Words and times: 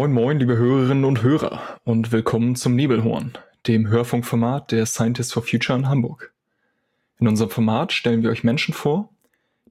Moin 0.00 0.12
moin, 0.14 0.38
liebe 0.38 0.56
Hörerinnen 0.56 1.04
und 1.04 1.22
Hörer 1.22 1.78
und 1.84 2.10
willkommen 2.10 2.56
zum 2.56 2.74
Nebelhorn, 2.74 3.34
dem 3.66 3.86
Hörfunkformat 3.86 4.72
der 4.72 4.86
Scientists 4.86 5.30
for 5.30 5.42
Future 5.42 5.78
in 5.78 5.90
Hamburg. 5.90 6.32
In 7.18 7.28
unserem 7.28 7.50
Format 7.50 7.92
stellen 7.92 8.22
wir 8.22 8.30
euch 8.30 8.42
Menschen 8.42 8.72
vor, 8.72 9.10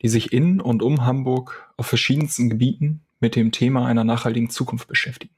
die 0.04 0.08
sich 0.08 0.32
in 0.32 0.62
und 0.62 0.84
um 0.84 1.04
Hamburg 1.04 1.74
auf 1.78 1.88
verschiedensten 1.88 2.48
Gebieten 2.48 3.02
mit 3.20 3.36
dem 3.36 3.52
Thema 3.52 3.88
einer 3.88 4.04
nachhaltigen 4.04 4.52
Zukunft 4.52 4.88
beschäftigen. 4.88 5.34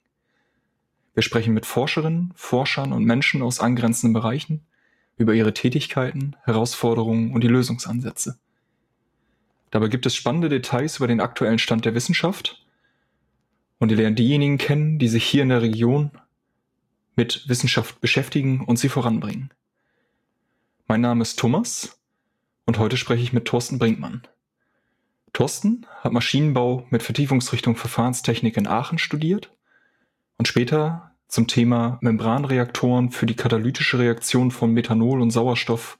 Wir 1.13 1.23
sprechen 1.23 1.53
mit 1.53 1.65
Forscherinnen, 1.65 2.33
Forschern 2.35 2.91
und 2.91 3.05
Menschen 3.05 3.43
aus 3.43 3.61
angrenzenden 3.61 4.11
Bereichen 4.11 4.65
über 5.15 5.33
ihre 5.33 5.53
Tätigkeiten, 5.53 6.35
Herausforderungen 6.43 7.33
und 7.33 7.45
die 7.45 7.47
Lösungsansätze. 7.47 8.39
Dabei 9.69 9.87
gibt 9.87 10.05
es 10.05 10.17
spannende 10.17 10.49
Details 10.49 10.97
über 10.97 11.07
den 11.07 11.21
aktuellen 11.21 11.59
Stand 11.59 11.85
der 11.85 11.95
Wissenschaft 11.95 12.61
und 13.81 13.89
ihr 13.89 13.97
lernt 13.97 14.19
diejenigen 14.19 14.59
kennen, 14.59 14.99
die 14.99 15.07
sich 15.07 15.25
hier 15.25 15.41
in 15.41 15.49
der 15.49 15.63
Region 15.63 16.11
mit 17.15 17.49
Wissenschaft 17.49 17.99
beschäftigen 17.99 18.63
und 18.63 18.77
sie 18.77 18.89
voranbringen. 18.89 19.49
Mein 20.87 21.01
Name 21.01 21.23
ist 21.23 21.39
Thomas 21.39 21.99
und 22.67 22.77
heute 22.77 22.95
spreche 22.95 23.23
ich 23.23 23.33
mit 23.33 23.45
Thorsten 23.45 23.79
Brinkmann. 23.79 24.21
Thorsten 25.33 25.87
hat 26.01 26.13
Maschinenbau 26.13 26.85
mit 26.91 27.01
Vertiefungsrichtung 27.01 27.75
Verfahrenstechnik 27.75 28.55
in 28.55 28.67
Aachen 28.67 28.99
studiert 28.99 29.51
und 30.37 30.47
später 30.47 31.15
zum 31.27 31.47
Thema 31.47 31.97
Membranreaktoren 32.01 33.09
für 33.09 33.25
die 33.25 33.35
katalytische 33.35 33.97
Reaktion 33.97 34.51
von 34.51 34.73
Methanol 34.73 35.21
und 35.21 35.31
Sauerstoff 35.31 35.97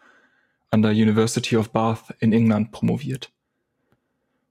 an 0.70 0.84
der 0.84 0.92
University 0.92 1.58
of 1.58 1.72
Bath 1.72 2.14
in 2.20 2.32
England 2.32 2.72
promoviert. 2.72 3.32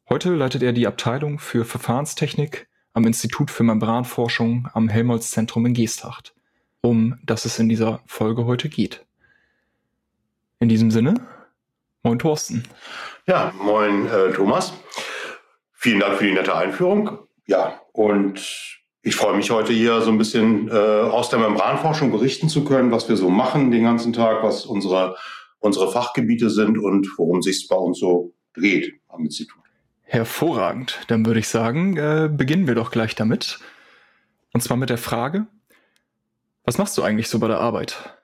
Heute 0.08 0.34
leitet 0.34 0.64
er 0.64 0.72
die 0.72 0.88
Abteilung 0.88 1.38
für 1.38 1.64
Verfahrenstechnik 1.64 2.66
am 2.92 3.06
Institut 3.06 3.50
für 3.50 3.62
Membranforschung 3.62 4.68
am 4.72 4.88
Helmholtz-Zentrum 4.88 5.66
in 5.66 5.74
Geesthacht, 5.74 6.34
um 6.80 7.18
das 7.24 7.44
es 7.44 7.58
in 7.58 7.68
dieser 7.68 8.00
Folge 8.06 8.46
heute 8.46 8.68
geht. 8.68 9.04
In 10.58 10.68
diesem 10.68 10.90
Sinne, 10.90 11.14
moin 12.02 12.18
Thorsten. 12.18 12.64
Ja, 13.26 13.52
moin 13.60 14.06
äh, 14.08 14.32
Thomas. 14.32 14.72
Vielen 15.72 16.00
Dank 16.00 16.18
für 16.18 16.24
die 16.24 16.32
nette 16.32 16.54
Einführung. 16.54 17.18
Ja, 17.46 17.80
und 17.92 18.78
ich 19.02 19.16
freue 19.16 19.36
mich 19.36 19.50
heute 19.50 19.72
hier 19.72 20.02
so 20.02 20.10
ein 20.10 20.18
bisschen 20.18 20.68
äh, 20.68 20.72
aus 20.72 21.30
der 21.30 21.38
Membranforschung 21.38 22.10
berichten 22.10 22.50
zu 22.50 22.64
können, 22.64 22.90
was 22.90 23.08
wir 23.08 23.16
so 23.16 23.30
machen 23.30 23.70
den 23.70 23.84
ganzen 23.84 24.12
Tag, 24.12 24.42
was 24.42 24.66
unsere, 24.66 25.16
unsere 25.58 25.90
Fachgebiete 25.90 26.50
sind 26.50 26.76
und 26.76 27.08
worum 27.16 27.40
sich 27.40 27.56
es 27.56 27.68
bei 27.68 27.76
uns 27.76 27.98
so 27.98 28.34
dreht 28.52 29.00
am 29.08 29.24
Institut. 29.24 29.62
Hervorragend. 30.12 30.98
Dann 31.06 31.24
würde 31.24 31.38
ich 31.38 31.46
sagen, 31.46 31.96
äh, 31.96 32.28
beginnen 32.28 32.66
wir 32.66 32.74
doch 32.74 32.90
gleich 32.90 33.14
damit. 33.14 33.60
Und 34.52 34.60
zwar 34.60 34.76
mit 34.76 34.90
der 34.90 34.98
Frage, 34.98 35.46
was 36.64 36.78
machst 36.78 36.98
du 36.98 37.02
eigentlich 37.04 37.28
so 37.28 37.38
bei 37.38 37.46
der 37.46 37.60
Arbeit? 37.60 38.18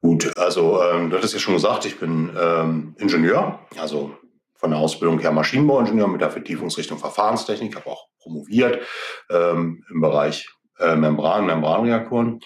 Gut, 0.00 0.36
also 0.38 0.80
ähm, 0.80 1.10
du 1.10 1.16
hattest 1.16 1.34
ja 1.34 1.40
schon 1.40 1.54
gesagt, 1.54 1.84
ich 1.86 1.98
bin 1.98 2.30
ähm, 2.40 2.94
Ingenieur, 2.98 3.58
also 3.80 4.16
von 4.54 4.70
der 4.70 4.78
Ausbildung 4.78 5.18
her 5.18 5.32
Maschinenbauingenieur 5.32 6.06
mit 6.06 6.20
der 6.20 6.30
Vertiefungsrichtung 6.30 6.98
Verfahrenstechnik, 6.98 7.74
habe 7.74 7.86
auch 7.86 8.06
promoviert 8.20 8.80
ähm, 9.28 9.84
im 9.92 10.00
Bereich 10.00 10.48
äh, 10.78 10.94
Membran, 10.94 11.46
Membranreaktoren 11.46 12.38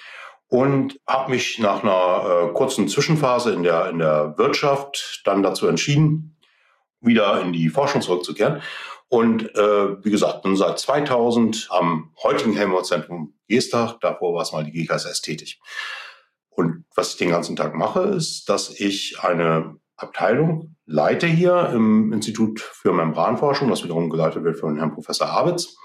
und 0.49 0.99
habe 1.07 1.31
mich 1.31 1.59
nach 1.59 1.83
einer 1.83 2.49
äh, 2.49 2.53
kurzen 2.55 2.89
Zwischenphase 2.89 3.53
in 3.53 3.65
der, 3.65 3.91
in 3.91 3.99
der 3.99 4.39
Wirtschaft 4.39 5.21
dann 5.27 5.43
dazu 5.43 5.67
entschieden, 5.67 6.39
wieder 7.03 7.41
in 7.43 7.53
die 7.53 7.69
Forschung 7.69 8.01
zurückzukehren. 8.01 8.63
Und 9.09 9.55
äh, 9.57 10.05
wie 10.05 10.11
gesagt, 10.11 10.45
nun 10.45 10.57
seit 10.57 10.79
2000 10.79 11.69
am 11.71 12.13
heutigen 12.23 12.55
Helmholtz-Zentrum 12.55 13.35
Geestach, 13.47 13.99
davor 14.01 14.35
war 14.35 14.43
es 14.43 14.53
mal 14.53 14.65
die 14.65 14.73
GKSS 14.73 15.21
tätig. 15.21 15.61
Und 16.49 16.85
was 16.95 17.11
ich 17.13 17.17
den 17.19 17.31
ganzen 17.31 17.57
Tag 17.57 17.75
mache, 17.75 18.01
ist, 18.01 18.49
dass 18.49 18.71
ich 18.71 19.21
eine 19.21 19.77
Abteilung 19.97 20.77
leite 20.87 21.27
hier 21.27 21.71
im 21.75 22.13
Institut 22.13 22.61
für 22.61 22.93
Membranforschung, 22.93 23.69
das 23.69 23.85
wiederum 23.85 24.11
geleitet 24.11 24.45
wird 24.45 24.59
von 24.59 24.77
Herrn 24.77 24.95
Professor 24.95 25.29
Abitz. 25.29 25.77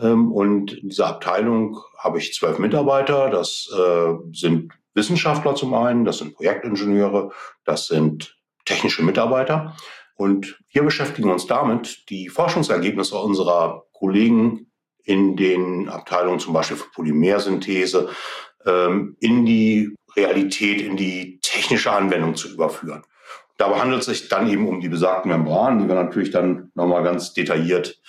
Ähm, 0.00 0.32
und 0.32 0.72
in 0.72 0.88
dieser 0.88 1.08
Abteilung 1.08 1.78
habe 1.98 2.18
ich 2.18 2.34
zwölf 2.34 2.58
Mitarbeiter. 2.58 3.30
Das 3.30 3.68
äh, 3.76 4.14
sind 4.32 4.72
Wissenschaftler 4.94 5.54
zum 5.54 5.74
einen, 5.74 6.04
das 6.04 6.18
sind 6.18 6.34
Projektingenieure, 6.34 7.32
das 7.64 7.86
sind 7.86 8.36
technische 8.64 9.02
Mitarbeiter. 9.04 9.76
Und 10.16 10.58
wir 10.72 10.82
beschäftigen 10.82 11.30
uns 11.30 11.46
damit, 11.46 12.08
die 12.08 12.28
Forschungsergebnisse 12.28 13.16
unserer 13.16 13.84
Kollegen 13.92 14.70
in 15.04 15.36
den 15.36 15.88
Abteilungen 15.88 16.40
zum 16.40 16.52
Beispiel 16.52 16.76
für 16.76 16.90
Polymersynthese 16.90 18.08
ähm, 18.64 19.16
in 19.20 19.44
die 19.44 19.94
Realität, 20.16 20.80
in 20.80 20.96
die 20.96 21.38
technische 21.42 21.92
Anwendung 21.92 22.34
zu 22.34 22.52
überführen. 22.52 23.02
Dabei 23.58 23.78
handelt 23.78 24.00
es 24.00 24.06
sich 24.06 24.28
dann 24.28 24.50
eben 24.50 24.68
um 24.68 24.80
die 24.80 24.88
besagten 24.88 25.30
Membranen, 25.30 25.80
die 25.80 25.88
wir 25.88 25.94
natürlich 25.94 26.30
dann 26.30 26.70
nochmal 26.74 27.02
ganz 27.02 27.32
detailliert 27.32 28.00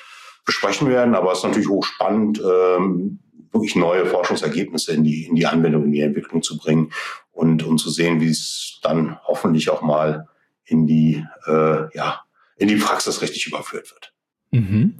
besprechen 0.45 0.89
werden. 0.89 1.13
Aber 1.13 1.31
es 1.31 1.39
ist 1.39 1.43
natürlich 1.45 1.69
hochspannend, 1.69 2.39
ähm, 2.39 3.19
wirklich 3.51 3.75
neue 3.75 4.05
Forschungsergebnisse 4.05 4.93
in 4.93 5.03
die, 5.03 5.25
in 5.25 5.35
die 5.35 5.45
Anwendung, 5.45 5.85
in 5.85 5.91
die 5.91 6.01
Entwicklung 6.01 6.41
zu 6.41 6.57
bringen 6.57 6.91
und, 7.31 7.63
und 7.63 7.77
zu 7.77 7.89
sehen, 7.89 8.19
wie 8.21 8.29
es 8.29 8.79
dann 8.81 9.19
hoffentlich 9.25 9.69
auch 9.69 9.81
mal 9.81 10.27
in 10.67 10.85
die, 10.85 11.25
äh, 11.47 11.95
ja, 11.97 12.21
in 12.57 12.67
die 12.67 12.75
Praxis 12.75 13.21
richtig 13.21 13.47
überführt 13.47 13.91
wird. 13.91 14.13
Mhm. 14.51 14.95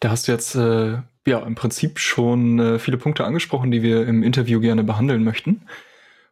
Da 0.00 0.10
hast 0.10 0.28
du 0.28 0.32
jetzt 0.32 0.54
äh, 0.54 0.98
ja 1.26 1.38
im 1.40 1.54
Prinzip 1.54 1.98
schon 1.98 2.58
äh, 2.58 2.78
viele 2.78 2.98
Punkte 2.98 3.24
angesprochen, 3.24 3.70
die 3.70 3.82
wir 3.82 4.06
im 4.06 4.22
Interview 4.22 4.60
gerne 4.60 4.84
behandeln 4.84 5.24
möchten. 5.24 5.62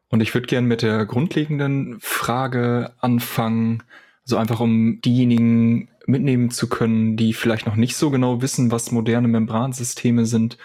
Und 0.09 0.21
ich 0.21 0.35
würde 0.35 0.47
gerne 0.47 0.67
mit 0.67 0.83
der 0.83 1.07
grundlegenden 1.07 1.99
Frage 2.01 2.93
anfangen, 2.99 3.83
so 4.25 4.37
einfach 4.37 4.61
um 4.61 5.01
diejenigen 5.01 5.89
mitnehmen 6.07 6.51
zu 6.51 6.69
können, 6.69 7.17
die 7.17 7.33
vielleicht 7.33 7.67
noch 7.67 7.77
nicht 7.77 7.97
so 7.97 8.11
genau 8.11 8.43
wissen, 8.43 8.71
was 8.71 8.93
moderne 8.93 9.29
Membransysteme 9.29 10.27
sind. 10.27 10.59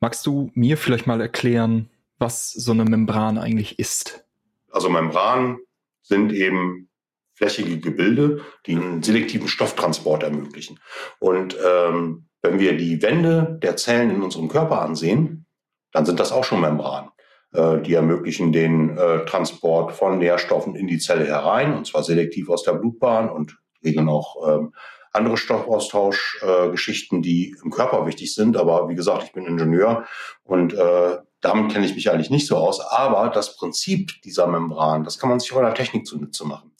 Magst 0.00 0.26
du 0.26 0.50
mir 0.54 0.76
vielleicht 0.76 1.06
mal 1.06 1.20
erklären, 1.20 1.88
was 2.18 2.50
so 2.50 2.72
eine 2.72 2.84
Membran 2.84 3.38
eigentlich 3.38 3.78
ist? 3.78 4.24
Also 4.70 4.90
Membranen 4.90 5.58
sind 6.02 6.32
eben 6.32 6.88
flächige 7.34 7.78
Gebilde, 7.78 8.40
die 8.66 8.76
einen 8.76 9.02
selektiven 9.02 9.48
Stofftransport 9.48 10.22
ermöglichen. 10.22 10.78
Und 11.18 11.56
ähm, 11.64 12.28
wenn 12.42 12.58
wir 12.58 12.76
die 12.76 13.02
Wände 13.02 13.58
der 13.62 13.76
Zellen 13.76 14.10
in 14.10 14.22
unserem 14.22 14.48
Körper 14.48 14.80
ansehen, 14.82 15.46
dann 15.92 16.06
sind 16.06 16.20
das 16.20 16.32
auch 16.32 16.44
schon 16.44 16.60
Membranen. 16.60 17.10
Äh, 17.52 17.80
die 17.82 17.94
ermöglichen 17.94 18.52
den 18.52 18.96
äh, 18.96 19.24
Transport 19.24 19.92
von 19.92 20.18
Nährstoffen 20.18 20.74
in 20.76 20.86
die 20.86 20.98
Zelle 20.98 21.26
herein, 21.26 21.76
und 21.76 21.86
zwar 21.86 22.02
selektiv 22.02 22.48
aus 22.48 22.62
der 22.62 22.74
Blutbahn 22.74 23.28
und 23.30 23.58
regeln 23.84 24.08
auch 24.08 24.48
ähm, 24.48 24.72
andere 25.12 25.36
Stoffaustauschgeschichten, 25.36 27.18
äh, 27.18 27.22
die 27.22 27.56
im 27.62 27.70
Körper 27.70 28.06
wichtig 28.06 28.34
sind. 28.34 28.56
Aber 28.56 28.88
wie 28.88 28.94
gesagt, 28.94 29.24
ich 29.24 29.32
bin 29.32 29.46
Ingenieur 29.46 30.04
und 30.42 30.74
äh, 30.74 31.18
damit 31.40 31.72
kenne 31.72 31.86
ich 31.86 31.94
mich 31.94 32.10
eigentlich 32.10 32.30
nicht 32.30 32.46
so 32.46 32.56
aus. 32.56 32.80
Aber 32.80 33.28
das 33.28 33.56
Prinzip 33.56 34.12
dieser 34.22 34.46
Membran, 34.46 35.04
das 35.04 35.18
kann 35.18 35.30
man 35.30 35.40
sich 35.40 35.52
auch 35.52 35.58
in 35.58 35.64
der 35.64 35.74
Technik 35.74 36.06
zunutze 36.06 36.44
machen 36.44 36.73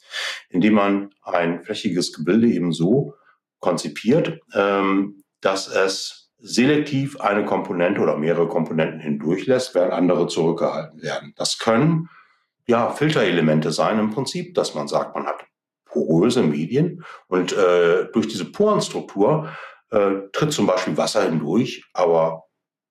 indem 0.48 0.74
man 0.74 1.10
ein 1.22 1.62
flächiges 1.62 2.12
Gebilde 2.12 2.48
eben 2.48 2.72
so 2.72 3.14
konzipiert, 3.60 4.40
ähm, 4.54 5.22
dass 5.40 5.68
es 5.68 6.32
selektiv 6.38 7.20
eine 7.20 7.44
Komponente 7.44 8.00
oder 8.00 8.16
mehrere 8.18 8.48
Komponenten 8.48 9.00
hindurchlässt, 9.00 9.74
während 9.74 9.92
andere 9.92 10.26
zurückgehalten 10.26 11.02
werden. 11.02 11.32
Das 11.36 11.58
können 11.58 12.08
ja 12.66 12.90
Filterelemente 12.90 13.72
sein 13.72 13.98
im 13.98 14.10
Prinzip, 14.10 14.54
dass 14.54 14.74
man 14.74 14.88
sagt, 14.88 15.14
man 15.14 15.26
hat 15.26 15.44
poröse 15.86 16.42
Medien 16.42 17.04
und 17.28 17.52
äh, 17.52 18.06
durch 18.12 18.28
diese 18.28 18.44
Porenstruktur 18.44 19.48
äh, 19.90 20.10
tritt 20.32 20.52
zum 20.52 20.66
Beispiel 20.66 20.96
Wasser 20.96 21.22
hindurch, 21.22 21.84
aber 21.92 22.44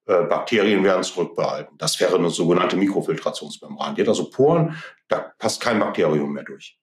äh, 0.05 0.23
Bakterien 0.23 0.83
werden 0.83 1.03
zurückbehalten. 1.03 1.77
Das 1.77 1.99
wäre 1.99 2.15
eine 2.15 2.29
sogenannte 2.29 2.75
Mikrofiltrationsmembran. 2.75 3.95
Die 3.95 4.01
hat 4.01 4.09
also 4.09 4.29
Poren, 4.29 4.75
da 5.07 5.33
passt 5.37 5.61
kein 5.61 5.79
Bakterium 5.79 6.33
mehr 6.33 6.43
durch. 6.43 6.79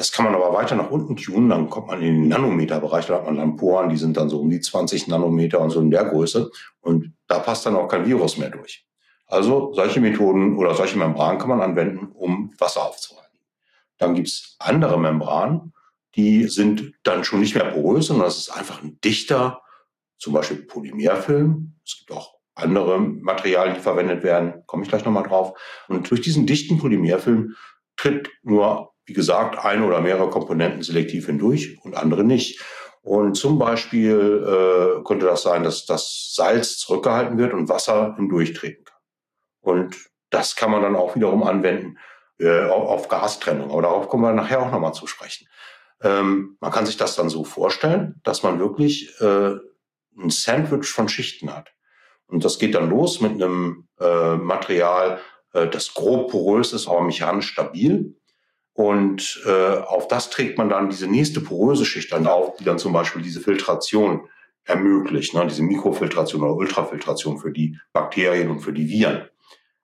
Das 0.00 0.12
kann 0.12 0.24
man 0.24 0.34
aber 0.34 0.54
weiter 0.54 0.76
nach 0.76 0.90
unten 0.90 1.14
tunen, 1.14 1.50
dann 1.50 1.68
kommt 1.68 1.88
man 1.88 2.00
in 2.00 2.22
den 2.22 2.28
Nanometerbereich, 2.28 3.04
da 3.04 3.16
hat 3.16 3.26
man 3.26 3.36
dann 3.36 3.56
Poren, 3.56 3.90
die 3.90 3.98
sind 3.98 4.16
dann 4.16 4.30
so 4.30 4.40
um 4.40 4.48
die 4.48 4.58
20 4.58 5.08
Nanometer 5.08 5.60
und 5.60 5.68
so 5.68 5.78
in 5.78 5.90
der 5.90 6.06
Größe. 6.06 6.50
Und 6.80 7.12
da 7.26 7.38
passt 7.38 7.66
dann 7.66 7.76
auch 7.76 7.86
kein 7.86 8.06
Virus 8.06 8.38
mehr 8.38 8.48
durch. 8.48 8.86
Also 9.26 9.74
solche 9.74 10.00
Methoden 10.00 10.56
oder 10.56 10.74
solche 10.74 10.96
Membranen 10.96 11.38
kann 11.38 11.50
man 11.50 11.60
anwenden, 11.60 12.12
um 12.14 12.50
Wasser 12.58 12.86
aufzuhalten. 12.86 13.40
Dann 13.98 14.14
gibt's 14.14 14.56
andere 14.58 14.98
Membranen, 14.98 15.74
die 16.16 16.44
sind 16.44 16.94
dann 17.02 17.22
schon 17.22 17.40
nicht 17.40 17.54
mehr 17.54 17.66
porös, 17.66 18.06
sondern 18.06 18.24
das 18.24 18.38
ist 18.38 18.48
einfach 18.48 18.82
ein 18.82 18.98
dichter, 19.04 19.60
zum 20.16 20.32
Beispiel 20.32 20.62
Polymerfilm. 20.62 21.74
Es 21.84 21.98
gibt 21.98 22.10
auch 22.12 22.36
andere 22.54 22.98
Materialien, 23.00 23.74
die 23.74 23.82
verwendet 23.82 24.22
werden, 24.22 24.62
komme 24.64 24.82
ich 24.82 24.88
gleich 24.88 25.04
nochmal 25.04 25.24
drauf. 25.24 25.60
Und 25.88 26.10
durch 26.10 26.22
diesen 26.22 26.46
dichten 26.46 26.78
Polymerfilm 26.78 27.54
tritt 27.98 28.30
nur 28.42 28.89
wie 29.10 29.14
gesagt, 29.14 29.58
eine 29.58 29.84
oder 29.84 30.00
mehrere 30.00 30.30
Komponenten 30.30 30.84
selektiv 30.84 31.26
hindurch 31.26 31.76
und 31.82 31.96
andere 31.96 32.22
nicht. 32.22 32.60
Und 33.02 33.34
zum 33.34 33.58
Beispiel 33.58 34.46
äh, 34.46 35.02
könnte 35.02 35.26
das 35.26 35.42
sein, 35.42 35.64
dass 35.64 35.84
das 35.84 36.32
Salz 36.32 36.78
zurückgehalten 36.78 37.38
wird 37.38 37.52
und 37.52 37.68
Wasser 37.68 38.14
hindurchtreten 38.14 38.84
kann. 38.84 38.98
Und 39.62 39.96
das 40.30 40.54
kann 40.54 40.70
man 40.70 40.82
dann 40.82 40.94
auch 40.94 41.16
wiederum 41.16 41.42
anwenden 41.42 41.98
äh, 42.38 42.66
auf 42.68 43.08
Gastrennung. 43.08 43.72
Aber 43.72 43.82
darauf 43.82 44.08
kommen 44.08 44.22
wir 44.22 44.32
nachher 44.32 44.62
auch 44.62 44.70
nochmal 44.70 44.94
zu 44.94 45.08
sprechen. 45.08 45.48
Ähm, 46.02 46.56
man 46.60 46.70
kann 46.70 46.86
sich 46.86 46.96
das 46.96 47.16
dann 47.16 47.28
so 47.28 47.42
vorstellen, 47.42 48.20
dass 48.22 48.44
man 48.44 48.60
wirklich 48.60 49.20
äh, 49.20 49.54
ein 50.16 50.30
Sandwich 50.30 50.88
von 50.88 51.08
Schichten 51.08 51.52
hat. 51.52 51.72
Und 52.28 52.44
das 52.44 52.60
geht 52.60 52.76
dann 52.76 52.90
los 52.90 53.20
mit 53.20 53.32
einem 53.32 53.88
äh, 53.98 54.36
Material, 54.36 55.18
äh, 55.52 55.66
das 55.66 55.94
grob 55.94 56.30
porös 56.30 56.72
ist, 56.72 56.86
aber 56.86 57.00
mechanisch 57.00 57.48
stabil. 57.48 58.19
Und 58.72 59.42
äh, 59.46 59.78
auf 59.78 60.08
das 60.08 60.30
trägt 60.30 60.58
man 60.58 60.68
dann 60.68 60.90
diese 60.90 61.06
nächste 61.06 61.40
poröse 61.40 61.84
Schicht 61.84 62.12
dann 62.12 62.26
auf, 62.26 62.56
die 62.56 62.64
dann 62.64 62.78
zum 62.78 62.92
Beispiel 62.92 63.22
diese 63.22 63.40
Filtration 63.40 64.28
ermöglicht, 64.64 65.34
ne? 65.34 65.46
diese 65.46 65.62
Mikrofiltration 65.62 66.42
oder 66.42 66.54
Ultrafiltration 66.54 67.38
für 67.38 67.52
die 67.52 67.76
Bakterien 67.92 68.50
und 68.50 68.60
für 68.60 68.72
die 68.72 68.88
Viren. 68.88 69.28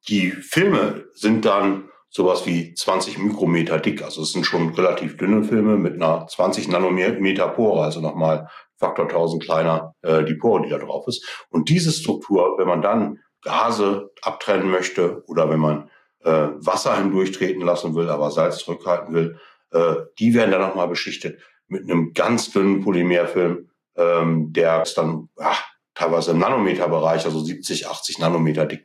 Die 0.08 0.30
Filme 0.30 1.06
sind 1.14 1.44
dann 1.44 1.88
sowas 2.08 2.46
wie 2.46 2.72
20 2.74 3.18
Mikrometer 3.18 3.78
dick. 3.78 4.02
Also 4.02 4.22
es 4.22 4.32
sind 4.32 4.46
schon 4.46 4.70
relativ 4.74 5.16
dünne 5.16 5.42
Filme 5.42 5.76
mit 5.76 5.94
einer 5.94 6.26
20 6.26 6.68
Nanometer 6.68 7.48
Pore, 7.48 7.82
also 7.82 8.00
nochmal 8.00 8.48
Faktor 8.78 9.06
1000 9.06 9.42
kleiner 9.42 9.94
äh, 10.02 10.24
die 10.24 10.34
Pore, 10.34 10.62
die 10.62 10.70
da 10.70 10.78
drauf 10.78 11.06
ist. 11.08 11.46
Und 11.50 11.68
diese 11.68 11.92
Struktur, 11.92 12.56
wenn 12.58 12.68
man 12.68 12.82
dann 12.82 13.18
Gase 13.42 14.10
abtrennen 14.22 14.70
möchte 14.70 15.22
oder 15.26 15.50
wenn 15.50 15.60
man 15.60 15.90
äh, 16.26 16.48
Wasser 16.58 16.96
hindurchtreten 16.96 17.62
lassen 17.62 17.94
will, 17.94 18.10
aber 18.10 18.30
Salz 18.30 18.58
zurückhalten 18.58 19.14
will, 19.14 19.38
äh, 19.70 19.94
die 20.18 20.34
werden 20.34 20.50
dann 20.50 20.60
nochmal 20.60 20.88
beschichtet 20.88 21.40
mit 21.68 21.84
einem 21.84 22.12
ganz 22.12 22.50
dünnen 22.50 22.82
Polymerfilm, 22.82 23.68
ähm, 23.96 24.52
der 24.52 24.82
ist 24.82 24.98
dann 24.98 25.28
ach, 25.36 25.64
teilweise 25.94 26.32
im 26.32 26.38
Nanometerbereich, 26.38 27.24
also 27.24 27.40
70, 27.40 27.88
80 27.88 28.18
Nanometer 28.18 28.66
dick. 28.66 28.84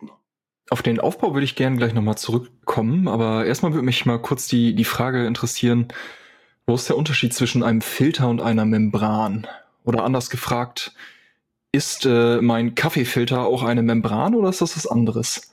Auf 0.70 0.82
den 0.82 1.00
Aufbau 1.00 1.34
würde 1.34 1.44
ich 1.44 1.56
gerne 1.56 1.78
gleich 1.78 1.94
nochmal 1.94 2.18
zurückkommen, 2.18 3.08
aber 3.08 3.46
erstmal 3.46 3.74
würde 3.74 3.86
mich 3.86 4.06
mal 4.06 4.22
kurz 4.22 4.48
die, 4.48 4.74
die 4.74 4.86
Frage 4.86 5.26
interessieren, 5.26 5.90
wo 6.66 6.76
ist 6.76 6.88
der 6.88 6.98
Unterschied 6.98 7.34
zwischen 7.34 7.64
einem 7.64 7.82
Filter 7.82 8.30
und 8.30 8.42
einer 8.42 8.66
Membran? 8.66 9.48
Oder 9.84 10.04
anders 10.04 10.30
gefragt, 10.30 10.94
ist 11.72 12.06
äh, 12.06 12.40
mein 12.40 12.76
Kaffeefilter 12.76 13.46
auch 13.46 13.64
eine 13.64 13.82
Membran 13.82 14.36
oder 14.36 14.50
ist 14.50 14.62
das 14.62 14.78
was 14.78 14.88
anderes? 14.88 15.52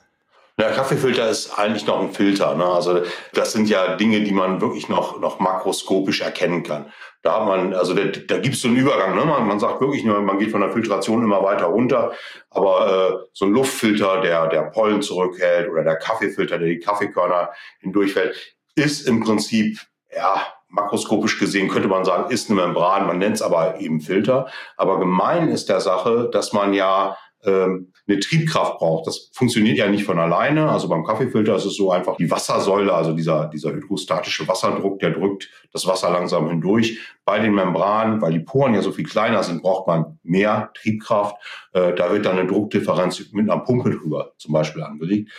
Der 0.59 0.71
Kaffeefilter 0.71 1.29
ist 1.29 1.57
eigentlich 1.57 1.87
noch 1.87 2.01
ein 2.01 2.11
Filter. 2.11 2.53
Ne? 2.55 2.65
Also 2.65 3.01
das 3.33 3.53
sind 3.53 3.69
ja 3.69 3.95
Dinge, 3.95 4.21
die 4.21 4.33
man 4.33 4.59
wirklich 4.59 4.89
noch, 4.89 5.17
noch 5.21 5.39
makroskopisch 5.39 6.19
erkennen 6.19 6.63
kann. 6.63 6.91
Da 7.21 7.45
man, 7.45 7.73
also 7.73 7.93
da, 7.93 8.03
da 8.03 8.37
gibt 8.39 8.55
es 8.55 8.61
so 8.61 8.67
einen 8.67 8.75
Übergang. 8.75 9.15
Ne? 9.15 9.23
Man, 9.23 9.47
man 9.47 9.59
sagt 9.61 9.79
wirklich 9.79 10.03
nur, 10.03 10.19
man 10.19 10.37
geht 10.37 10.51
von 10.51 10.59
der 10.59 10.71
Filtration 10.71 11.23
immer 11.23 11.41
weiter 11.43 11.67
runter. 11.67 12.11
Aber 12.49 13.21
äh, 13.21 13.27
so 13.31 13.45
ein 13.45 13.53
Luftfilter, 13.53 14.19
der, 14.19 14.47
der 14.47 14.63
Pollen 14.63 15.01
zurückhält 15.01 15.69
oder 15.69 15.83
der 15.83 15.95
Kaffeefilter, 15.95 16.59
der 16.59 16.67
die 16.67 16.79
Kaffeekörner 16.79 17.51
hindurchfällt, 17.79 18.35
ist 18.75 19.07
im 19.07 19.21
Prinzip 19.21 19.79
ja 20.13 20.45
makroskopisch 20.69 21.39
gesehen 21.39 21.67
könnte 21.67 21.87
man 21.87 22.05
sagen, 22.05 22.31
ist 22.31 22.49
eine 22.49 22.61
Membran, 22.61 23.07
man 23.07 23.17
nennt 23.17 23.35
es 23.37 23.41
aber 23.41 23.79
eben 23.79 24.01
Filter. 24.01 24.47
Aber 24.77 24.99
gemein 24.99 25.47
ist 25.47 25.67
der 25.67 25.81
Sache, 25.81 26.29
dass 26.31 26.53
man 26.53 26.73
ja 26.73 27.17
ähm, 27.43 27.93
eine 28.07 28.19
Triebkraft 28.19 28.79
braucht. 28.79 29.07
Das 29.07 29.29
funktioniert 29.33 29.77
ja 29.77 29.87
nicht 29.87 30.03
von 30.03 30.19
alleine. 30.19 30.69
Also 30.69 30.89
beim 30.89 31.03
Kaffeefilter 31.03 31.55
ist 31.55 31.65
es 31.65 31.75
so 31.75 31.91
einfach 31.91 32.17
die 32.17 32.29
Wassersäule, 32.29 32.93
also 32.93 33.13
dieser, 33.13 33.47
dieser 33.47 33.71
hydrostatische 33.71 34.47
Wasserdruck, 34.47 34.99
der 34.99 35.11
drückt 35.11 35.49
das 35.71 35.87
Wasser 35.87 36.09
langsam 36.09 36.49
hindurch. 36.49 36.99
Bei 37.23 37.39
den 37.39 37.53
Membranen, 37.53 38.21
weil 38.21 38.33
die 38.33 38.39
Poren 38.39 38.73
ja 38.73 38.81
so 38.81 38.91
viel 38.91 39.05
kleiner 39.05 39.43
sind, 39.43 39.61
braucht 39.61 39.87
man 39.87 40.19
mehr 40.23 40.71
Triebkraft. 40.73 41.35
Äh, 41.73 41.93
da 41.93 42.11
wird 42.11 42.25
dann 42.25 42.39
eine 42.39 42.47
Druckdifferenz 42.47 43.31
mit 43.31 43.49
einer 43.49 43.61
Pumpe 43.61 43.91
drüber 43.91 44.33
zum 44.37 44.53
Beispiel 44.53 44.83
angelegt. 44.83 45.31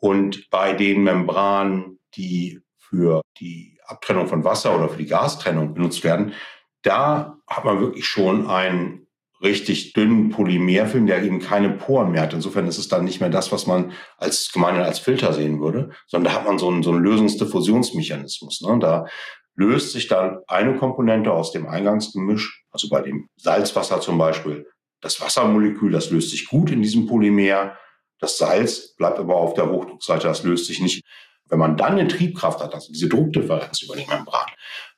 Und 0.00 0.50
bei 0.50 0.74
den 0.74 1.02
Membranen, 1.02 1.98
die 2.14 2.60
für 2.76 3.22
die 3.40 3.78
Abtrennung 3.84 4.26
von 4.26 4.44
Wasser 4.44 4.76
oder 4.76 4.88
für 4.88 4.98
die 4.98 5.06
Gastrennung 5.06 5.74
benutzt 5.74 6.04
werden, 6.04 6.34
da 6.82 7.38
hat 7.46 7.64
man 7.64 7.80
wirklich 7.80 8.06
schon 8.06 8.46
ein 8.46 9.07
richtig 9.42 9.92
dünnen 9.92 10.30
Polymerfilm, 10.30 11.06
der 11.06 11.22
eben 11.22 11.38
keine 11.38 11.70
Poren 11.70 12.10
mehr 12.10 12.22
hat. 12.22 12.34
Insofern 12.34 12.66
ist 12.66 12.78
es 12.78 12.88
dann 12.88 13.04
nicht 13.04 13.20
mehr 13.20 13.30
das, 13.30 13.52
was 13.52 13.66
man 13.66 13.92
als 14.16 14.50
gemeinhin 14.52 14.82
als 14.82 14.98
Filter 14.98 15.32
sehen 15.32 15.60
würde, 15.60 15.90
sondern 16.06 16.32
da 16.32 16.38
hat 16.38 16.46
man 16.46 16.58
so 16.58 16.68
einen, 16.68 16.82
so 16.82 16.90
einen 16.90 17.02
Lösungsdiffusionsmechanismus. 17.02 18.62
Ne? 18.62 18.78
Da 18.80 19.06
löst 19.54 19.92
sich 19.92 20.08
dann 20.08 20.38
eine 20.46 20.76
Komponente 20.76 21.32
aus 21.32 21.52
dem 21.52 21.66
Eingangsgemisch, 21.66 22.64
also 22.70 22.88
bei 22.88 23.00
dem 23.02 23.28
Salzwasser 23.36 24.00
zum 24.00 24.18
Beispiel, 24.18 24.66
das 25.00 25.20
Wassermolekül, 25.20 25.92
das 25.92 26.10
löst 26.10 26.30
sich 26.30 26.46
gut 26.46 26.70
in 26.70 26.82
diesem 26.82 27.06
Polymer. 27.06 27.76
Das 28.20 28.38
Salz 28.38 28.94
bleibt 28.96 29.18
aber 29.18 29.36
auf 29.36 29.54
der 29.54 29.70
Hochdruckseite, 29.70 30.26
das 30.26 30.42
löst 30.42 30.66
sich 30.66 30.80
nicht. 30.80 31.04
Wenn 31.46 31.60
man 31.60 31.76
dann 31.76 31.92
eine 31.92 32.08
Triebkraft 32.08 32.60
hat, 32.60 32.74
also 32.74 32.92
diese 32.92 33.08
Druckdifferenz 33.08 33.82
über 33.82 33.96
die 33.96 34.06
Membran, 34.06 34.46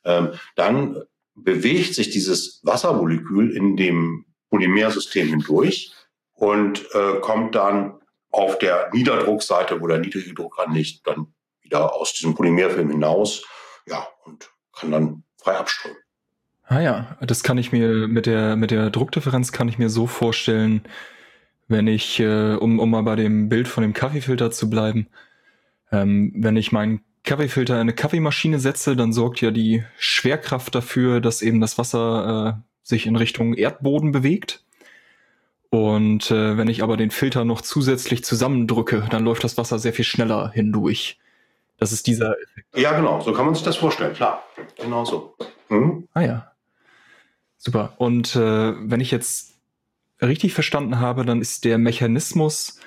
ähm, 0.03 0.31
dann 0.55 0.97
bewegt 1.35 1.93
sich 1.95 2.09
dieses 2.09 2.59
Wassermolekül 2.63 3.55
in 3.55 3.77
dem 3.77 4.25
Polymersystem 4.51 5.29
hindurch 5.29 5.93
und 6.33 6.85
äh, 6.93 7.19
kommt 7.21 7.55
dann 7.55 7.99
auf 8.29 8.59
der 8.59 8.89
Niederdruckseite, 8.93 9.81
wo 9.81 9.87
der 9.87 9.97
niedrige 9.97 10.33
Druck 10.33 10.59
anliegt, 10.59 11.07
dann 11.07 11.33
wieder 11.61 11.95
aus 11.95 12.13
diesem 12.13 12.35
Polymerfilm 12.35 12.91
hinaus, 12.91 13.43
ja, 13.87 14.07
und 14.25 14.51
kann 14.77 14.91
dann 14.91 15.23
frei 15.37 15.57
abströmen. 15.57 15.97
Ah 16.65 16.79
ja, 16.79 17.17
das 17.21 17.43
kann 17.43 17.57
ich 17.57 17.71
mir 17.71 18.07
mit 18.07 18.25
der 18.25 18.55
mit 18.55 18.71
der 18.71 18.91
Druckdifferenz 18.91 19.51
kann 19.51 19.67
ich 19.67 19.77
mir 19.77 19.89
so 19.89 20.07
vorstellen, 20.07 20.83
wenn 21.67 21.87
ich, 21.87 22.19
äh, 22.19 22.55
um, 22.55 22.79
um 22.79 22.89
mal 22.89 23.03
bei 23.03 23.15
dem 23.15 23.49
Bild 23.49 23.67
von 23.67 23.81
dem 23.81 23.93
Kaffeefilter 23.93 24.51
zu 24.51 24.69
bleiben, 24.69 25.07
ähm, 25.91 26.31
wenn 26.35 26.55
ich 26.55 26.71
meinen 26.71 27.03
Kaffeefilter 27.23 27.75
in 27.75 27.81
eine 27.81 27.93
Kaffeemaschine 27.93 28.59
setze, 28.59 28.95
dann 28.95 29.13
sorgt 29.13 29.41
ja 29.41 29.51
die 29.51 29.83
Schwerkraft 29.97 30.73
dafür, 30.73 31.21
dass 31.21 31.41
eben 31.41 31.61
das 31.61 31.77
Wasser 31.77 32.57
äh, 32.57 32.70
sich 32.91 33.07
in 33.07 33.15
Richtung 33.15 33.55
Erdboden 33.55 34.11
bewegt. 34.11 34.63
Und 35.71 36.29
äh, 36.29 36.57
wenn 36.57 36.67
ich 36.67 36.83
aber 36.83 36.97
den 36.97 37.09
Filter 37.11 37.45
noch 37.45 37.61
zusätzlich 37.61 38.23
zusammendrücke, 38.23 39.07
dann 39.09 39.23
läuft 39.23 39.43
das 39.43 39.57
Wasser 39.57 39.79
sehr 39.79 39.93
viel 39.93 40.05
schneller 40.05 40.51
hindurch. 40.51 41.17
Das 41.77 41.91
ist 41.91 42.05
dieser 42.05 42.35
Effekt. 42.39 42.77
Ja, 42.77 42.95
genau, 42.95 43.21
so 43.21 43.33
kann 43.33 43.45
man 43.45 43.55
sich 43.55 43.63
das 43.63 43.77
vorstellen, 43.77 44.13
klar. 44.13 44.43
Genau 44.79 45.05
so. 45.05 45.35
Mhm. 45.69 46.07
Ah 46.13 46.21
ja. 46.21 46.51
Super. 47.57 47.93
Und 47.97 48.35
äh, 48.35 48.73
wenn 48.77 48.99
ich 48.99 49.11
jetzt 49.11 49.55
richtig 50.21 50.53
verstanden 50.53 50.99
habe, 50.99 51.25
dann 51.25 51.41
ist 51.41 51.65
der 51.65 51.77
Mechanismus 51.77 52.79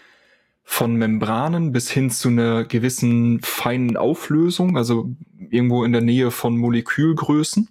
von 0.62 0.96
Membranen 0.96 1.72
bis 1.72 1.90
hin 1.90 2.10
zu 2.10 2.28
einer 2.28 2.64
gewissen 2.64 3.40
feinen 3.42 3.96
Auflösung, 3.96 4.76
also 4.76 5.10
irgendwo 5.50 5.84
in 5.84 5.92
der 5.92 6.00
Nähe 6.00 6.30
von 6.30 6.56
Molekülgrößen, 6.56 7.68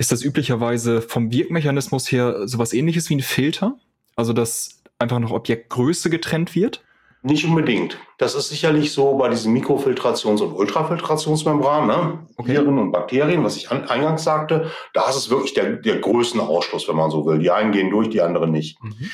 ist 0.00 0.10
das 0.10 0.22
üblicherweise 0.22 1.02
vom 1.02 1.30
Wirkmechanismus 1.30 2.10
her 2.10 2.48
sowas 2.48 2.72
ähnliches 2.72 3.10
wie 3.10 3.16
ein 3.16 3.20
Filter? 3.20 3.76
Also, 4.16 4.32
dass 4.32 4.80
einfach 4.98 5.18
noch 5.18 5.30
Objektgröße 5.30 6.08
getrennt 6.08 6.54
wird? 6.54 6.82
Nicht 7.20 7.44
unbedingt. 7.44 7.98
Das 8.16 8.34
ist 8.34 8.48
sicherlich 8.48 8.94
so 8.94 9.18
bei 9.18 9.28
diesen 9.28 9.54
Mikrofiltrations- 9.54 10.40
und 10.40 10.54
Ultrafiltrationsmembranen, 10.54 11.86
ne? 11.86 12.26
Okay. 12.38 12.52
Viren 12.52 12.78
und 12.78 12.92
Bakterien, 12.92 13.44
was 13.44 13.58
ich 13.58 13.70
eingangs 13.70 14.24
sagte. 14.24 14.70
Da 14.94 15.06
ist 15.10 15.16
es 15.16 15.28
wirklich 15.28 15.52
der, 15.52 15.72
der 15.72 15.98
Größenausschluss, 15.98 16.88
wenn 16.88 16.96
man 16.96 17.10
so 17.10 17.26
will. 17.26 17.38
Die 17.38 17.50
einen 17.50 17.72
gehen 17.72 17.90
durch, 17.90 18.08
die 18.08 18.22
anderen 18.22 18.52
nicht. 18.52 18.82
Mhm. 18.82 19.10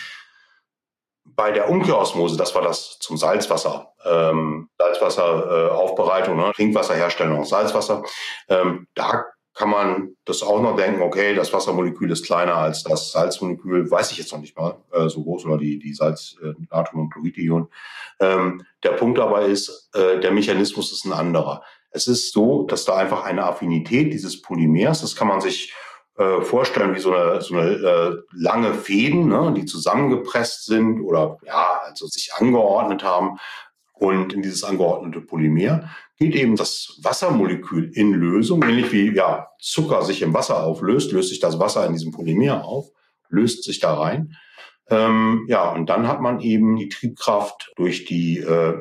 Bei 1.24 1.50
der 1.50 1.68
Umkehrosmose, 1.68 2.36
das 2.36 2.54
war 2.54 2.62
das 2.62 3.00
zum 3.00 3.16
Salzwasser, 3.16 3.88
ähm, 4.04 4.68
Salzwasseraufbereitung, 4.78 6.38
äh, 6.38 6.42
ne? 6.42 6.52
Trinkwasserherstellung 6.54 7.40
aus 7.40 7.48
Salzwasser, 7.48 8.04
ähm, 8.48 8.86
da 8.94 9.24
kann 9.56 9.70
man 9.70 10.16
das 10.26 10.42
auch 10.42 10.60
noch 10.60 10.76
denken, 10.76 11.00
okay, 11.00 11.34
das 11.34 11.52
Wassermolekül 11.52 12.10
ist 12.10 12.26
kleiner 12.26 12.56
als 12.56 12.82
das 12.82 13.12
Salzmolekül, 13.12 13.90
weiß 13.90 14.12
ich 14.12 14.18
jetzt 14.18 14.32
noch 14.32 14.40
nicht 14.40 14.56
mal, 14.56 14.76
äh, 14.92 15.08
so 15.08 15.22
groß 15.22 15.46
oder 15.46 15.56
die, 15.56 15.78
die 15.78 15.94
Salz, 15.94 16.36
äh, 16.42 16.52
Natrium- 16.70 17.04
und 17.04 17.12
Chloridionen. 17.12 17.68
Ähm, 18.20 18.62
der 18.82 18.90
Punkt 18.90 19.18
dabei 19.18 19.46
ist, 19.46 19.88
äh, 19.94 20.20
der 20.20 20.30
Mechanismus 20.30 20.92
ist 20.92 21.06
ein 21.06 21.14
anderer. 21.14 21.62
Es 21.90 22.06
ist 22.06 22.32
so, 22.32 22.64
dass 22.64 22.84
da 22.84 22.96
einfach 22.96 23.24
eine 23.24 23.44
Affinität 23.44 24.12
dieses 24.12 24.42
Polymers, 24.42 25.00
das 25.00 25.16
kann 25.16 25.28
man 25.28 25.40
sich 25.40 25.74
äh, 26.18 26.42
vorstellen 26.42 26.94
wie 26.94 27.00
so 27.00 27.14
eine, 27.14 27.40
so 27.40 27.56
eine 27.56 27.70
äh, 27.70 28.16
lange 28.32 28.74
Fäden, 28.74 29.28
ne, 29.28 29.54
die 29.56 29.64
zusammengepresst 29.64 30.66
sind 30.66 31.00
oder 31.00 31.38
ja, 31.46 31.80
also 31.84 32.06
sich 32.06 32.32
angeordnet 32.34 33.02
haben. 33.02 33.38
Und 33.98 34.34
in 34.34 34.42
dieses 34.42 34.62
angeordnete 34.62 35.22
Polymer 35.22 35.88
geht 36.18 36.34
eben 36.34 36.56
das 36.56 36.98
Wassermolekül 37.02 37.90
in 37.94 38.12
Lösung, 38.12 38.62
ähnlich 38.62 38.92
wie 38.92 39.14
ja, 39.14 39.48
Zucker 39.58 40.02
sich 40.02 40.20
im 40.20 40.34
Wasser 40.34 40.62
auflöst, 40.62 41.12
löst 41.12 41.30
sich 41.30 41.40
das 41.40 41.58
Wasser 41.58 41.86
in 41.86 41.94
diesem 41.94 42.12
Polymer 42.12 42.64
auf, 42.64 42.86
löst 43.30 43.64
sich 43.64 43.80
da 43.80 43.94
rein. 43.94 44.36
Ähm, 44.90 45.46
ja, 45.48 45.70
und 45.72 45.88
dann 45.88 46.06
hat 46.06 46.20
man 46.20 46.40
eben 46.40 46.76
die 46.76 46.90
Triebkraft 46.90 47.72
durch 47.76 48.04
die 48.04 48.38
äh, 48.38 48.74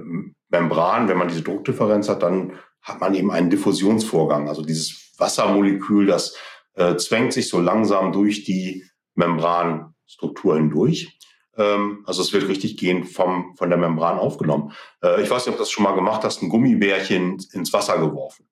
Membran. 0.49 1.07
Wenn 1.07 1.17
man 1.17 1.29
diese 1.29 1.43
Druckdifferenz 1.43 2.09
hat, 2.09 2.21
dann 2.21 2.53
hat 2.81 2.99
man 2.99 3.15
eben 3.15 3.31
einen 3.31 3.49
Diffusionsvorgang. 3.49 4.49
Also 4.49 4.63
dieses 4.63 5.13
Wassermolekül, 5.17 6.07
das 6.07 6.35
äh, 6.73 6.97
zwängt 6.97 7.31
sich 7.31 7.47
so 7.47 7.59
langsam 7.59 8.11
durch 8.11 8.43
die 8.43 8.83
Membranstruktur 9.15 10.57
hindurch. 10.57 11.17
Ähm, 11.57 12.03
also 12.05 12.21
es 12.21 12.33
wird 12.33 12.47
richtig 12.47 12.77
gehend 12.77 13.09
vom, 13.09 13.55
von 13.55 13.69
der 13.69 13.77
Membran 13.77 14.17
aufgenommen. 14.17 14.73
Äh, 15.01 15.21
ich 15.21 15.29
weiß 15.29 15.45
nicht, 15.45 15.53
ob 15.53 15.57
du 15.57 15.63
das 15.63 15.71
schon 15.71 15.83
mal 15.83 15.95
gemacht 15.95 16.23
hast, 16.23 16.41
ein 16.41 16.49
Gummibärchen 16.49 17.37
ins 17.53 17.73
Wasser 17.73 17.97
geworfen. 17.97 18.47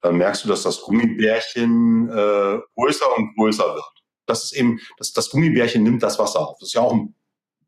Dann 0.00 0.16
merkst 0.16 0.44
du, 0.44 0.48
dass 0.48 0.62
das 0.62 0.80
Gummibärchen 0.80 2.08
äh, 2.08 2.58
größer 2.74 3.16
und 3.16 3.36
größer 3.36 3.74
wird. 3.74 4.02
Das 4.26 4.44
ist 4.44 4.52
eben, 4.52 4.80
das, 4.96 5.12
das 5.12 5.30
Gummibärchen 5.30 5.82
nimmt 5.82 6.02
das 6.02 6.18
Wasser 6.18 6.40
auf. 6.48 6.58
Das 6.58 6.68
ist 6.68 6.74
ja 6.74 6.80
auch 6.80 6.92
ein 6.92 7.14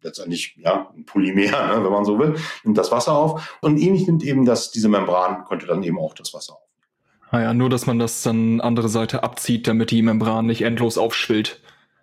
letztendlich 0.03 0.57
ja, 0.57 0.91
ein 0.95 1.05
Polymer, 1.05 1.77
ne, 1.77 1.85
wenn 1.85 1.93
man 1.93 2.05
so 2.05 2.19
will, 2.19 2.37
nimmt 2.65 2.77
das 2.77 2.91
Wasser 2.91 3.13
auf. 3.13 3.57
Und 3.61 3.79
ähnlich 3.79 4.07
nimmt 4.07 4.23
eben 4.25 4.45
das, 4.45 4.71
diese 4.71 4.89
Membran, 4.89 5.45
könnte 5.45 5.67
dann 5.67 5.83
eben 5.83 5.99
auch 5.99 6.15
das 6.15 6.35
Wasser 6.35 6.55
auf. 6.55 6.69
Naja, 7.31 7.51
ah 7.51 7.55
nur, 7.55 7.71
dass 7.71 7.87
man 7.87 7.99
das 7.99 8.23
dann 8.23 8.61
andere 8.61 8.91
Seite 8.91 9.23
abzieht, 9.23 9.67
damit 9.67 9.91
die 9.91 10.03
Membran 10.03 10.45
nicht 10.45 10.63
endlos 10.63 10.99
aufschwillt. 10.99 11.62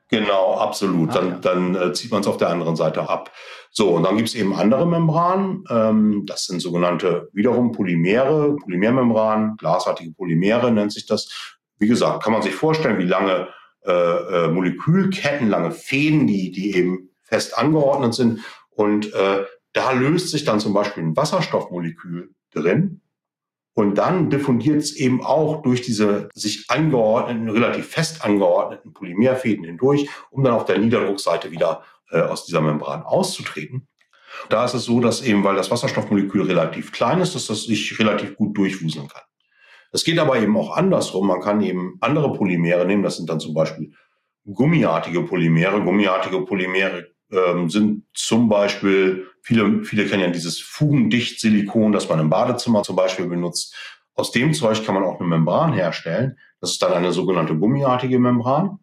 Genau, 0.10 0.56
absolut. 0.56 1.12
Ah, 1.12 1.14
dann, 1.14 1.28
ja. 1.30 1.38
dann 1.38 1.76
äh, 1.76 1.94
zieht 1.94 2.12
man 2.12 2.22
es 2.22 2.28
auf 2.28 2.38
der 2.38 2.50
anderen 2.50 2.76
Seite 2.76 3.08
ab. 3.08 3.32
So, 3.70 3.92
und 3.92 4.04
dann 4.04 4.18
gibt 4.18 4.30
es 4.30 4.36
eben 4.36 4.56
andere 4.56 4.88
Membranen. 4.88 5.64
Ähm, 5.70 6.24
das 6.26 6.46
sind 6.46 6.62
sogenannte 6.62 7.30
wiederum 7.32 7.72
Polymere, 7.72 8.56
Polymermembranen, 8.56 9.56
glasartige 9.58 10.12
Polymere 10.12 10.72
nennt 10.72 10.92
sich 10.92 11.06
das. 11.06 11.56
Wie 11.78 11.88
gesagt, 11.88 12.24
kann 12.24 12.34
man 12.34 12.42
sich 12.42 12.56
vorstellen, 12.56 12.98
wie 12.98 13.04
lange 13.04 13.48
äh, 13.86 13.92
äh, 13.92 14.48
Molekülketten, 14.50 15.48
lange 15.48 15.72
Fäden, 15.72 16.26
die, 16.26 16.52
die 16.52 16.76
eben 16.76 17.10
fest 17.24 17.58
angeordnet 17.58 18.16
sind. 18.16 18.40
Und 18.72 19.14
äh, 19.14 19.46
da 19.74 19.92
löst 19.92 20.30
sich 20.30 20.44
dann 20.44 20.60
zum 20.60 20.74
Beispiel 20.74 21.04
ein 21.04 21.16
Wasserstoffmolekül 21.16 22.32
drin. 22.52 23.02
Und 23.74 23.96
dann 23.96 24.30
diffundiert 24.30 24.82
es 24.82 24.96
eben 24.96 25.24
auch 25.24 25.62
durch 25.62 25.82
diese 25.82 26.30
sich 26.34 26.66
angeordneten, 26.70 27.50
relativ 27.50 27.88
fest 27.88 28.26
angeordneten 28.26 28.94
Polymerfäden 28.94 29.64
hindurch, 29.64 30.10
um 30.32 30.44
dann 30.44 30.54
auf 30.54 30.66
der 30.66 30.80
Niederdruckseite 30.80 31.52
wieder 31.52 31.84
äh, 32.12 32.22
aus 32.22 32.46
dieser 32.46 32.62
Membran 32.62 33.04
auszutreten. 33.04 33.88
Da 34.50 34.66
ist 34.66 34.74
es 34.74 34.86
so, 34.86 35.00
dass 35.00 35.22
eben, 35.22 35.44
weil 35.44 35.56
das 35.56 35.72
Wasserstoffmolekül 35.72 36.44
relativ 36.44 36.92
klein 36.92 37.22
ist, 37.22 37.36
dass 37.36 37.48
das 37.48 37.64
sich 37.64 37.98
relativ 38.00 38.36
gut 38.36 38.58
durchwuseln 38.58 39.08
kann. 39.08 39.24
Es 39.92 40.04
geht 40.04 40.20
aber 40.20 40.38
eben 40.40 40.56
auch 40.58 40.76
andersrum. 40.76 41.28
Man 41.28 41.42
kann 41.42 41.62
eben 41.62 41.98
andere 42.00 42.34
Polymere 42.34 42.86
nehmen. 42.86 43.04
Das 43.04 43.18
sind 43.18 43.30
dann 43.30 43.40
zum 43.40 43.54
Beispiel 43.54 43.94
gummiartige 44.46 45.24
Polymere. 45.24 45.82
Gummiartige 45.82 46.42
Polymere 46.42 47.08
ähm, 47.32 47.70
sind 47.70 48.04
zum 48.14 48.50
Beispiel, 48.50 49.28
viele, 49.42 49.84
viele 49.84 50.06
kennen 50.06 50.24
ja 50.24 50.30
dieses 50.30 50.60
Fugendicht-Silikon, 50.60 51.92
das 51.92 52.10
man 52.10 52.20
im 52.20 52.30
Badezimmer 52.30 52.84
zum 52.84 52.96
Beispiel 52.96 53.28
benutzt. 53.28 53.76
Aus 54.16 54.32
dem 54.32 54.54
Zeug 54.54 54.86
kann 54.86 54.96
man 54.96 55.04
auch 55.04 55.20
eine 55.20 55.30
Membran 55.30 55.74
herstellen. 55.74 56.38
Das 56.60 56.72
ist 56.72 56.82
dann 56.82 56.94
eine 56.94 57.12
sogenannte 57.12 57.56
gummiartige 57.56 58.20
Membran. 58.20 58.80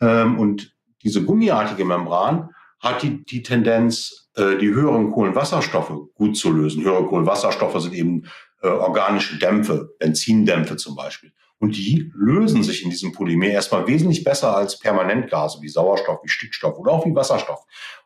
Ähm, 0.00 0.38
und 0.38 0.74
diese 1.02 1.24
gummiartige 1.24 1.84
Membran 1.84 2.50
hat 2.80 3.02
die, 3.02 3.24
die 3.24 3.42
Tendenz, 3.42 4.30
äh, 4.34 4.56
die 4.56 4.68
höheren 4.68 5.10
Kohlenwasserstoffe 5.12 5.92
gut 6.14 6.36
zu 6.36 6.52
lösen. 6.52 6.82
Höhere 6.84 7.06
Kohlenwasserstoffe 7.06 7.80
sind 7.82 7.94
eben 7.94 8.26
äh, 8.62 8.68
organische 8.68 9.38
Dämpfe, 9.38 9.94
Benzindämpfe 9.98 10.76
zum 10.76 10.96
Beispiel. 10.96 11.32
Und 11.58 11.76
die 11.76 12.10
lösen 12.14 12.62
sich 12.62 12.82
in 12.82 12.90
diesem 12.90 13.12
Polymer 13.12 13.46
erstmal 13.46 13.86
wesentlich 13.86 14.24
besser 14.24 14.56
als 14.56 14.78
Permanentgase 14.78 15.62
wie 15.62 15.68
Sauerstoff, 15.68 16.18
wie 16.22 16.28
Stickstoff 16.28 16.76
oder 16.78 16.92
auch 16.92 17.06
wie 17.06 17.14
Wasserstoff. 17.14 17.60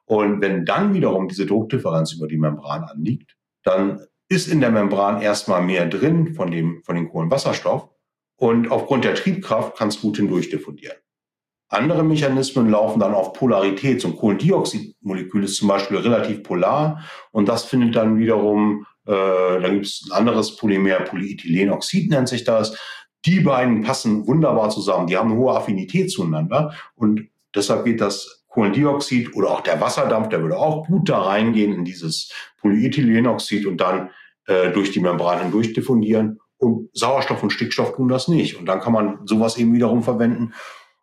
Und 0.09 0.41
wenn 0.41 0.65
dann 0.65 0.95
wiederum 0.95 1.29
diese 1.29 1.45
Druckdifferenz 1.45 2.15
über 2.15 2.27
die 2.27 2.39
Membran 2.39 2.83
anliegt, 2.83 3.37
dann 3.63 4.01
ist 4.31 4.49
in 4.49 4.61
der 4.61 4.71
Membran 4.71 5.21
erstmal 5.21 5.63
mehr 5.63 5.87
drin 5.87 6.35
von 6.35 6.51
dem, 6.51 6.83
von 6.83 6.97
dem 6.97 7.11
Kohlenwasserstoff. 7.11 7.91
Und 8.37 8.71
aufgrund 8.71 9.05
der 9.05 9.15
Triebkraft 9.15 9.77
kann 9.77 9.89
es 9.89 10.01
gut 10.01 10.17
hindurch 10.17 10.49
diffundieren. 10.49 10.97
Andere 11.69 12.03
Mechanismen 12.05 12.71
laufen 12.71 13.01
dann 13.01 13.13
auf 13.13 13.35
Polarität. 13.35 14.01
So 14.01 14.09
ein 14.09 14.17
Kohlendioxidmolekül 14.17 15.45
ist 15.45 15.57
zum 15.57 15.69
Beispiel 15.69 15.99
relativ 15.99 16.43
polar 16.43 17.05
und 17.31 17.47
das 17.47 17.65
findet 17.65 17.95
dann 17.95 18.19
wiederum, 18.19 18.87
äh, 19.05 19.13
dann 19.13 19.75
gibt 19.75 19.87
es 19.87 20.09
ein 20.11 20.17
anderes 20.17 20.57
Polymer, 20.57 21.01
Polyethylenoxid 21.01 22.09
nennt 22.11 22.31
sich 22.31 22.45
das. 22.45 22.79
Die 23.27 23.41
beiden 23.41 23.83
passen 23.83 24.27
wunderbar 24.27 24.71
zusammen. 24.71 25.09
Die 25.09 25.19
haben 25.19 25.33
eine 25.33 25.39
hohe 25.39 25.55
Affinität 25.55 26.11
zueinander 26.11 26.73
und 26.95 27.29
deshalb 27.55 27.85
geht 27.85 28.01
das 28.01 28.38
Kohlendioxid 28.49 29.35
oder 29.35 29.51
auch 29.51 29.61
der 29.61 29.81
Wasserdampf, 29.81 30.29
der 30.29 30.43
würde 30.43 30.59
auch 30.59 30.87
gut 30.87 31.09
da 31.09 31.21
reingehen 31.23 31.73
in 31.73 31.85
dieses 31.85 32.33
Polyethylenoxid 32.61 33.67
und 33.67 33.79
dann 33.79 34.11
äh, 34.47 34.71
durch 34.71 34.91
die 34.91 35.01
Membran 35.01 35.41
hindurch 35.41 35.73
diffundieren. 35.73 36.41
Und 36.57 36.91
Sauerstoff 36.93 37.43
und 37.43 37.51
Stickstoff 37.51 37.95
tun 37.95 38.09
das 38.09 38.27
nicht. 38.27 38.59
Und 38.59 38.67
dann 38.67 38.81
kann 38.81 38.93
man 38.93 39.27
sowas 39.27 39.57
eben 39.59 39.75
wiederum 39.75 40.03
verwenden, 40.03 40.55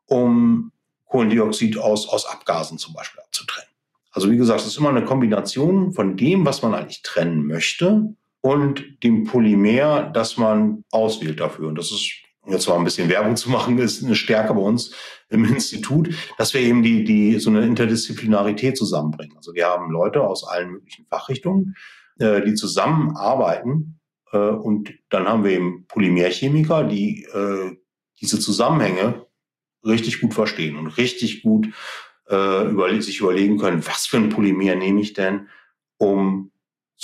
um 0.05 0.71
Kohlendioxid 1.05 1.77
aus, 1.77 2.09
aus 2.09 2.25
Abgasen 2.25 2.77
zum 2.77 2.93
Beispiel 2.93 3.21
abzutrennen. 3.21 3.69
Also 4.11 4.31
wie 4.31 4.37
gesagt, 4.37 4.61
es 4.61 4.67
ist 4.67 4.77
immer 4.77 4.89
eine 4.89 5.05
Kombination 5.05 5.93
von 5.93 6.17
dem, 6.17 6.45
was 6.45 6.61
man 6.61 6.73
eigentlich 6.73 7.01
trennen 7.03 7.45
möchte 7.45 8.15
und 8.41 9.03
dem 9.03 9.25
Polymer, 9.25 10.03
das 10.03 10.37
man 10.37 10.83
auswählt 10.91 11.39
dafür. 11.39 11.67
Und 11.67 11.77
das 11.77 11.91
ist, 11.91 12.11
jetzt 12.47 12.67
mal 12.67 12.77
ein 12.77 12.83
bisschen 12.83 13.09
Werbung 13.09 13.35
zu 13.35 13.49
machen, 13.49 13.77
ist 13.79 14.03
eine 14.03 14.15
Stärke 14.15 14.53
bei 14.53 14.61
uns 14.61 14.93
im 15.29 15.45
Institut, 15.45 16.09
dass 16.37 16.53
wir 16.53 16.61
eben 16.61 16.83
die, 16.83 17.03
die 17.03 17.39
so 17.39 17.49
eine 17.49 17.65
Interdisziplinarität 17.65 18.77
zusammenbringen. 18.77 19.35
Also 19.37 19.53
wir 19.53 19.65
haben 19.65 19.91
Leute 19.91 20.21
aus 20.21 20.47
allen 20.47 20.71
möglichen 20.71 21.05
Fachrichtungen, 21.07 21.75
äh, 22.19 22.41
die 22.43 22.53
zusammenarbeiten. 22.53 23.99
Äh, 24.31 24.37
und 24.37 24.93
dann 25.09 25.27
haben 25.27 25.43
wir 25.43 25.51
eben 25.51 25.85
Polymerchemiker, 25.87 26.83
die 26.83 27.23
äh, 27.23 27.77
diese 28.21 28.39
Zusammenhänge 28.39 29.25
richtig 29.83 30.21
gut 30.21 30.33
verstehen 30.33 30.77
und 30.77 30.87
richtig 30.97 31.43
gut 31.43 31.67
äh, 32.29 32.69
über, 32.69 33.01
sich 33.01 33.19
überlegen 33.19 33.57
können, 33.57 33.85
was 33.85 34.07
für 34.07 34.17
ein 34.17 34.29
Polymer 34.29 34.75
nehme 34.75 35.01
ich 35.01 35.13
denn, 35.13 35.47
um 35.97 36.51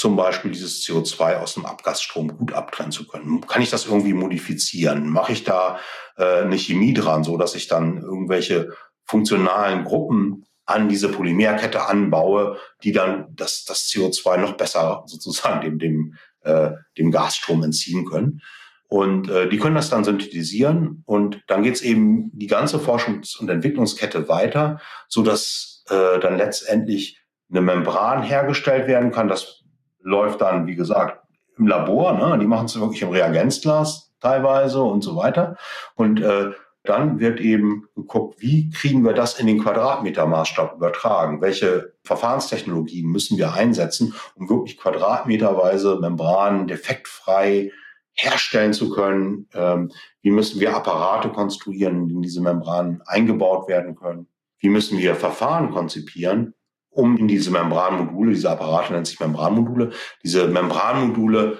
zum 0.01 0.15
Beispiel 0.15 0.49
dieses 0.49 0.83
CO2 0.83 1.37
aus 1.37 1.53
dem 1.53 1.67
Abgasstrom 1.67 2.35
gut 2.35 2.53
abtrennen 2.53 2.91
zu 2.91 3.05
können? 3.05 3.39
Kann 3.41 3.61
ich 3.61 3.69
das 3.69 3.85
irgendwie 3.85 4.13
modifizieren? 4.13 5.07
Mache 5.07 5.31
ich 5.31 5.43
da 5.43 5.77
äh, 6.17 6.41
eine 6.41 6.57
Chemie 6.57 6.95
dran, 6.95 7.23
so 7.23 7.37
dass 7.37 7.53
ich 7.53 7.67
dann 7.67 8.01
irgendwelche 8.01 8.69
funktionalen 9.05 9.83
Gruppen 9.83 10.43
an 10.65 10.89
diese 10.89 11.09
Polymerkette 11.09 11.87
anbaue, 11.87 12.57
die 12.83 12.93
dann 12.93 13.27
das, 13.35 13.63
das 13.63 13.89
CO2 13.89 14.37
noch 14.37 14.57
besser 14.57 15.03
sozusagen 15.05 15.61
dem, 15.61 15.77
dem, 15.77 16.15
äh, 16.39 16.71
dem 16.97 17.11
Gasstrom 17.11 17.61
entziehen 17.61 18.03
können. 18.05 18.41
Und 18.87 19.29
äh, 19.29 19.49
die 19.49 19.59
können 19.59 19.75
das 19.75 19.91
dann 19.91 20.03
synthetisieren 20.03 21.03
und 21.05 21.43
dann 21.45 21.61
geht's 21.61 21.81
eben 21.81 22.31
die 22.33 22.47
ganze 22.47 22.77
Forschungs- 22.79 23.39
und 23.39 23.49
Entwicklungskette 23.49 24.27
weiter, 24.27 24.81
so 25.07 25.21
dass 25.21 25.83
äh, 25.89 26.19
dann 26.19 26.37
letztendlich 26.37 27.21
eine 27.51 27.61
Membran 27.61 28.23
hergestellt 28.23 28.87
werden 28.87 29.11
kann. 29.11 29.27
Das 29.27 29.60
läuft 30.03 30.41
dann, 30.41 30.67
wie 30.67 30.75
gesagt, 30.75 31.21
im 31.57 31.67
Labor. 31.67 32.13
Ne? 32.13 32.37
Die 32.39 32.47
machen 32.47 32.65
es 32.65 32.79
wirklich 32.79 33.01
im 33.01 33.09
Reagenzglas 33.09 34.11
teilweise 34.19 34.81
und 34.81 35.01
so 35.01 35.15
weiter. 35.15 35.57
Und 35.95 36.21
äh, 36.21 36.51
dann 36.83 37.19
wird 37.19 37.39
eben 37.39 37.87
geguckt, 37.95 38.41
wie 38.41 38.69
kriegen 38.71 39.05
wir 39.05 39.13
das 39.13 39.39
in 39.39 39.45
den 39.45 39.61
Quadratmetermaßstab 39.61 40.75
übertragen? 40.75 41.41
Welche 41.41 41.93
Verfahrenstechnologien 42.03 43.07
müssen 43.07 43.37
wir 43.37 43.53
einsetzen, 43.53 44.15
um 44.35 44.49
wirklich 44.49 44.77
quadratmeterweise 44.77 45.99
Membranen 45.99 46.67
defektfrei 46.67 47.71
herstellen 48.13 48.73
zu 48.73 48.89
können? 48.89 49.47
Ähm, 49.53 49.91
wie 50.21 50.31
müssen 50.31 50.59
wir 50.59 50.75
Apparate 50.75 51.29
konstruieren, 51.29 52.09
in 52.09 52.21
diese 52.21 52.41
Membranen 52.41 53.01
eingebaut 53.05 53.67
werden 53.67 53.95
können? 53.95 54.27
Wie 54.59 54.69
müssen 54.69 54.97
wir 54.97 55.15
Verfahren 55.15 55.71
konzipieren, 55.71 56.55
um 56.91 57.17
in 57.17 57.27
diese 57.27 57.51
Membranmodule, 57.51 58.33
diese 58.33 58.51
Apparate 58.51 58.93
nennt 58.93 59.07
sich 59.07 59.19
Membranmodule, 59.19 59.91
diese 60.23 60.47
Membranmodule 60.47 61.57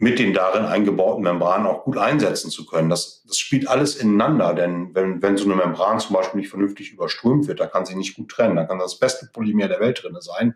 mit 0.00 0.20
den 0.20 0.32
darin 0.32 0.64
eingebauten 0.64 1.24
Membranen 1.24 1.66
auch 1.66 1.82
gut 1.82 1.98
einsetzen 1.98 2.50
zu 2.50 2.66
können. 2.66 2.88
Das, 2.88 3.24
das 3.26 3.38
spielt 3.38 3.66
alles 3.68 3.96
ineinander, 3.96 4.54
denn 4.54 4.94
wenn, 4.94 5.22
wenn 5.22 5.36
so 5.36 5.44
eine 5.44 5.56
Membran 5.56 5.98
zum 5.98 6.14
Beispiel 6.14 6.40
nicht 6.40 6.50
vernünftig 6.50 6.92
überströmt 6.92 7.48
wird, 7.48 7.58
da 7.58 7.66
kann 7.66 7.84
sie 7.84 7.96
nicht 7.96 8.16
gut 8.16 8.30
trennen. 8.30 8.56
Da 8.56 8.64
kann 8.64 8.78
das 8.78 8.98
beste 8.98 9.28
Polymer 9.32 9.66
der 9.66 9.80
Welt 9.80 10.02
drin 10.02 10.16
sein. 10.20 10.54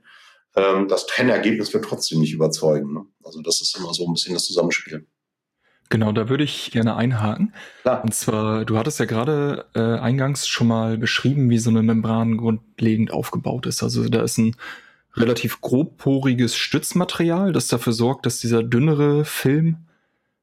Ähm, 0.55 0.87
das 0.87 1.07
Trennergebnis 1.07 1.75
wird 1.75 1.85
trotzdem 1.85 2.21
nicht 2.21 2.33
überzeugen. 2.33 2.93
Ne? 2.93 3.05
Also 3.25 3.43
das 3.43 3.61
ist 3.61 3.77
immer 3.77 3.93
so 3.95 4.07
ein 4.07 4.13
bisschen 4.13 4.35
das 4.35 4.45
Zusammenspiel. 4.45 5.09
Genau, 5.93 6.11
da 6.11 6.31
würde 6.31 6.43
ich 6.43 6.71
gerne 6.71 6.97
einhaken. 6.97 7.53
Klar. 7.83 8.03
Und 8.03 8.15
zwar, 8.15 8.65
du 8.65 8.79
hattest 8.79 8.99
ja 8.99 9.05
gerade 9.05 9.67
äh, 9.75 9.99
eingangs 9.99 10.49
schon 10.49 10.67
mal 10.67 10.97
beschrieben, 10.97 11.51
wie 11.51 11.59
so 11.59 11.69
eine 11.69 11.83
Membran 11.83 12.39
grundlegend 12.39 13.13
aufgebaut 13.13 13.67
ist. 13.67 13.83
Also 13.83 14.09
da 14.09 14.23
ist 14.23 14.39
ein 14.39 14.57
relativ 15.15 15.61
grobporiges 15.61 16.57
Stützmaterial, 16.57 17.53
das 17.53 17.69
dafür 17.69 17.93
sorgt, 17.93 18.25
dass 18.25 18.41
dieser 18.41 18.63
dünnere 18.63 19.27
Film, 19.27 19.85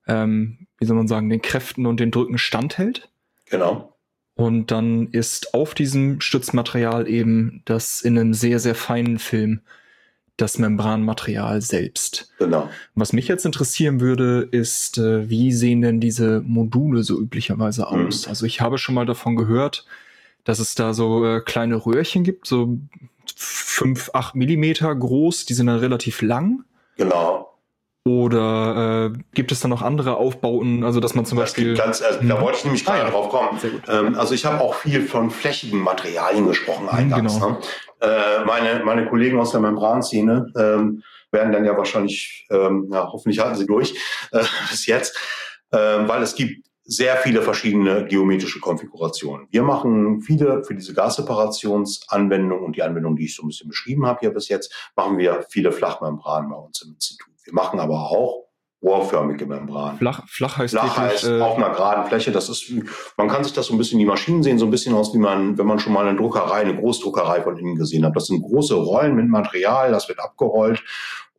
ähm, 0.08 0.68
wie 0.78 0.86
soll 0.86 0.96
man 0.96 1.08
sagen, 1.08 1.32
den 1.32 1.42
Kräften 1.42 1.88
und 1.88 2.00
den 2.00 2.12
Drücken 2.12 2.38
standhält. 2.38 3.10
Genau. 3.50 3.98
Und 4.36 4.70
dann 4.70 5.08
ist 5.08 5.56
auf 5.56 5.74
diesem 5.74 6.22
Stützmaterial 6.22 7.08
eben 7.08 7.64
das 7.66 8.02
in 8.02 8.20
einem 8.20 8.36
sehr, 8.36 8.60
sehr 8.60 8.76
feinen 8.76 9.18
Film 9.18 9.62
das 10.42 10.58
Membranmaterial 10.58 11.62
selbst. 11.62 12.32
Genau. 12.40 12.70
Was 12.96 13.14
mich 13.14 13.28
jetzt 13.28 13.46
interessieren 13.46 14.00
würde, 14.02 14.48
ist, 14.52 14.98
äh, 14.98 15.30
wie 15.30 15.52
sehen 15.52 15.82
denn 15.82 16.00
diese 16.00 16.42
Module 16.46 17.04
so 17.04 17.20
üblicherweise 17.20 17.88
Mhm. 17.92 18.08
aus? 18.08 18.28
Also 18.28 18.46
ich 18.46 18.62
habe 18.62 18.78
schon 18.78 18.96
mal 18.96 19.06
davon 19.06 19.36
gehört, 19.36 19.86
dass 20.46 20.60
es 20.60 20.76
da 20.76 20.94
so 20.94 21.26
äh, 21.26 21.42
kleine 21.42 21.76
Röhrchen 21.86 22.24
gibt, 22.24 22.48
so 22.48 22.78
fünf, 23.36 24.10
acht 24.14 24.36
Millimeter 24.36 24.94
groß, 24.96 25.46
die 25.46 25.54
sind 25.54 25.68
dann 25.68 25.80
relativ 25.80 26.22
lang. 26.22 26.64
Genau. 26.98 27.46
Oder 28.06 29.12
äh, 29.14 29.20
gibt 29.36 29.52
es 29.52 29.60
da 29.60 29.68
noch 29.68 29.82
andere 29.82 30.16
Aufbauten, 30.18 30.84
also 30.84 31.00
dass 31.00 31.14
man 31.16 31.26
zum 31.26 31.38
Das 31.38 31.54
Beispiel. 31.54 31.76
ganz, 31.76 32.02
also, 32.02 32.22
Mhm. 32.22 32.30
Da 32.30 32.42
wollte 32.42 32.58
ich 32.60 32.64
nämlich 32.64 32.84
gerade 32.86 33.02
Ah, 33.02 33.06
ja. 33.06 33.10
drauf 33.12 33.30
kommen. 33.30 33.60
Ähm, 33.88 34.16
also 34.16 34.34
ich 34.34 34.46
habe 34.46 34.62
auch 34.62 34.74
viel 34.76 35.02
von 35.06 35.30
flächigen 35.30 35.80
Materialien 35.80 36.48
gesprochen 36.48 36.90
eingangs. 36.90 37.36
genau. 37.36 37.50
Ne? 37.52 37.58
Äh, 38.02 38.46
meine, 38.46 38.84
meine 38.84 39.08
Kollegen 39.08 39.40
aus 39.40 39.52
der 39.52 39.62
Membranszene 39.62 40.52
ähm, 40.56 41.04
werden 41.32 41.52
dann 41.52 41.66
ja 41.66 41.78
wahrscheinlich, 41.78 42.48
ähm, 42.50 42.90
ja, 42.92 43.12
hoffentlich 43.12 43.40
halten 43.40 43.56
sie 43.56 43.66
durch 43.66 43.94
äh, 44.32 44.44
bis 44.70 44.86
jetzt, 44.86 45.18
ähm, 45.72 46.08
weil 46.08 46.24
es 46.24 46.36
gibt 46.36 46.66
sehr 46.84 47.18
viele 47.18 47.44
verschiedene 47.44 48.06
geometrische 48.06 48.60
Konfigurationen. 48.60 49.48
Wir 49.52 49.62
machen 49.62 50.22
viele 50.22 50.64
für 50.64 50.74
diese 50.74 50.96
Gasseparationsanwendung 50.96 52.64
und 52.64 52.76
die 52.76 52.82
Anwendung, 52.82 53.16
die 53.16 53.26
ich 53.26 53.36
so 53.36 53.44
ein 53.44 53.48
bisschen 53.48 53.70
beschrieben 53.70 54.08
habe 54.08 54.22
hier 54.22 54.32
bis 54.32 54.50
jetzt, 54.50 54.92
machen 54.96 55.20
wir 55.20 55.46
viele 55.50 55.72
Flachmembranen 55.72 56.50
bei 56.50 56.56
uns 56.56 56.82
im 56.82 56.94
Institut. 56.94 57.30
Wir 57.44 57.54
machen 57.54 57.80
aber 57.80 58.10
auch 58.10 58.49
rohrförmige 58.82 59.46
Membranen. 59.46 59.98
Flach, 59.98 60.28
flach 60.28 60.58
heißt 60.58 60.74
Flach 60.74 60.98
heißt 60.98 61.28
äh, 61.28 61.42
auf 61.42 61.58
einer 61.58 61.70
geraden 61.70 62.06
Fläche. 62.06 62.32
Das 62.32 62.48
ist, 62.50 62.72
man 63.18 63.28
kann 63.28 63.44
sich 63.44 63.54
das 63.54 63.68
so 63.68 63.74
ein 63.74 63.78
bisschen, 63.78 64.00
die 64.00 64.06
Maschinen 64.06 64.42
sehen 64.42 64.58
so 64.58 64.66
ein 64.66 64.72
bisschen 64.72 64.96
aus, 64.96 65.14
wie 65.14 65.18
man, 65.18 65.58
wenn 65.58 65.68
man 65.68 65.80
schon 65.80 65.94
mal 65.94 66.08
eine 66.08 66.18
Druckerei, 66.18 66.62
eine 66.62 66.76
Großdruckerei 66.76 67.42
von 67.42 67.58
innen 67.58 67.76
gesehen 67.76 68.06
hat. 68.06 68.16
Das 68.16 68.28
sind 68.28 68.42
große 68.42 68.76
Rollen 68.76 69.16
mit 69.16 69.28
Material, 69.28 69.92
das 69.92 70.08
wird 70.08 70.20
abgerollt 70.20 70.84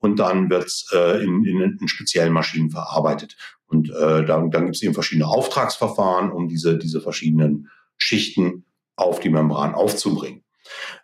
und 0.01 0.19
dann 0.19 0.51
wird's 0.51 0.91
äh, 0.93 1.23
in, 1.23 1.45
in, 1.45 1.79
in 1.81 1.89
speziellen 1.89 2.33
Maschinen 2.33 2.71
verarbeitet. 2.71 3.37
Und 3.67 3.89
äh, 3.91 4.25
dann, 4.25 4.51
dann 4.51 4.65
gibt 4.65 4.77
es 4.77 4.83
eben 4.83 4.95
verschiedene 4.95 5.29
Auftragsverfahren, 5.29 6.33
um 6.33 6.49
diese, 6.49 6.77
diese 6.77 7.01
verschiedenen 7.01 7.71
Schichten 7.97 8.65
auf 8.97 9.21
die 9.21 9.31
Membran 9.31 9.75
aufzubringen. 9.75 10.43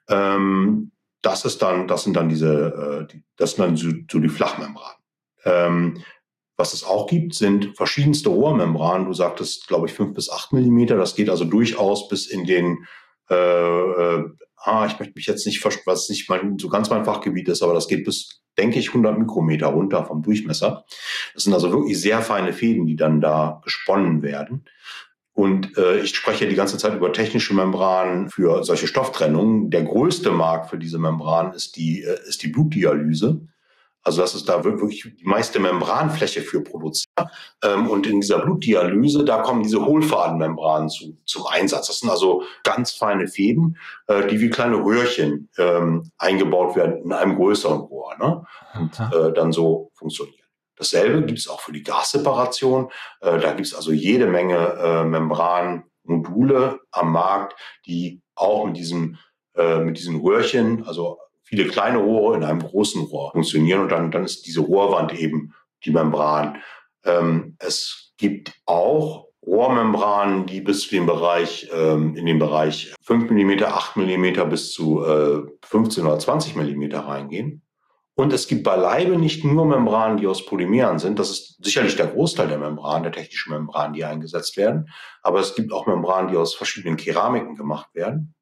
Ähm, 0.09 0.91
das 1.23 1.45
ist 1.45 1.63
dann, 1.63 1.89
das 1.89 2.05
sind 2.05 2.15
dann 2.15 2.29
diese, 2.29 3.07
äh, 3.09 3.13
die, 3.13 3.23
das 3.37 3.53
sind 3.53 3.65
dann 3.65 3.77
so, 3.77 3.89
so 4.11 4.19
die 4.19 4.29
Flachmembranen. 4.29 4.97
Ähm, 5.45 6.03
was 6.57 6.73
es 6.73 6.85
auch 6.85 7.07
gibt, 7.07 7.35
sind 7.35 7.77
verschiedenste 7.77 8.31
Rohrmembranen. 8.31 9.07
Du 9.07 9.13
sagtest, 9.13 9.69
glaube 9.69 9.87
ich, 9.87 9.93
fünf 9.93 10.15
bis 10.15 10.31
acht 10.31 10.53
Millimeter. 10.53 10.97
Das 10.97 11.15
geht 11.15 11.29
also 11.29 11.45
durchaus 11.45 12.09
bis 12.09 12.27
in 12.27 12.47
den, 12.47 12.87
äh, 13.29 13.35
äh, 13.35 14.25
ah, 14.57 14.87
ich 14.87 14.99
möchte 14.99 15.15
mich 15.15 15.27
jetzt 15.27 15.47
nicht, 15.47 15.63
was 15.85 16.09
nicht 16.09 16.29
mein, 16.31 16.59
so 16.59 16.69
ganz 16.69 16.89
mein 16.89 17.05
Fachgebiet 17.05 17.49
ist, 17.49 17.63
aber 17.63 17.75
das 17.75 17.89
geht 17.89 18.05
bis, 18.05 18.43
denke 18.57 18.79
ich, 18.79 18.89
100 18.89 19.19
Mikrometer 19.19 19.67
runter 19.67 20.05
vom 20.07 20.23
Durchmesser. 20.23 20.85
Das 21.35 21.45
sind 21.45 21.53
also 21.53 21.71
wirklich 21.71 22.01
sehr 22.01 22.23
feine 22.23 22.55
Fäden, 22.55 22.87
die 22.87 22.97
dann 22.97 23.21
da 23.21 23.61
gesponnen 23.63 24.23
werden. 24.23 24.65
Und 25.35 25.77
äh, 25.77 26.01
ich 26.01 26.17
spreche 26.17 26.49
die 26.49 26.55
ganze 26.55 26.79
Zeit 26.79 26.95
über 26.95 27.13
technische 27.13 27.53
Membranen 27.53 28.31
für 28.31 28.65
solche 28.65 28.87
Stofftrennungen. 28.87 29.69
Der 29.69 29.83
größte 29.83 30.31
Markt 30.31 30.71
für 30.71 30.79
diese 30.79 30.99
Membran 30.99 31.53
ist 31.53 31.77
die, 31.77 32.03
äh, 32.03 32.19
ist 32.27 32.43
die 32.43 32.49
Blutdialyse. 32.49 33.47
Also 34.07 34.23
das 34.23 34.37
ist 34.37 34.49
da 34.49 34.63
wirklich 34.63 35.03
die 35.03 35.25
meiste 35.25 35.59
Membranfläche 35.59 36.41
für 36.41 36.63
produziert. 36.63 37.11
Ähm, 37.65 37.91
und 37.91 38.07
in 38.07 38.21
dieser 38.21 38.39
Blutdialyse, 38.39 39.25
da 39.25 39.39
kommen 39.39 39.65
diese 39.65 39.85
Hohlfadenmembranen 39.85 40.89
zu, 40.89 41.19
zum 41.25 41.45
Einsatz. 41.49 41.89
Das 41.89 41.99
sind 41.99 42.11
also 42.11 42.45
ganz 42.63 42.93
feine 42.93 43.27
Fäden, 43.27 43.79
äh, 44.07 44.29
die 44.29 44.41
wie 44.41 44.49
kleine 44.49 44.77
Röhrchen 44.77 45.49
ähm, 45.59 46.13
eingebaut 46.19 46.77
werden 46.77 47.03
in 47.03 47.13
einem 47.13 47.35
größeren 47.35 47.81
Rohr 47.81 48.17
ne? 48.19 48.47
und 48.79 49.01
äh, 49.13 49.33
dann 49.33 49.51
so 49.51 49.91
funktionieren. 49.95 50.47
Dasselbe 50.77 51.25
gibt 51.25 51.41
es 51.41 51.49
auch 51.49 51.61
für 51.61 51.73
die 51.73 51.83
Gasseparation. 51.83 52.91
Äh, 53.23 53.41
da 53.41 53.55
gibt 53.55 53.67
es 53.67 53.75
also 53.75 53.91
jede 53.91 54.29
Menge 54.29 55.05
Membranmodule 55.05 56.79
am 56.93 57.11
Markt, 57.11 57.57
die 57.87 58.23
auch 58.37 58.67
mit 58.67 58.77
diesem 58.77 59.19
mit 59.59 59.97
diesen 59.97 60.21
Röhrchen, 60.21 60.87
also 60.87 61.17
viele 61.47 61.69
kleine 61.69 61.99
Rohre 61.99 62.37
in 62.37 62.45
einem 62.45 62.61
großen 62.61 63.03
Rohr 63.03 63.33
funktionieren 63.33 63.81
und 63.81 63.91
dann, 63.91 64.11
dann 64.11 64.25
ist 64.25 64.47
diese 64.47 64.61
Rohrwand 64.61 65.19
eben 65.19 65.55
die 65.85 65.93
Membran. 65.93 66.59
Ähm, 67.05 67.57
es 67.61 68.13
gibt 68.19 68.53
auch 68.67 69.27
Rohrmembranen, 69.47 70.47
die 70.47 70.61
bis 70.61 70.83
zu 70.83 70.91
dem 70.91 71.07
Bereich, 71.07 71.71
ähm, 71.73 72.17
in 72.17 72.27
den 72.27 72.41
Bereich 72.41 72.93
5 73.03 73.31
mm, 73.31 73.63
8 73.63 73.97
mm 73.97 74.49
bis 74.51 74.73
zu 74.73 75.05
äh, 75.05 75.43
15 75.63 76.05
oder 76.05 76.19
20 76.19 76.57
mm 76.57 76.93
reingehen. 76.95 77.63
Und 78.19 78.33
es 78.33 78.49
gibt 78.49 78.65
beileibe 78.65 79.17
nicht 79.19 79.45
nur 79.45 79.67
Membranen, 79.67 80.17
die 80.17 80.27
aus 80.27 80.47
Polymeren 80.47 80.99
sind. 80.99 81.19
Das 81.19 81.31
ist 81.31 81.63
sicherlich 81.63 81.97
der 81.97 82.07
Großteil 82.07 82.49
der 82.49 82.59
Membranen, 82.59 83.03
der 83.03 83.13
technischen 83.13 83.53
Membranen, 83.53 83.93
die 83.93 84.05
eingesetzt 84.05 84.57
werden. 84.57 84.89
Aber 85.23 85.39
es 85.39 85.55
gibt 85.55 85.71
auch 85.71 85.87
Membranen, 85.87 86.31
die 86.31 86.37
aus 86.37 86.55
verschiedenen 86.55 86.97
Keramiken 86.97 87.55
gemacht 87.55 87.95
werden 87.95 88.35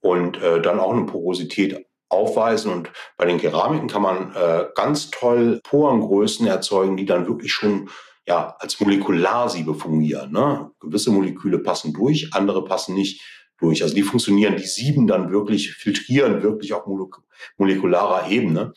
und 0.00 0.40
äh, 0.42 0.60
dann 0.60 0.78
auch 0.78 0.92
eine 0.92 1.06
Porosität 1.06 1.86
aufweisen. 2.08 2.72
Und 2.72 2.90
bei 3.16 3.24
den 3.24 3.38
Keramiken 3.38 3.88
kann 3.88 4.02
man 4.02 4.34
äh, 4.34 4.66
ganz 4.74 5.10
toll 5.10 5.60
Porengrößen 5.64 6.46
erzeugen, 6.46 6.96
die 6.96 7.06
dann 7.06 7.26
wirklich 7.26 7.52
schon 7.52 7.88
ja, 8.26 8.56
als 8.58 8.80
Molekularsiebe 8.80 9.74
fungieren. 9.74 10.32
Ne? 10.32 10.70
Gewisse 10.80 11.10
Moleküle 11.10 11.58
passen 11.58 11.92
durch, 11.92 12.30
andere 12.32 12.64
passen 12.64 12.94
nicht 12.94 13.22
durch. 13.58 13.82
Also 13.82 13.94
die 13.94 14.02
funktionieren, 14.02 14.56
die 14.56 14.66
sieben 14.66 15.06
dann 15.06 15.30
wirklich, 15.30 15.72
filtrieren 15.72 16.42
wirklich 16.42 16.72
auf 16.72 16.86
molek 16.86 17.16
molekularer 17.56 18.28
Ebene. 18.28 18.72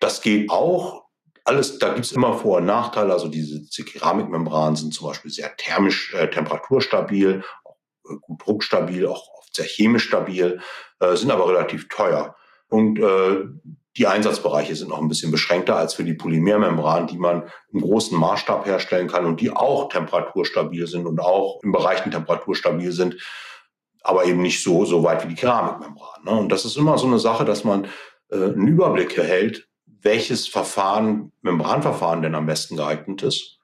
Das 0.00 0.20
geht 0.20 0.50
auch. 0.50 1.04
Alles, 1.44 1.78
da 1.78 1.94
gibt's 1.94 2.12
immer 2.12 2.34
Vor- 2.34 2.58
und 2.58 2.66
Nachteile. 2.66 3.12
Also 3.12 3.28
diese, 3.28 3.60
diese 3.60 3.84
Keramikmembranen 3.84 4.76
sind 4.76 4.92
zum 4.92 5.08
Beispiel 5.08 5.30
sehr 5.30 5.56
thermisch, 5.56 6.12
äh, 6.14 6.28
temperaturstabil, 6.28 7.42
auch, 7.64 7.76
äh, 8.10 8.16
gut 8.20 8.44
druckstabil, 8.44 9.06
auch 9.06 9.26
oft 9.38 9.54
sehr 9.54 9.64
chemisch 9.64 10.04
stabil, 10.04 10.60
äh, 11.00 11.16
sind 11.16 11.30
aber 11.30 11.48
relativ 11.48 11.88
teuer. 11.88 12.36
Und 12.68 12.98
äh, 12.98 13.44
die 13.96 14.06
Einsatzbereiche 14.06 14.76
sind 14.76 14.90
noch 14.90 15.00
ein 15.00 15.08
bisschen 15.08 15.32
beschränkter 15.32 15.76
als 15.76 15.94
für 15.94 16.04
die 16.04 16.14
Polymermembran, 16.14 17.08
die 17.08 17.18
man 17.18 17.50
im 17.72 17.80
großen 17.80 18.16
Maßstab 18.16 18.64
herstellen 18.64 19.08
kann 19.08 19.26
und 19.26 19.40
die 19.40 19.50
auch 19.50 19.88
temperaturstabil 19.88 20.86
sind 20.86 21.06
und 21.06 21.20
auch 21.20 21.60
in 21.64 21.72
Bereichen 21.72 22.12
temperaturstabil 22.12 22.92
sind, 22.92 23.16
aber 24.02 24.24
eben 24.24 24.40
nicht 24.40 24.62
so, 24.62 24.84
so 24.84 25.02
weit 25.02 25.24
wie 25.24 25.28
die 25.28 25.34
Keramikmembran. 25.34 26.24
Ne? 26.24 26.30
Und 26.30 26.52
das 26.52 26.64
ist 26.64 26.76
immer 26.76 26.96
so 26.96 27.06
eine 27.06 27.18
Sache, 27.18 27.44
dass 27.44 27.64
man 27.64 27.86
äh, 28.30 28.36
einen 28.36 28.68
Überblick 28.68 29.18
erhält, 29.18 29.68
welches 29.86 30.46
Verfahren, 30.46 31.32
Membranverfahren 31.42 32.22
denn 32.22 32.36
am 32.36 32.46
besten 32.46 32.76
geeignet 32.76 33.22
ist 33.22 33.58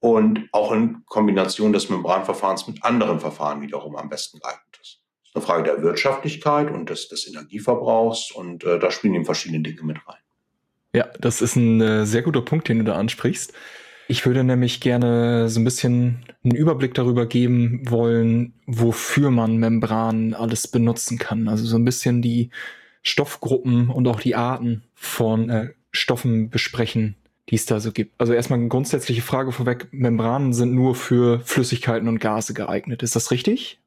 und 0.00 0.48
auch 0.52 0.72
in 0.72 1.04
Kombination 1.04 1.74
des 1.74 1.90
Membranverfahrens 1.90 2.66
mit 2.68 2.82
anderen 2.82 3.20
Verfahren 3.20 3.60
wiederum 3.60 3.96
am 3.96 4.08
besten 4.08 4.40
geeignet 4.40 4.78
ist. 4.80 5.01
Eine 5.34 5.42
Frage 5.42 5.62
der 5.64 5.82
Wirtschaftlichkeit 5.82 6.70
und 6.70 6.90
des, 6.90 7.08
des 7.08 7.26
Energieverbrauchs 7.26 8.30
und 8.32 8.64
äh, 8.64 8.78
da 8.78 8.90
spielen 8.90 9.14
eben 9.14 9.24
verschiedene 9.24 9.62
Dinge 9.62 9.82
mit 9.82 9.96
rein. 10.06 10.18
Ja, 10.94 11.08
das 11.20 11.40
ist 11.40 11.56
ein 11.56 11.80
äh, 11.80 12.04
sehr 12.04 12.22
guter 12.22 12.42
Punkt, 12.42 12.68
den 12.68 12.78
du 12.78 12.84
da 12.84 12.96
ansprichst. 12.96 13.52
Ich 14.08 14.26
würde 14.26 14.44
nämlich 14.44 14.80
gerne 14.80 15.48
so 15.48 15.58
ein 15.58 15.64
bisschen 15.64 16.24
einen 16.44 16.54
Überblick 16.54 16.92
darüber 16.92 17.24
geben 17.24 17.80
wollen, 17.88 18.52
wofür 18.66 19.30
man 19.30 19.56
Membranen 19.56 20.34
alles 20.34 20.68
benutzen 20.68 21.18
kann. 21.18 21.48
Also 21.48 21.64
so 21.64 21.76
ein 21.76 21.84
bisschen 21.84 22.20
die 22.20 22.50
Stoffgruppen 23.02 23.88
und 23.88 24.06
auch 24.08 24.20
die 24.20 24.34
Arten 24.34 24.82
von 24.94 25.48
äh, 25.48 25.70
Stoffen 25.92 26.50
besprechen, 26.50 27.16
die 27.48 27.54
es 27.54 27.64
da 27.64 27.80
so 27.80 27.92
gibt. 27.92 28.20
Also 28.20 28.32
erstmal 28.34 28.58
eine 28.58 28.68
grundsätzliche 28.68 29.22
Frage 29.22 29.52
vorweg. 29.52 29.88
Membranen 29.92 30.52
sind 30.52 30.74
nur 30.74 30.94
für 30.94 31.40
Flüssigkeiten 31.40 32.08
und 32.08 32.18
Gase 32.18 32.54
geeignet. 32.54 33.02
Ist 33.02 33.16
das 33.16 33.30
richtig? 33.30 33.80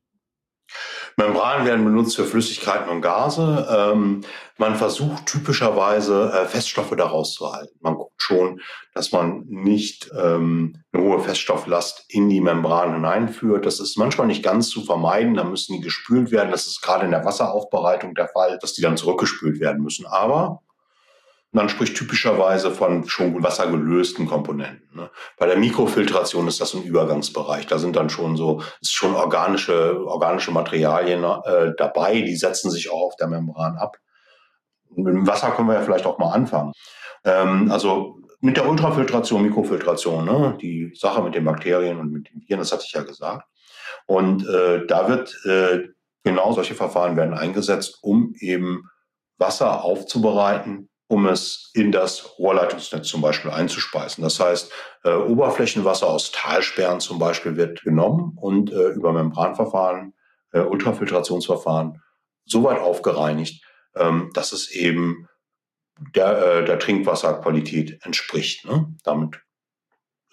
Membranen 1.17 1.65
werden 1.65 1.85
benutzt 1.85 2.15
für 2.17 2.25
Flüssigkeiten 2.25 2.89
und 2.89 3.01
Gase. 3.01 3.67
Ähm, 3.69 4.21
man 4.57 4.75
versucht 4.75 5.25
typischerweise 5.25 6.31
äh, 6.33 6.45
Feststoffe 6.45 6.95
daraus 6.95 7.33
zu 7.33 7.53
halten. 7.53 7.77
Man 7.81 7.95
guckt 7.95 8.13
schon, 8.17 8.61
dass 8.93 9.11
man 9.11 9.45
nicht 9.47 10.11
ähm, 10.17 10.81
eine 10.91 11.03
hohe 11.03 11.19
Feststofflast 11.19 12.05
in 12.09 12.29
die 12.29 12.41
Membran 12.41 12.93
hineinführt. 12.93 13.65
Das 13.65 13.79
ist 13.79 13.97
manchmal 13.97 14.27
nicht 14.27 14.43
ganz 14.43 14.69
zu 14.69 14.83
vermeiden. 14.83 15.35
Da 15.35 15.45
müssen 15.45 15.73
die 15.73 15.81
gespült 15.81 16.31
werden. 16.31 16.51
Das 16.51 16.67
ist 16.67 16.81
gerade 16.81 17.05
in 17.05 17.11
der 17.11 17.23
Wasseraufbereitung 17.23 18.13
der 18.13 18.27
Fall, 18.27 18.57
dass 18.59 18.73
die 18.73 18.81
dann 18.81 18.97
zurückgespült 18.97 19.59
werden 19.59 19.81
müssen. 19.81 20.05
Aber 20.05 20.61
man 21.55 21.69
spricht 21.69 21.95
typischerweise 21.95 22.69
von 22.69 23.07
schon 23.07 23.41
wassergelösten 23.41 24.27
Komponenten. 24.27 24.89
Ne? 24.93 25.09
Bei 25.37 25.45
der 25.47 25.57
Mikrofiltration 25.57 26.49
ist 26.49 26.59
das 26.59 26.73
ein 26.73 26.83
Übergangsbereich. 26.83 27.65
Da 27.65 27.79
sind 27.79 27.95
dann 27.95 28.09
schon 28.09 28.35
so, 28.35 28.61
ist 28.81 28.93
schon 28.93 29.15
organische, 29.15 30.05
organische 30.05 30.51
Materialien 30.51 31.23
äh, 31.23 31.71
dabei, 31.77 32.21
die 32.21 32.35
setzen 32.35 32.69
sich 32.69 32.91
auch 32.91 33.01
auf 33.07 33.15
der 33.15 33.27
Membran 33.27 33.77
ab. 33.77 33.95
Mit 34.97 35.13
dem 35.13 35.27
Wasser 35.27 35.51
können 35.51 35.69
wir 35.69 35.75
ja 35.75 35.81
vielleicht 35.81 36.05
auch 36.05 36.17
mal 36.17 36.33
anfangen. 36.33 36.73
Ähm, 37.23 37.71
also 37.71 38.17
mit 38.41 38.57
der 38.57 38.67
Ultrafiltration, 38.67 39.41
Mikrofiltration, 39.41 40.25
ne? 40.25 40.57
die 40.61 40.91
Sache 40.93 41.23
mit 41.23 41.35
den 41.35 41.45
Bakterien 41.45 41.99
und 41.99 42.11
mit 42.11 42.29
den 42.29 42.41
Viren, 42.45 42.59
das 42.59 42.73
hatte 42.73 42.83
ich 42.85 42.91
ja 42.91 43.03
gesagt. 43.03 43.47
Und 44.07 44.45
äh, 44.45 44.85
da 44.85 45.07
wird 45.07 45.33
äh, 45.45 45.87
genau 46.25 46.51
solche 46.51 46.75
Verfahren 46.75 47.15
werden 47.15 47.33
eingesetzt, 47.33 47.99
um 48.01 48.33
eben 48.39 48.89
Wasser 49.37 49.85
aufzubereiten, 49.85 50.89
um 51.07 51.27
es 51.27 51.71
in 51.73 51.91
das 51.91 52.37
Rohrleitungsnetz 52.39 53.07
zum 53.07 53.21
Beispiel 53.21 53.51
einzuspeisen. 53.51 54.23
Das 54.23 54.39
heißt, 54.39 54.71
äh, 55.03 55.13
Oberflächenwasser 55.13 56.07
aus 56.07 56.31
Talsperren 56.31 56.99
zum 56.99 57.19
Beispiel 57.19 57.57
wird 57.57 57.83
genommen 57.83 58.37
und 58.39 58.71
äh, 58.71 58.89
über 58.89 59.13
Membranverfahren, 59.13 60.13
äh, 60.51 60.61
Ultrafiltrationsverfahren 60.61 62.01
so 62.45 62.63
weit 62.63 62.79
aufgereinigt, 62.79 63.63
ähm, 63.95 64.31
dass 64.33 64.51
es 64.51 64.71
eben 64.71 65.27
der, 66.15 66.37
äh, 66.37 66.65
der 66.65 66.79
Trinkwasserqualität 66.79 68.03
entspricht. 68.03 68.65
Ne? 68.65 68.95
Damit 69.03 69.39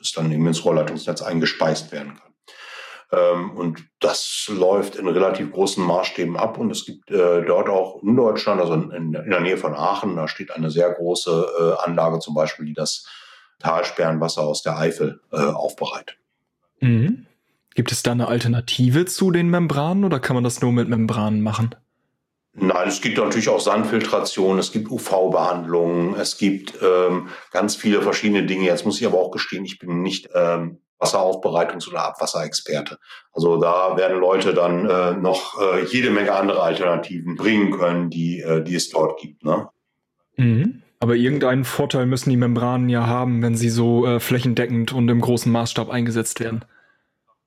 es 0.01 0.13
dann 0.13 0.33
eben 0.33 0.47
ins 0.47 0.65
Rohrleitungsnetz 0.65 1.23
eingespeist 1.23 1.93
werden 1.93 2.15
kann. 2.17 2.32
Ähm, 3.13 3.51
und 3.53 3.85
das 4.01 4.51
läuft 4.53 4.97
in 4.97 5.07
relativ 5.07 5.53
großen 5.53 5.85
Maßstäben 5.85 6.37
ab. 6.37 6.59
Und 6.59 6.71
es 6.71 6.87
gibt 6.87 7.11
äh, 7.11 7.45
dort 7.45 7.69
auch 7.69 8.03
in 8.03 8.17
Deutschland, 8.17 8.61
also 8.61 8.75
in, 8.75 8.91
in, 8.91 9.13
der 9.13 9.41
Nähe 9.41 9.59
von 9.59 9.75
Aachen, 9.75 10.17
da 10.17 10.29
steht 10.29 10.51
eine 10.51 10.71
sehr 10.71 10.91
große 10.91 11.47
äh, 11.59 11.85
Anlage 11.87 12.21
zum 12.21 12.35
Beispiel, 12.35 12.67
die 12.67 12.75
das 12.75 13.07
Talsperrenwasser 13.59 14.43
aus 14.43 14.63
der 14.63 14.79
Eifel 14.79 15.21
äh, 15.31 15.37
aufbereitet. 15.37 16.17
Mhm. 16.81 17.27
Gibt 17.75 17.93
es 17.93 18.03
da 18.03 18.13
eine 18.13 18.29
Alternative 18.29 19.05
zu 19.07 19.31
den 19.31 19.49
Membranen 19.49 20.05
oder 20.05 20.19
kann 20.21 20.35
man 20.35 20.45
das 20.45 20.61
nur 20.61 20.73
mit 20.73 20.89
Membranen 20.89 21.43
machen? 21.43 21.75
Nein, 22.55 22.89
es 22.89 23.01
gibt 23.01 23.17
natürlich 23.17 23.49
auch 23.49 23.61
Sandfiltration, 23.61 24.59
es 24.59 24.73
gibt 24.73 24.91
UV-Behandlungen, 24.91 26.15
es 26.17 26.37
gibt 26.37 26.75
ähm, 26.83 27.29
ganz 27.51 27.77
viele 27.77 28.03
verschiedene 28.03 28.45
Dinge. 28.45 28.67
Jetzt 28.67 28.85
muss 28.85 29.01
ich 29.01 29.07
aber 29.07 29.19
auch 29.19 29.31
gestehen, 29.31 29.65
ich 29.65 29.79
bin 29.79 30.03
nicht 30.03 30.29
ähm, 30.35 30.79
Wasseraufbereitungs- 31.03 31.89
oder 31.89 32.05
Abwasserexperte. 32.05 32.99
Also 33.33 33.59
da 33.59 33.97
werden 33.97 34.21
Leute 34.21 34.55
dann 34.55 34.89
äh, 34.89 35.13
noch 35.13 35.61
äh, 35.61 35.85
jede 35.85 36.11
Menge 36.11 36.33
andere 36.33 36.63
Alternativen 36.63 37.37
bringen 37.37 37.73
können, 37.73 38.11
die, 38.11 38.41
äh, 38.41 38.63
die 38.63 38.75
es 38.75 38.89
dort 38.91 39.21
gibt. 39.21 39.45
Ne? 39.45 39.69
Mhm. 40.37 40.83
Aber 41.01 41.17
irgendeinen 41.17 41.65
Vorteil 41.65 42.07
müssen 42.07 42.31
die 42.31 42.37
Membranen 42.37 42.89
ja 42.89 43.07
haben, 43.07 43.43
wenn 43.43 43.57
sie 43.57 43.71
so 43.71 44.07
äh, 44.07 44.21
flächendeckend 44.21 44.93
und 44.93 45.09
im 45.09 45.21
großen 45.21 45.51
Maßstab 45.51 45.91
eingesetzt 45.91 46.39
werden. 46.39 46.65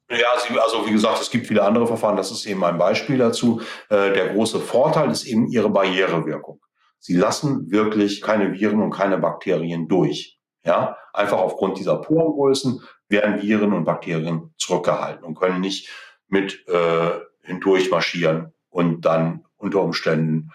Ja, 0.10 0.28
also 0.62 0.86
wie 0.86 0.91
gesagt, 0.91 1.22
es 1.22 1.32
gibt 1.32 1.48
viele 1.48 1.63
andere 1.63 1.88
Verfahren. 1.88 2.18
Das 2.18 2.32
ist 2.32 2.46
eben 2.46 2.63
ein 2.63 2.78
Beispiel 2.78 3.18
dazu. 3.18 3.62
Äh, 3.89 4.13
der 4.13 4.34
große 4.34 4.60
Vorteil 4.60 5.10
ist 5.10 5.24
eben 5.26 5.48
ihre 5.48 5.70
Barrierewirkung. 5.70 6.60
Sie 7.00 7.15
lassen 7.15 7.72
wirklich 7.72 8.22
keine 8.22 8.54
Viren 8.54 8.82
und 8.82 8.91
keine 8.91 9.18
Bakterien 9.18 9.88
durch. 9.88 10.39
Ja, 10.63 10.98
einfach 11.13 11.38
aufgrund 11.38 11.78
dieser 11.78 11.98
Porengrößen 11.98 12.82
werden 13.15 13.41
Viren 13.41 13.73
und 13.73 13.86
Bakterien 13.86 14.54
zurückgehalten 14.58 15.23
und 15.23 15.36
können 15.36 15.62
nicht 15.62 15.89
mit 16.28 16.67
äh, 16.67 17.12
hindurch 17.41 17.89
marschieren 17.89 18.54
und 18.69 19.01
dann 19.01 19.45
unter 19.58 19.82
Umständen 19.82 20.51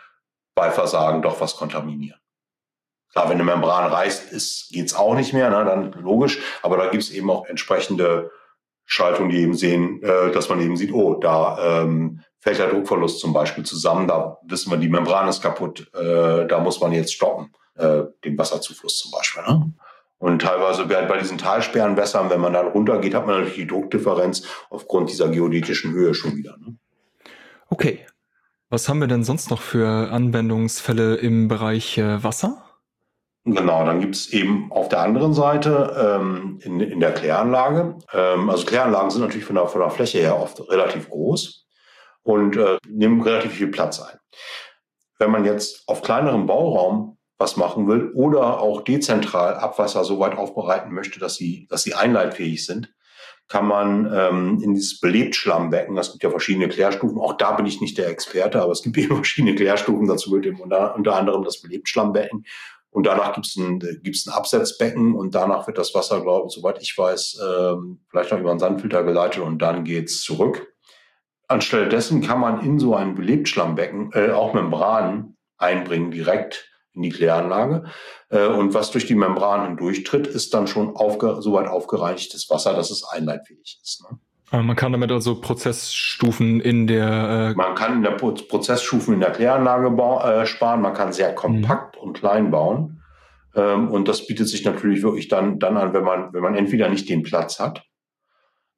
bei 0.54 0.70
Versagen 0.70 1.22
doch 1.22 1.40
was 1.40 1.56
kontaminieren. 1.56 2.20
Klar, 3.12 3.28
wenn 3.28 3.34
eine 3.34 3.44
Membran 3.44 3.90
reißt, 3.90 4.30
geht 4.70 4.86
es 4.86 4.94
auch 4.94 5.14
nicht 5.14 5.32
mehr, 5.32 5.50
ne, 5.50 5.64
dann 5.64 5.92
logisch, 5.92 6.38
aber 6.62 6.76
da 6.76 6.88
gibt 6.88 7.02
es 7.02 7.10
eben 7.10 7.30
auch 7.30 7.46
entsprechende 7.46 8.30
Schaltungen, 8.84 9.30
die 9.30 9.38
eben 9.38 9.54
sehen, 9.54 10.02
äh, 10.02 10.30
dass 10.32 10.48
man 10.48 10.60
eben 10.60 10.76
sieht, 10.76 10.92
oh, 10.92 11.14
da 11.14 11.82
ähm, 11.82 12.20
fällt 12.40 12.58
der 12.58 12.68
Druckverlust 12.68 13.20
zum 13.20 13.32
Beispiel 13.32 13.64
zusammen, 13.64 14.06
da 14.06 14.38
wissen 14.42 14.70
wir, 14.70 14.78
die 14.78 14.88
Membran 14.88 15.28
ist 15.28 15.42
kaputt, 15.42 15.90
äh, 15.94 16.46
da 16.46 16.60
muss 16.60 16.80
man 16.80 16.92
jetzt 16.92 17.14
stoppen, 17.14 17.52
äh, 17.76 18.02
den 18.24 18.38
Wasserzufluss 18.38 18.98
zum 18.98 19.10
Beispiel. 19.10 19.42
Ne? 19.42 19.72
Und 20.20 20.42
teilweise 20.42 20.84
bei 20.84 21.18
diesen 21.18 21.38
Talsperrenwässern, 21.38 22.28
wenn 22.28 22.40
man 22.40 22.52
dann 22.52 22.66
runtergeht, 22.66 23.14
hat 23.14 23.26
man 23.26 23.36
natürlich 23.36 23.56
die 23.56 23.66
Druckdifferenz 23.66 24.46
aufgrund 24.68 25.08
dieser 25.08 25.30
geodätischen 25.30 25.92
Höhe 25.92 26.12
schon 26.12 26.36
wieder. 26.36 26.58
Ne? 26.58 26.76
Okay. 27.70 28.06
Was 28.68 28.88
haben 28.88 29.00
wir 29.00 29.08
denn 29.08 29.24
sonst 29.24 29.50
noch 29.50 29.62
für 29.62 30.12
Anwendungsfälle 30.12 31.16
im 31.16 31.48
Bereich 31.48 31.98
äh, 31.98 32.22
Wasser? 32.22 32.62
Genau, 33.44 33.84
dann 33.86 34.00
gibt 34.00 34.14
es 34.14 34.32
eben 34.32 34.70
auf 34.70 34.88
der 34.90 35.00
anderen 35.00 35.32
Seite 35.32 36.18
ähm, 36.20 36.60
in, 36.62 36.78
in 36.78 37.00
der 37.00 37.12
Kläranlage, 37.12 37.96
ähm, 38.12 38.50
also 38.50 38.66
Kläranlagen 38.66 39.10
sind 39.10 39.22
natürlich 39.22 39.46
von 39.46 39.56
der, 39.56 39.66
von 39.66 39.80
der 39.80 39.90
Fläche 39.90 40.18
her 40.18 40.38
oft 40.38 40.60
relativ 40.68 41.08
groß 41.08 41.66
und 42.22 42.56
äh, 42.56 42.76
nehmen 42.86 43.22
relativ 43.22 43.52
viel 43.52 43.68
Platz 43.68 44.00
ein. 44.00 44.18
Wenn 45.18 45.30
man 45.30 45.46
jetzt 45.46 45.88
auf 45.88 46.02
kleinerem 46.02 46.46
Bauraum 46.46 47.16
was 47.40 47.56
machen 47.56 47.88
will 47.88 48.12
oder 48.14 48.60
auch 48.60 48.82
dezentral 48.82 49.54
Abwasser 49.54 50.04
so 50.04 50.20
weit 50.20 50.36
aufbereiten 50.36 50.92
möchte, 50.92 51.18
dass 51.18 51.36
sie, 51.36 51.66
dass 51.70 51.82
sie 51.82 51.94
einleitfähig 51.94 52.66
sind, 52.66 52.92
kann 53.48 53.66
man 53.66 54.12
ähm, 54.14 54.60
in 54.62 54.74
dieses 54.74 55.00
Belebtschlammbecken, 55.00 55.96
es 55.96 56.12
gibt 56.12 56.22
ja 56.22 56.30
verschiedene 56.30 56.68
Klärstufen, 56.68 57.18
auch 57.18 57.32
da 57.32 57.52
bin 57.52 57.64
ich 57.64 57.80
nicht 57.80 57.96
der 57.96 58.10
Experte, 58.10 58.62
aber 58.62 58.72
es 58.72 58.82
gibt 58.82 58.98
eben 58.98 59.16
verschiedene 59.16 59.54
Klärstufen, 59.54 60.06
dazu 60.06 60.30
wird 60.30 60.44
eben 60.44 60.60
unter, 60.60 60.94
unter 60.94 61.16
anderem 61.16 61.42
das 61.42 61.62
Belebtschlammbecken 61.62 62.44
und 62.90 63.06
danach 63.06 63.32
gibt 63.32 63.46
es 63.46 63.56
ein, 63.56 63.78
gibt's 64.02 64.26
ein 64.26 64.34
Absetzbecken 64.34 65.14
und 65.14 65.34
danach 65.34 65.66
wird 65.66 65.78
das 65.78 65.94
Wasser, 65.94 66.20
glaube 66.20 66.48
ich, 66.48 66.54
soweit 66.54 66.82
ich 66.82 66.96
weiß, 66.96 67.40
ähm, 67.42 68.00
vielleicht 68.10 68.32
noch 68.32 68.38
über 68.38 68.50
einen 68.50 68.60
Sandfilter 68.60 69.02
geleitet 69.02 69.42
und 69.42 69.60
dann 69.60 69.84
geht's 69.84 70.20
zurück. 70.20 70.74
Anstelle 71.48 71.88
dessen 71.88 72.20
kann 72.20 72.38
man 72.38 72.60
in 72.64 72.78
so 72.78 72.94
ein 72.94 73.14
Belebtschlammbecken 73.14 74.10
äh, 74.12 74.30
auch 74.30 74.52
Membranen 74.52 75.38
einbringen, 75.56 76.10
direkt 76.10 76.69
in 76.94 77.02
die 77.02 77.10
Kläranlage. 77.10 77.84
Äh, 78.28 78.46
und 78.46 78.74
was 78.74 78.90
durch 78.90 79.06
die 79.06 79.14
Membran 79.14 79.66
hindurchtritt, 79.66 80.26
ist 80.26 80.54
dann 80.54 80.66
schon 80.66 80.96
aufge 80.96 81.40
so 81.40 81.52
weit 81.52 81.68
aufgereinigtes 81.68 82.48
Wasser, 82.50 82.74
dass 82.74 82.90
es 82.90 83.04
einleitfähig 83.04 83.78
ist. 83.82 84.04
Ne? 84.10 84.18
Man 84.52 84.74
kann 84.74 84.90
damit 84.90 85.12
also 85.12 85.40
Prozessstufen 85.40 86.60
in 86.60 86.88
der. 86.88 87.52
Äh 87.52 87.54
man 87.54 87.76
kann 87.76 87.98
in 87.98 88.02
der 88.02 88.12
Pro 88.12 88.32
Prozessstufen 88.32 89.14
in 89.14 89.20
der 89.20 89.30
Kläranlage 89.30 89.86
äh, 89.88 90.46
sparen. 90.46 90.80
Man 90.80 90.94
kann 90.94 91.12
sehr 91.12 91.34
kompakt 91.34 91.96
mhm. 91.96 92.02
und 92.02 92.12
klein 92.14 92.50
bauen. 92.50 93.02
Ähm, 93.54 93.88
und 93.90 94.08
das 94.08 94.26
bietet 94.26 94.48
sich 94.48 94.64
natürlich 94.64 95.02
wirklich 95.02 95.28
dann, 95.28 95.60
dann 95.60 95.76
an, 95.76 95.92
wenn 95.92 96.02
man, 96.02 96.32
wenn 96.32 96.42
man 96.42 96.56
entweder 96.56 96.88
nicht 96.88 97.08
den 97.08 97.22
Platz 97.22 97.60
hat 97.60 97.84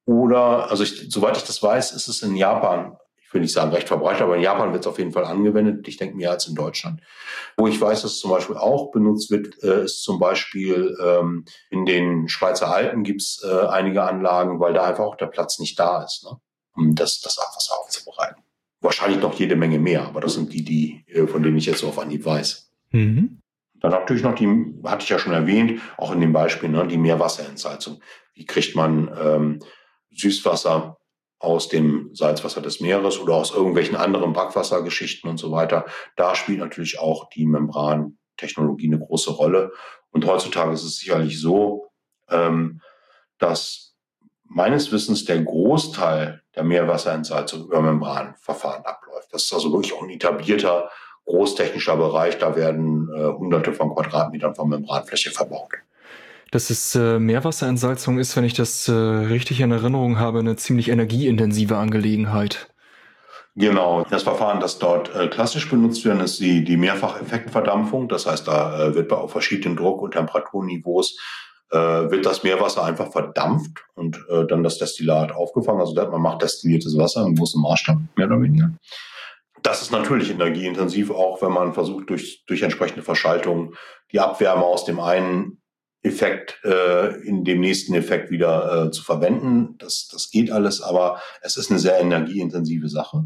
oder, 0.05 0.71
also 0.71 0.83
ich, 0.83 1.11
soweit 1.11 1.37
ich 1.37 1.45
das 1.45 1.63
weiß, 1.63 1.93
ist 1.93 2.09
es 2.09 2.23
in 2.23 2.37
Japan 2.37 2.97
ich 3.33 3.35
will 3.35 3.41
nicht 3.41 3.55
sagen 3.55 3.73
recht 3.73 3.89
verbreitet, 3.89 4.21
aber 4.21 4.37
in 4.37 4.43
Japan 4.43 4.75
wird 4.75 4.83
es 4.83 4.87
auf 4.87 4.99
jeden 4.99 5.13
Fall 5.13 5.25
angewendet. 5.25 5.89
Ich 5.89 5.97
denke 5.97 6.15
mehr 6.15 6.33
als 6.33 6.47
in 6.49 6.55
Deutschland. 6.55 7.01
Wo 7.57 7.67
ich 7.67 7.81
weiß, 7.81 8.03
dass 8.03 8.13
es 8.13 8.19
zum 8.19 8.31
Beispiel 8.31 8.59
auch 8.59 8.91
benutzt 8.91 9.31
wird, 9.31 9.63
äh, 9.63 9.85
ist 9.85 10.03
zum 10.03 10.19
Beispiel 10.19 10.95
ähm, 11.03 11.47
in 11.71 11.87
den 11.87 12.29
Schweizer 12.29 12.71
Alpen 12.71 13.05
gibt 13.05 13.23
es 13.23 13.43
äh, 13.43 13.69
einige 13.69 14.03
Anlagen, 14.03 14.61
weil 14.61 14.75
da 14.75 14.85
einfach 14.85 15.05
auch 15.05 15.17
der 15.17 15.29
Platz 15.29 15.59
nicht 15.59 15.79
da 15.79 16.03
ist, 16.03 16.25
ne? 16.25 16.37
um 16.77 16.95
das, 16.95 17.23
das 17.23 17.39
Abwasser 17.39 17.73
aufzubereiten. 17.81 18.43
Wahrscheinlich 18.83 19.23
noch 19.23 19.33
jede 19.33 19.57
Menge 19.57 19.79
mehr, 19.79 20.05
aber 20.05 20.21
das 20.21 20.35
sind 20.35 20.53
die, 20.53 20.63
die 20.63 21.07
äh, 21.09 21.27
von 21.27 21.43
denen 21.43 21.57
ich 21.57 21.65
jetzt 21.65 21.79
so 21.79 21.89
auf 21.89 21.99
Anhieb 21.99 22.27
weiß. 22.27 22.71
Mhm. 22.91 23.41
Dann 23.81 23.93
natürlich 23.93 24.23
noch 24.23 24.35
die, 24.35 24.75
hatte 24.85 25.05
ich 25.05 25.09
ja 25.09 25.19
schon 25.19 25.33
erwähnt, 25.33 25.81
auch 25.97 26.13
in 26.13 26.21
dem 26.21 26.35
Beispiel, 26.35 26.69
ne, 26.69 26.87
die 26.87 26.99
Meerwasserentsalzung. 26.99 28.03
Wie 28.35 28.45
kriegt 28.45 28.77
man 28.77 29.11
ähm, 29.19 29.61
Süßwasser 30.11 30.99
aus 31.43 31.69
dem 31.69 32.11
Salzwasser 32.15 32.63
des 32.63 32.81
Meeres 32.81 33.19
oder 33.19 33.35
aus 33.35 33.53
irgendwelchen 33.53 33.97
anderen 33.97 34.33
Backwassergeschichten 34.33 35.29
und 35.29 35.39
so 35.39 35.51
weiter. 35.51 35.85
Da 36.17 36.37
spielt 36.37 36.61
natürlich 36.61 37.01
auch 37.01 37.29
die 37.31 37.47
Membrantechnologie 37.47 38.87
eine 38.87 39.01
große 39.01 39.33
Rolle. 39.33 39.73
Und 40.13 40.25
heutzutage 40.25 40.73
ist 40.73 40.85
es 40.85 40.99
sicherlich 40.99 41.41
so, 41.41 41.89
ähm, 42.31 42.81
dass 43.39 43.97
meines 44.45 44.93
Wissens 44.93 45.25
der 45.25 45.43
Großteil 45.43 46.43
der 46.55 46.63
Meerwasserentsalzung 46.63 47.65
über 47.65 47.83
Membranverfahren 47.83 48.85
abläuft. 48.85 49.33
Das 49.33 49.45
ist 49.45 49.53
also 49.53 49.73
wirklich 49.73 49.95
auch 49.95 50.03
ein 50.03 50.11
etablierter 50.11 50.91
großtechnischer 51.25 51.97
Bereich. 51.97 52.39
Da 52.39 52.55
werden 52.55 53.09
äh, 53.13 53.33
hunderte 53.33 53.73
von 53.73 53.95
Quadratmetern 53.95 54.55
von 54.55 54.69
Membranfläche 54.69 55.31
verbaut. 55.31 55.73
Dass 56.53 56.71
es 56.71 56.95
äh, 56.95 57.19
Meerwasserentsalzung 57.19 58.19
ist, 58.19 58.37
wenn 58.37 58.45
ich 58.45 58.53
das 58.53 58.87
äh, 58.87 58.93
richtig 58.93 59.61
in 59.61 59.73
Erinnerung 59.73 60.19
habe, 60.19 60.39
eine 60.39 60.55
ziemlich 60.55 60.91
energieintensive 60.91 61.77
Angelegenheit. 61.77 62.69
Genau, 63.57 64.05
das 64.09 64.23
Verfahren, 64.23 64.61
das 64.61 64.79
dort 64.79 65.15
äh, 65.15 65.29
klassisch 65.29 65.69
benutzt 65.69 66.05
wird, 66.05 66.23
ist 66.23 66.41
die, 66.41 66.63
die 66.63 66.77
Mehrfacheffektverdampfung. 66.77 68.09
Das 68.09 68.27
heißt, 68.27 68.47
da 68.47 68.89
äh, 68.89 68.95
wird 68.95 69.09
bei 69.09 69.17
auf 69.17 69.33
verschiedenen 69.33 69.77
Druck- 69.77 70.03
und 70.03 70.13
Temperaturniveaus 70.13 71.19
äh, 71.71 71.79
wird 71.79 72.27
das 72.27 72.43
Meerwasser 72.43 72.85
einfach 72.85 73.11
verdampft 73.11 73.85
und 73.95 74.23
äh, 74.29 74.47
dann 74.47 74.63
das 74.63 74.77
Destillat 74.77 75.33
aufgefangen. 75.33 75.81
Also 75.81 75.95
man 75.95 76.21
macht 76.21 76.43
destilliertes 76.43 76.99
Wasser 76.99 77.25
im 77.25 77.35
großen 77.35 77.63
Maßstab, 77.63 77.97
mehr 78.17 78.27
oder 78.27 78.43
weniger. 78.43 78.73
Das 79.63 79.81
ist 79.81 79.91
natürlich 79.91 80.31
energieintensiv, 80.31 81.11
auch 81.11 81.41
wenn 81.41 81.53
man 81.53 81.73
versucht, 81.73 82.11
durch, 82.11 82.45
durch 82.47 82.63
entsprechende 82.63 83.03
Verschaltung 83.03 83.75
die 84.13 84.21
Abwärme 84.21 84.65
aus 84.65 84.85
dem 84.85 85.01
einen 85.01 85.62
Effekt 86.03 86.59
äh, 86.65 87.17
in 87.23 87.45
dem 87.45 87.61
nächsten 87.61 87.95
Effekt 87.95 88.31
wieder 88.31 88.87
äh, 88.87 88.91
zu 88.91 89.05
verwenden. 89.05 89.77
Das, 89.79 90.09
das 90.11 90.31
geht 90.31 90.51
alles, 90.51 90.81
aber 90.81 91.21
es 91.43 91.57
ist 91.57 91.71
eine 91.71 91.79
sehr 91.79 92.01
energieintensive 92.01 92.89
Sache. 92.89 93.25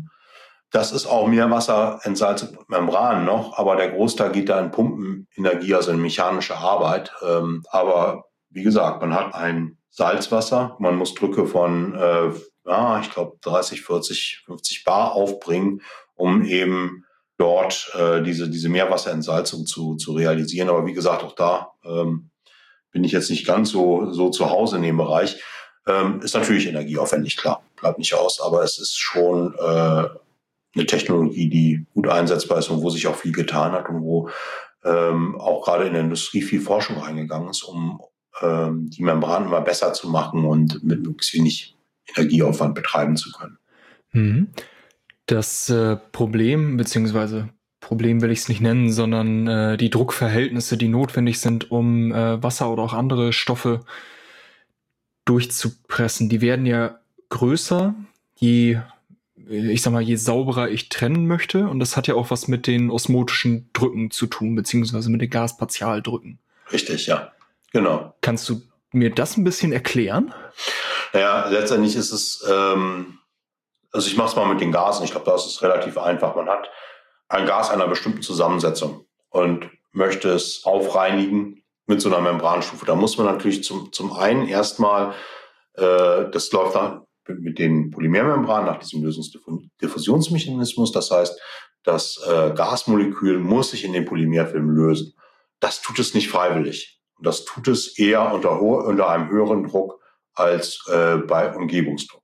Das 0.71 0.93
ist 0.93 1.07
auch 1.07 1.27
Meerwasserentsalzung 1.27 2.51
mit 2.51 2.69
Membran 2.69 3.25
noch, 3.25 3.57
aber 3.57 3.77
der 3.77 3.91
Großteil 3.93 4.33
geht 4.33 4.49
da 4.49 4.61
in 4.61 4.73
Pumpenenergie, 4.73 5.75
also 5.75 5.93
in 5.93 6.01
mechanische 6.01 6.57
Arbeit. 6.57 7.13
Ähm, 7.27 7.63
aber 7.71 8.25
wie 8.51 8.63
gesagt, 8.63 9.01
man 9.01 9.15
hat 9.15 9.35
ein 9.35 9.79
Salzwasser, 9.91 10.77
man 10.79 10.97
muss 10.97 11.15
Drücke 11.15 11.47
von, 11.47 11.95
äh, 11.95 12.31
ja, 12.67 13.01
ich 13.01 13.11
glaube, 13.11 13.39
30, 13.41 13.83
40, 13.83 14.43
50 14.45 14.85
Bar 14.85 15.13
aufbringen, 15.13 15.81
um 16.15 16.45
eben 16.45 17.05
dort 17.39 17.93
äh, 17.95 18.23
diese, 18.23 18.51
diese 18.51 18.69
Meerwasserentsalzung 18.69 19.65
zu, 19.67 19.97
zu 19.97 20.13
realisieren. 20.13 20.69
Aber 20.69 20.85
wie 20.85 20.93
gesagt, 20.93 21.23
auch 21.23 21.35
da 21.35 21.73
ähm, 21.85 22.31
bin 22.93 23.05
ich 23.05 23.13
jetzt 23.13 23.31
nicht 23.31 23.47
ganz 23.47 23.71
so, 23.71 24.13
so 24.13 24.31
zu 24.31 24.51
Hause 24.51 24.77
in 24.77 24.83
dem 24.83 24.97
Bereich. 24.97 25.43
Ähm, 25.87 26.21
ist 26.21 26.35
natürlich 26.35 26.67
energieaufwendig, 26.67 27.37
klar, 27.37 27.63
bleibt 27.77 27.99
nicht 27.99 28.15
aus, 28.15 28.41
aber 28.41 28.63
es 28.63 28.79
ist 28.79 28.99
schon 28.99 29.55
äh, 29.55 29.63
eine 30.77 30.87
Technologie, 30.87 31.49
die 31.49 31.87
gut 31.95 32.09
einsetzbar 32.09 32.59
ist 32.59 32.69
und 32.71 32.83
wo 32.83 32.91
sich 32.91 33.07
auch 33.07 33.17
viel 33.17 33.33
getan 33.33 33.73
hat 33.73 33.89
und 33.89 34.03
wo 34.03 34.29
ähm, 34.85 35.41
auch 35.41 35.65
gerade 35.65 35.87
in 35.87 35.93
der 35.93 36.03
Industrie 36.03 36.43
viel 36.43 36.61
Forschung 36.61 36.99
reingegangen 36.99 37.49
ist, 37.49 37.63
um 37.63 38.01
ähm, 38.41 38.91
die 38.91 39.03
Membran 39.03 39.47
immer 39.47 39.61
besser 39.61 39.93
zu 39.93 40.09
machen 40.09 40.45
und 40.45 40.83
mit 40.85 41.03
möglichst 41.03 41.35
wenig 41.35 41.77
Energieaufwand 42.15 42.75
betreiben 42.75 43.17
zu 43.17 43.33
können. 43.33 43.59
Mhm. 44.13 44.49
Das 45.27 45.69
äh, 45.71 45.97
Problem, 45.97 46.77
beziehungsweise 46.77 47.49
Problem 47.87 48.21
will 48.21 48.33
ich 48.33 48.41
es 48.41 48.49
nicht 48.49 48.61
nennen, 48.61 48.91
sondern 48.91 49.47
äh, 49.47 49.77
die 49.77 49.91
Druckverhältnisse, 49.91 50.77
die 50.77 50.89
notwendig 50.89 51.39
sind, 51.41 51.71
um 51.71 52.11
äh, 52.11 52.43
Wasser 52.43 52.69
oder 52.73 52.83
auch 52.83 52.93
andere 52.93 53.33
Stoffe 53.33 53.85
durchzupressen, 55.25 56.29
die 56.29 56.41
werden 56.41 56.67
ja 56.67 56.99
größer, 57.29 57.95
je, 58.35 58.81
ich 59.49 59.83
sag 59.83 59.93
mal, 59.93 60.03
je 60.03 60.17
sauberer 60.17 60.69
ich 60.69 60.89
trennen 60.89 61.29
möchte. 61.29 61.69
Und 61.69 61.79
das 61.79 61.97
hat 61.97 62.09
ja 62.09 62.17
auch 62.17 62.33
was 62.33 62.49
mit 62.49 62.67
den 62.67 62.91
osmotischen 62.91 63.71
Drücken 63.73 64.11
zu 64.11 64.27
tun, 64.27 64.57
beziehungsweise 64.57 65.09
mit 65.09 65.21
den 65.21 65.31
Gaspartialdrücken. 65.31 66.41
Richtig, 66.73 67.07
ja. 67.07 67.31
Genau. 67.73 68.17
Kannst 68.21 68.49
du 68.49 68.63
mir 68.91 69.11
das 69.11 69.37
ein 69.37 69.45
bisschen 69.45 69.71
erklären? 69.71 70.35
Naja, 71.13 71.47
letztendlich 71.51 71.95
ist 71.95 72.11
es, 72.11 72.45
ähm, 72.51 73.19
also 73.93 74.09
ich 74.09 74.17
mache 74.17 74.31
es 74.31 74.35
mal 74.35 74.49
mit 74.49 74.61
den 74.61 74.73
Gasen. 74.73 75.05
Ich 75.05 75.13
glaube, 75.13 75.31
das 75.31 75.47
ist 75.47 75.63
relativ 75.63 75.97
einfach. 75.99 76.35
Man 76.35 76.49
hat 76.49 76.69
ein 77.29 77.47
Gas 77.47 77.71
einer 77.71 77.89
bestimmten 77.89 78.23
Zusammensetzung 78.23 79.07
und 79.31 79.71
möchte 79.93 80.31
es 80.31 80.65
aufreinigen 80.65 81.63
mit 81.87 82.01
so 82.01 82.09
einer 82.09 82.21
Membranstufe. 82.21 82.87
Da 82.87 82.95
muss 82.95 83.19
man 83.19 83.27
natürlich 83.27 83.65
zum, 83.65 83.93
zum 83.93 84.13
einen 84.13 84.47
erstmal, 84.49 85.15
äh, 85.75 86.31
das 86.31 86.53
läuft 86.53 86.75
dann 86.77 87.03
mit 87.29 87.59
den 87.59 87.91
Polymermembranen 87.91 88.67
nach 88.67 88.79
diesem 88.79 89.03
Lösungsdiffusionsmechanismus. 89.03 90.93
Das 90.93 91.11
heißt, 91.11 91.41
das 91.83 92.21
äh, 92.27 92.53
Gasmolekül 92.55 93.39
muss 93.39 93.71
sich 93.71 93.85
in 93.85 93.93
den 93.93 94.05
Polymerfilm 94.05 94.71
lösen. 94.71 95.15
Das 95.61 95.83
tut 95.83 95.99
es 95.99 96.15
nicht 96.15 96.29
freiwillig. 96.29 97.01
Das 97.21 97.45
tut 97.45 97.67
es 97.69 97.99
eher 97.99 98.33
unter, 98.33 98.61
unter 98.61 99.09
einem 99.09 99.31
höheren 99.31 99.67
Druck 99.67 100.01
als 100.35 100.87
äh, 100.93 101.17
bei 101.17 101.55
Umgebungsdruck. 101.55 102.23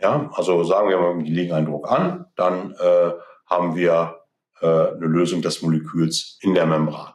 Ja, 0.00 0.30
also 0.32 0.64
sagen 0.64 0.88
wir 0.88 0.98
mal, 0.98 1.22
die 1.22 1.30
legen 1.30 1.52
einen 1.52 1.66
Druck 1.66 1.90
an, 1.90 2.24
dann 2.34 2.72
äh, 2.72 3.12
haben 3.50 3.74
wir 3.74 4.20
äh, 4.60 4.66
eine 4.66 5.06
Lösung 5.06 5.42
des 5.42 5.60
Moleküls 5.62 6.38
in 6.40 6.54
der 6.54 6.66
Membran. 6.66 7.12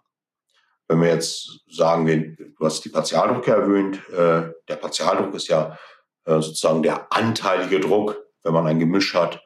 Wenn 0.88 1.02
wir 1.02 1.10
jetzt 1.10 1.62
sagen, 1.68 2.06
du 2.38 2.66
hast 2.66 2.86
die 2.86 2.90
Partialdrucke 2.90 3.52
erwähnt, 3.52 3.98
äh, 4.10 4.52
der 4.68 4.76
Partialdruck 4.76 5.34
ist 5.34 5.48
ja 5.48 5.78
äh, 6.26 6.42
sozusagen 6.42 6.84
der 6.84 7.12
anteilige 7.12 7.80
Druck, 7.80 8.18
wenn 8.44 8.54
man 8.54 8.68
ein 8.68 8.80
Gemisch 8.80 9.14
hat. 9.16 9.42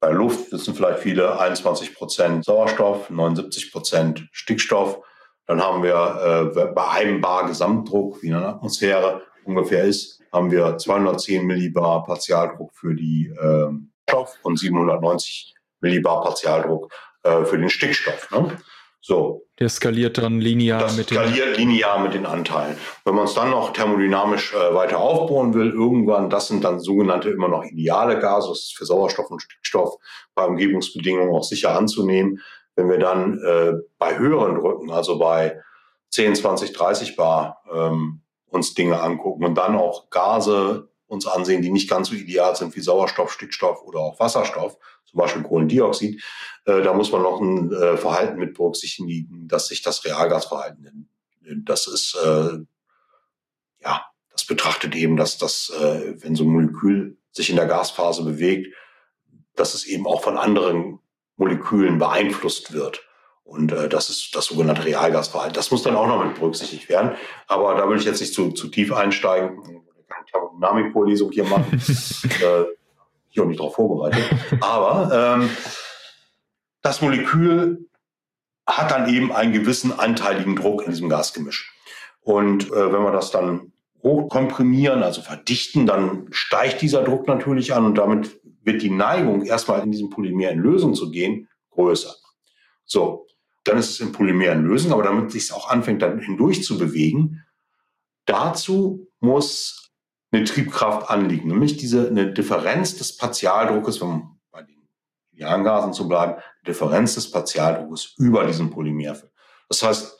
Bei 0.00 0.10
Luft 0.10 0.52
wissen 0.52 0.74
vielleicht 0.74 1.00
viele 1.00 1.38
21 1.38 1.94
Prozent 1.94 2.44
Sauerstoff, 2.44 3.10
79 3.10 3.72
Prozent 3.72 4.28
Stickstoff. 4.32 5.00
Dann 5.46 5.62
haben 5.62 5.82
wir 5.82 6.52
äh, 6.56 6.66
bei 6.72 6.88
einem 6.88 7.20
Bar 7.20 7.46
Gesamtdruck, 7.46 8.22
wie 8.22 8.28
in 8.28 8.34
einer 8.34 8.48
Atmosphäre 8.48 9.22
ungefähr 9.44 9.84
ist, 9.84 10.20
haben 10.32 10.50
wir 10.50 10.76
210 10.76 11.46
Millibar 11.46 12.04
Partialdruck 12.04 12.74
für 12.74 12.94
die 12.94 13.28
äh, 13.28 13.70
Stoff 14.08 14.38
und 14.42 14.58
790 14.58 15.55
Millibar 15.86 16.22
Partialdruck 16.22 16.92
äh, 17.22 17.44
für 17.44 17.58
den 17.58 17.70
Stickstoff. 17.70 18.30
Ne? 18.30 18.58
So. 19.00 19.46
Der 19.60 19.68
skaliert 19.68 20.18
dann 20.18 20.40
linear 20.40 20.80
das 20.80 20.96
mit 20.96 21.10
den 21.10 21.18
skaliert 21.18 21.56
linear 21.56 22.00
mit 22.00 22.14
den 22.14 22.26
Anteilen. 22.26 22.76
Wenn 23.04 23.14
man 23.14 23.26
es 23.26 23.34
dann 23.34 23.50
noch 23.50 23.72
thermodynamisch 23.72 24.52
äh, 24.52 24.74
weiter 24.74 24.98
aufbauen 24.98 25.54
will, 25.54 25.70
irgendwann, 25.70 26.28
das 26.28 26.48
sind 26.48 26.64
dann 26.64 26.80
sogenannte 26.80 27.30
immer 27.30 27.46
noch 27.46 27.64
ideale 27.64 28.18
Gase, 28.18 28.48
das 28.48 28.58
ist 28.58 28.76
für 28.76 28.84
Sauerstoff 28.84 29.30
und 29.30 29.40
Stickstoff 29.40 29.94
bei 30.34 30.44
Umgebungsbedingungen 30.44 31.32
auch 31.32 31.44
sicher 31.44 31.76
anzunehmen. 31.76 32.40
Wenn 32.74 32.90
wir 32.90 32.98
dann 32.98 33.38
äh, 33.38 33.74
bei 33.98 34.18
höheren 34.18 34.56
Drücken, 34.56 34.90
also 34.90 35.18
bei 35.18 35.60
10, 36.10 36.34
20, 36.34 36.72
30 36.72 37.16
Bar, 37.16 37.62
ähm, 37.72 38.22
uns 38.48 38.74
Dinge 38.74 39.00
angucken 39.00 39.44
und 39.44 39.54
dann 39.54 39.76
auch 39.76 40.10
Gase 40.10 40.88
uns 41.06 41.26
ansehen, 41.26 41.62
die 41.62 41.70
nicht 41.70 41.88
ganz 41.88 42.08
so 42.08 42.16
ideal 42.16 42.56
sind 42.56 42.74
wie 42.74 42.80
Sauerstoff, 42.80 43.32
Stickstoff 43.32 43.82
oder 43.84 44.00
auch 44.00 44.18
Wasserstoff, 44.18 44.78
zum 45.06 45.18
Beispiel 45.18 45.42
Kohlendioxid, 45.42 46.22
äh, 46.66 46.82
da 46.82 46.92
muss 46.92 47.12
man 47.12 47.22
noch 47.22 47.40
ein 47.40 47.72
äh, 47.72 47.96
Verhalten 47.96 48.38
mit 48.38 48.54
berücksichtigen, 48.54 49.48
dass 49.48 49.68
sich 49.68 49.82
das 49.82 50.04
Realgasverhalten, 50.04 51.08
das 51.64 51.86
ist, 51.86 52.16
äh, 52.22 52.58
ja, 53.80 54.04
das 54.32 54.44
betrachtet 54.46 54.94
eben, 54.94 55.16
dass 55.16 55.38
das, 55.38 55.70
äh, 55.70 56.14
wenn 56.22 56.34
so 56.34 56.44
ein 56.44 56.50
Molekül 56.50 57.16
sich 57.30 57.50
in 57.50 57.56
der 57.56 57.66
Gasphase 57.66 58.24
bewegt, 58.24 58.74
dass 59.54 59.74
es 59.74 59.86
eben 59.86 60.06
auch 60.06 60.22
von 60.22 60.36
anderen 60.36 60.98
Molekülen 61.36 61.98
beeinflusst 61.98 62.72
wird. 62.72 63.02
Und 63.44 63.70
äh, 63.72 63.88
das 63.88 64.10
ist 64.10 64.34
das 64.34 64.46
sogenannte 64.46 64.84
Realgasverhalten. 64.84 65.54
Das 65.54 65.70
muss 65.70 65.82
dann 65.82 65.96
auch 65.96 66.08
noch 66.08 66.24
mit 66.24 66.34
berücksichtigt 66.34 66.88
werden. 66.88 67.12
Aber 67.46 67.76
da 67.76 67.88
will 67.88 67.98
ich 67.98 68.04
jetzt 68.04 68.20
nicht 68.20 68.34
zu, 68.34 68.50
zu 68.50 68.68
tief 68.68 68.92
einsteigen. 68.92 69.62
Ich 70.00 70.08
kann 70.08 70.26
Thermodynamik-Vorlesung 70.26 71.30
hier 71.30 71.44
machen. 71.44 71.66
äh, 72.42 72.64
ich 73.36 73.42
auch 73.42 73.46
nicht 73.46 73.60
darauf 73.60 73.74
vorbereitet. 73.74 74.24
Aber 74.60 75.38
ähm, 75.40 75.50
das 76.82 77.02
Molekül 77.02 77.88
hat 78.66 78.90
dann 78.90 79.08
eben 79.08 79.32
einen 79.32 79.52
gewissen 79.52 79.96
anteiligen 79.98 80.56
Druck 80.56 80.82
in 80.82 80.90
diesem 80.90 81.08
Gasgemisch. 81.08 81.72
Und 82.20 82.70
äh, 82.70 82.92
wenn 82.92 83.02
wir 83.02 83.12
das 83.12 83.30
dann 83.30 83.72
hochkomprimieren, 84.02 85.02
also 85.02 85.22
verdichten, 85.22 85.86
dann 85.86 86.26
steigt 86.30 86.82
dieser 86.82 87.02
Druck 87.02 87.28
natürlich 87.28 87.74
an 87.74 87.84
und 87.84 87.98
damit 87.98 88.40
wird 88.62 88.82
die 88.82 88.90
Neigung, 88.90 89.44
erstmal 89.44 89.82
in 89.82 89.92
diesem 89.92 90.10
Polymer 90.10 90.50
in 90.50 90.58
Lösung 90.58 90.94
zu 90.94 91.10
gehen, 91.10 91.48
größer. 91.70 92.14
So, 92.84 93.26
dann 93.64 93.78
ist 93.78 93.90
es 93.90 94.00
im 94.00 94.12
Polymer 94.12 94.52
in 94.52 94.64
Lösung, 94.64 94.92
aber 94.92 95.02
damit 95.02 95.30
sich 95.30 95.44
es 95.44 95.52
auch 95.52 95.68
anfängt, 95.70 96.02
dann 96.02 96.18
hindurch 96.18 96.64
zu 96.64 96.78
bewegen, 96.78 97.44
dazu 98.24 99.06
muss 99.20 99.85
eine 100.32 100.44
Triebkraft 100.44 101.10
anliegen, 101.10 101.48
nämlich 101.48 101.76
diese 101.76 102.08
eine 102.08 102.32
Differenz 102.32 102.96
des 102.96 103.16
Partialdruckes, 103.16 104.00
wenn 104.00 104.24
bei 104.50 104.62
den 104.62 104.88
Idealgasen 105.32 105.92
zu 105.92 106.08
bleiben, 106.08 106.34
Differenz 106.66 107.14
des 107.14 107.30
Partialdruckes 107.30 108.14
über 108.18 108.44
diesen 108.44 108.70
Polymerfilm. 108.70 109.30
Das 109.68 109.82
heißt, 109.82 110.18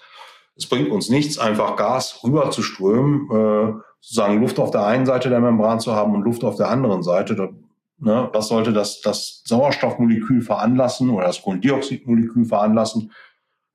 es 0.56 0.66
bringt 0.68 0.90
uns 0.90 1.08
nichts, 1.08 1.38
einfach 1.38 1.76
Gas 1.76 2.20
rüber 2.24 2.50
zu 2.50 2.62
strömen, 2.62 3.28
äh, 3.30 3.80
sozusagen 4.00 4.40
Luft 4.40 4.58
auf 4.58 4.70
der 4.70 4.86
einen 4.86 5.06
Seite 5.06 5.28
der 5.28 5.40
Membran 5.40 5.80
zu 5.80 5.94
haben 5.94 6.14
und 6.14 6.22
Luft 6.22 6.44
auf 6.44 6.56
der 6.56 6.70
anderen 6.70 7.02
Seite. 7.02 7.50
Ne, 7.98 8.28
was 8.32 8.48
sollte 8.48 8.74
das, 8.74 9.00
das 9.00 9.42
Sauerstoffmolekül 9.46 10.42
veranlassen 10.42 11.08
oder 11.08 11.26
das 11.26 11.40
Kohlendioxidmolekül 11.40 12.44
veranlassen, 12.44 13.10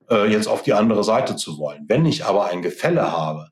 äh, 0.08 0.30
jetzt 0.30 0.46
auf 0.46 0.62
die 0.62 0.74
andere 0.74 1.02
Seite 1.02 1.34
zu 1.34 1.58
wollen? 1.58 1.84
Wenn 1.88 2.06
ich 2.06 2.24
aber 2.24 2.46
ein 2.46 2.62
Gefälle 2.62 3.10
habe, 3.10 3.51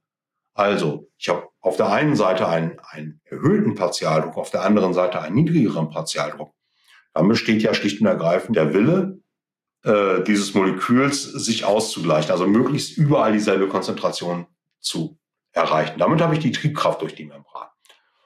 also 0.60 1.08
ich 1.16 1.28
habe 1.28 1.48
auf 1.60 1.76
der 1.76 1.90
einen 1.90 2.16
Seite 2.16 2.46
einen, 2.46 2.78
einen 2.80 3.20
erhöhten 3.24 3.74
Partialdruck, 3.74 4.36
auf 4.36 4.50
der 4.50 4.62
anderen 4.62 4.92
Seite 4.92 5.20
einen 5.20 5.34
niedrigeren 5.34 5.88
Partialdruck. 5.88 6.52
Dann 7.14 7.28
besteht 7.28 7.62
ja 7.62 7.74
schlicht 7.74 8.00
und 8.00 8.06
ergreifend 8.06 8.56
der 8.56 8.74
Wille 8.74 9.20
äh, 9.84 10.22
dieses 10.22 10.54
Moleküls, 10.54 11.24
sich 11.24 11.64
auszugleichen, 11.64 12.30
also 12.30 12.46
möglichst 12.46 12.96
überall 12.98 13.32
dieselbe 13.32 13.68
Konzentration 13.68 14.46
zu 14.80 15.18
erreichen. 15.52 15.98
Damit 15.98 16.20
habe 16.20 16.34
ich 16.34 16.40
die 16.40 16.52
Triebkraft 16.52 17.00
durch 17.00 17.14
die 17.14 17.24
Membran. 17.24 17.68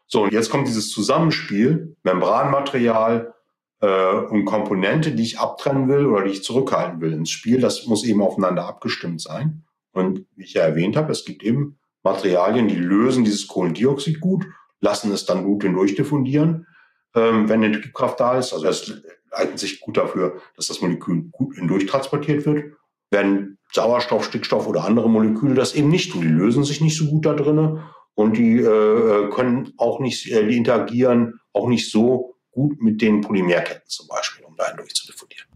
So, 0.07 0.25
und 0.25 0.33
jetzt 0.33 0.51
kommt 0.51 0.67
dieses 0.67 0.91
Zusammenspiel, 0.91 1.97
Membranmaterial 2.03 3.33
äh, 3.81 4.13
und 4.13 4.45
Komponente, 4.45 5.13
die 5.13 5.23
ich 5.23 5.39
abtrennen 5.39 5.89
will 5.89 6.07
oder 6.07 6.25
die 6.25 6.33
ich 6.33 6.45
zurückhalten 6.45 7.01
will 7.01 7.13
ins 7.13 7.31
Spiel. 7.31 7.61
Das 7.61 7.87
muss 7.87 8.05
eben 8.05 8.23
aufeinander 8.23 8.67
abgestimmt 8.67 9.21
sein. 9.21 9.65
Und 9.93 10.27
wie 10.35 10.45
ich 10.45 10.55
ja 10.55 10.63
erwähnt 10.63 10.97
habe, 10.97 11.13
es 11.13 11.25
gibt 11.25 11.43
eben 11.43 11.79
Materialien, 12.05 12.69
die 12.69 12.77
lösen 12.77 13.25
dieses 13.25 13.49
Kohlendioxid 13.49 14.21
gut, 14.21 14.47
lassen 14.81 15.11
es 15.11 15.25
dann 15.25 15.45
gut 15.45 15.65
hindurchdiffundieren, 15.65 16.67
ähm, 17.15 17.49
wenn 17.49 17.65
eine 17.65 17.81
Triebkraft 17.81 18.21
da 18.21 18.39
ist. 18.39 18.53
Also 18.53 18.67
es 18.67 19.03
eignet 19.33 19.59
sich 19.59 19.81
gut 19.81 19.97
dafür, 19.97 20.41
dass 20.57 20.69
das 20.69 20.81
Molekül 20.81 21.25
gut 21.33 21.57
hindurch 21.57 21.87
transportiert 21.87 22.47
wird. 22.47 22.75
Wenn 23.11 23.59
Sauerstoff, 23.73 24.25
Stickstoff 24.25 24.67
oder 24.67 24.85
andere 24.85 25.09
Moleküle 25.09 25.55
das 25.55 25.75
eben 25.75 25.89
nicht 25.89 26.13
tun, 26.13 26.23
die 26.23 26.29
lösen 26.29 26.65
sich 26.65 26.81
nicht 26.81 26.97
so 26.97 27.07
gut 27.07 27.27
da 27.27 27.35
drinnen 27.35 27.81
und 28.15 28.37
die 28.37 28.59
äh, 28.59 29.31
können 29.31 29.73
auch 29.79 29.99
nicht, 29.99 30.31
äh, 30.31 30.47
die 30.47 30.57
interagieren 30.57 31.41
auch 31.53 31.69
nicht 31.69 31.91
so 31.91 32.37
gut 32.53 32.81
mit 32.81 33.03
den 33.03 33.21
Polymerketten 33.21 33.89
zum 33.89 34.07
Beispiel, 34.09 34.45
um 34.45 34.57
da 34.57 34.69
hindurch 34.69 34.95
zu 34.95 35.07
diffundieren. 35.07 35.49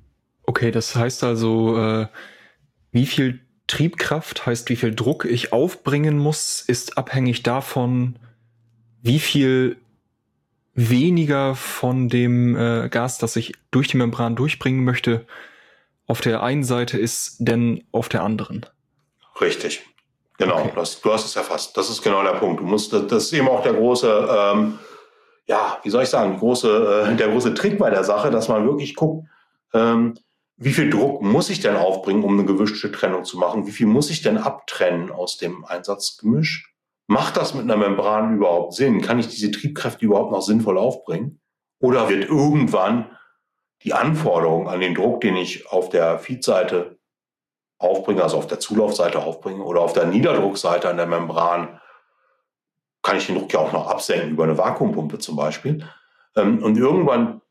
Okay, 0.45 0.71
das 0.71 0.97
heißt 0.97 1.25
also, 1.25 1.77
äh, 1.77 2.07
wie 2.91 3.07
viel 3.07 3.41
Triebkraft 3.69 4.47
heißt, 4.47 4.69
wie 4.71 4.77
viel 4.77 4.95
Druck 4.95 5.25
ich 5.25 5.53
aufbringen 5.53 6.19
muss, 6.19 6.61
ist 6.61 6.99
abhängig 6.99 7.45
davon, 7.45 8.19
wie 9.03 9.21
viel 9.21 9.77
weniger 10.75 11.55
von 11.55 12.09
dem 12.09 12.57
äh, 12.57 12.89
Gas, 12.89 13.19
das 13.19 13.37
ich 13.37 13.53
durch 13.71 13.89
die 13.89 13.97
Membran 13.97 14.37
durchbringen 14.37 14.85
möchte, 14.85 15.27
auf 16.07 16.21
der 16.21 16.43
einen 16.43 16.65
Seite 16.65 16.99
ist, 16.99 17.37
denn 17.41 17.85
auf 17.93 18.09
der 18.09 18.23
anderen. 18.23 18.65
Richtig. 19.41 19.85
Genau, 20.39 20.61
okay. 20.61 20.73
das, 20.75 21.01
du 21.01 21.13
hast 21.13 21.27
es 21.27 21.37
erfasst. 21.37 21.77
Das 21.77 21.91
ist 21.91 22.01
genau 22.01 22.23
der 22.23 22.35
Punkt. 22.35 22.61
Du 22.61 22.65
musst, 22.65 22.93
das, 22.93 23.25
ist 23.25 23.33
eben 23.33 23.49
auch 23.49 23.63
der 23.63 23.75
große, 23.75 24.29
ähm, 24.31 24.79
ja, 25.47 25.79
wie 25.83 25.91
soll 25.91 26.05
ich 26.05 26.09
sagen, 26.09 26.39
große, 26.39 27.09
äh, 27.11 27.17
der 27.17 27.29
große 27.29 27.55
Trick 27.55 27.77
bei 27.77 27.91
der 27.91 28.05
Sache, 28.05 28.31
dass 28.31 28.49
man 28.49 28.65
wirklich 28.65 28.95
guckt, 28.95 29.27
ähm, 29.75 30.15
wie 30.61 30.73
viel 30.73 30.90
Druck 30.90 31.23
muss 31.23 31.51
ich 31.51 31.61
denn 31.61 31.77
aufbringen, 31.77 32.25
um 32.25 32.33
eine 32.33 32.44
gewischte 32.44 32.90
Trennung 32.90 33.25
zu 33.25 33.38
machen? 33.38 33.66
Wie 33.66 33.71
viel 33.71 33.87
muss 33.87 34.11
ich 34.11 34.23
denn 34.23 34.38
abtrennen 34.38 35.12
aus 35.12 35.37
dem 35.37 35.64
Einsatzgemisch? 35.64 36.75
Macht 37.07 37.37
das 37.37 37.55
mit 37.55 37.62
einer 37.62 37.77
Membran 37.77 38.37
überhaupt 38.37 38.75
Sinn? 38.75 39.01
Kann 39.01 39.21
ich 39.21 39.29
diese 39.29 39.53
Triebkräfte 39.53 40.05
überhaupt 40.05 40.33
noch 40.33 40.42
sinnvoll 40.42 40.77
aufbringen? 40.77 41.40
Oder 41.79 42.09
wird 42.09 42.29
irgendwann 42.29 43.16
die 43.85 43.94
Anforderung 43.94 44.68
an 44.68 44.81
den 44.81 44.97
Druck, 44.97 45.21
den 45.21 45.37
ich 45.37 45.71
auf 45.71 45.90
der 45.90 46.18
Feedseite 46.18 46.99
aufbringe, 47.79 48.25
also 48.25 48.37
auf 48.37 48.49
der 48.49 48.59
Zulaufseite 48.59 49.21
aufbringe 49.21 49.62
oder 49.62 49.81
auf 49.81 49.92
der 49.92 50.07
Niederdruckseite 50.07 50.88
an 50.88 50.97
der 50.97 51.07
Membran, 51.07 51.81
kann 53.03 53.16
ich 53.16 53.27
den 53.27 53.37
Druck 53.37 53.53
ja 53.53 53.61
auch 53.61 53.73
noch 53.73 53.87
absenken 53.87 54.31
über 54.31 54.42
eine 54.42 54.59
Vakuumpumpe 54.59 55.21
zum 55.21 55.37
Beispiel. 55.37 55.87
Ähm, 56.35 56.64
und 56.64 56.77
irgendwann 56.77 57.42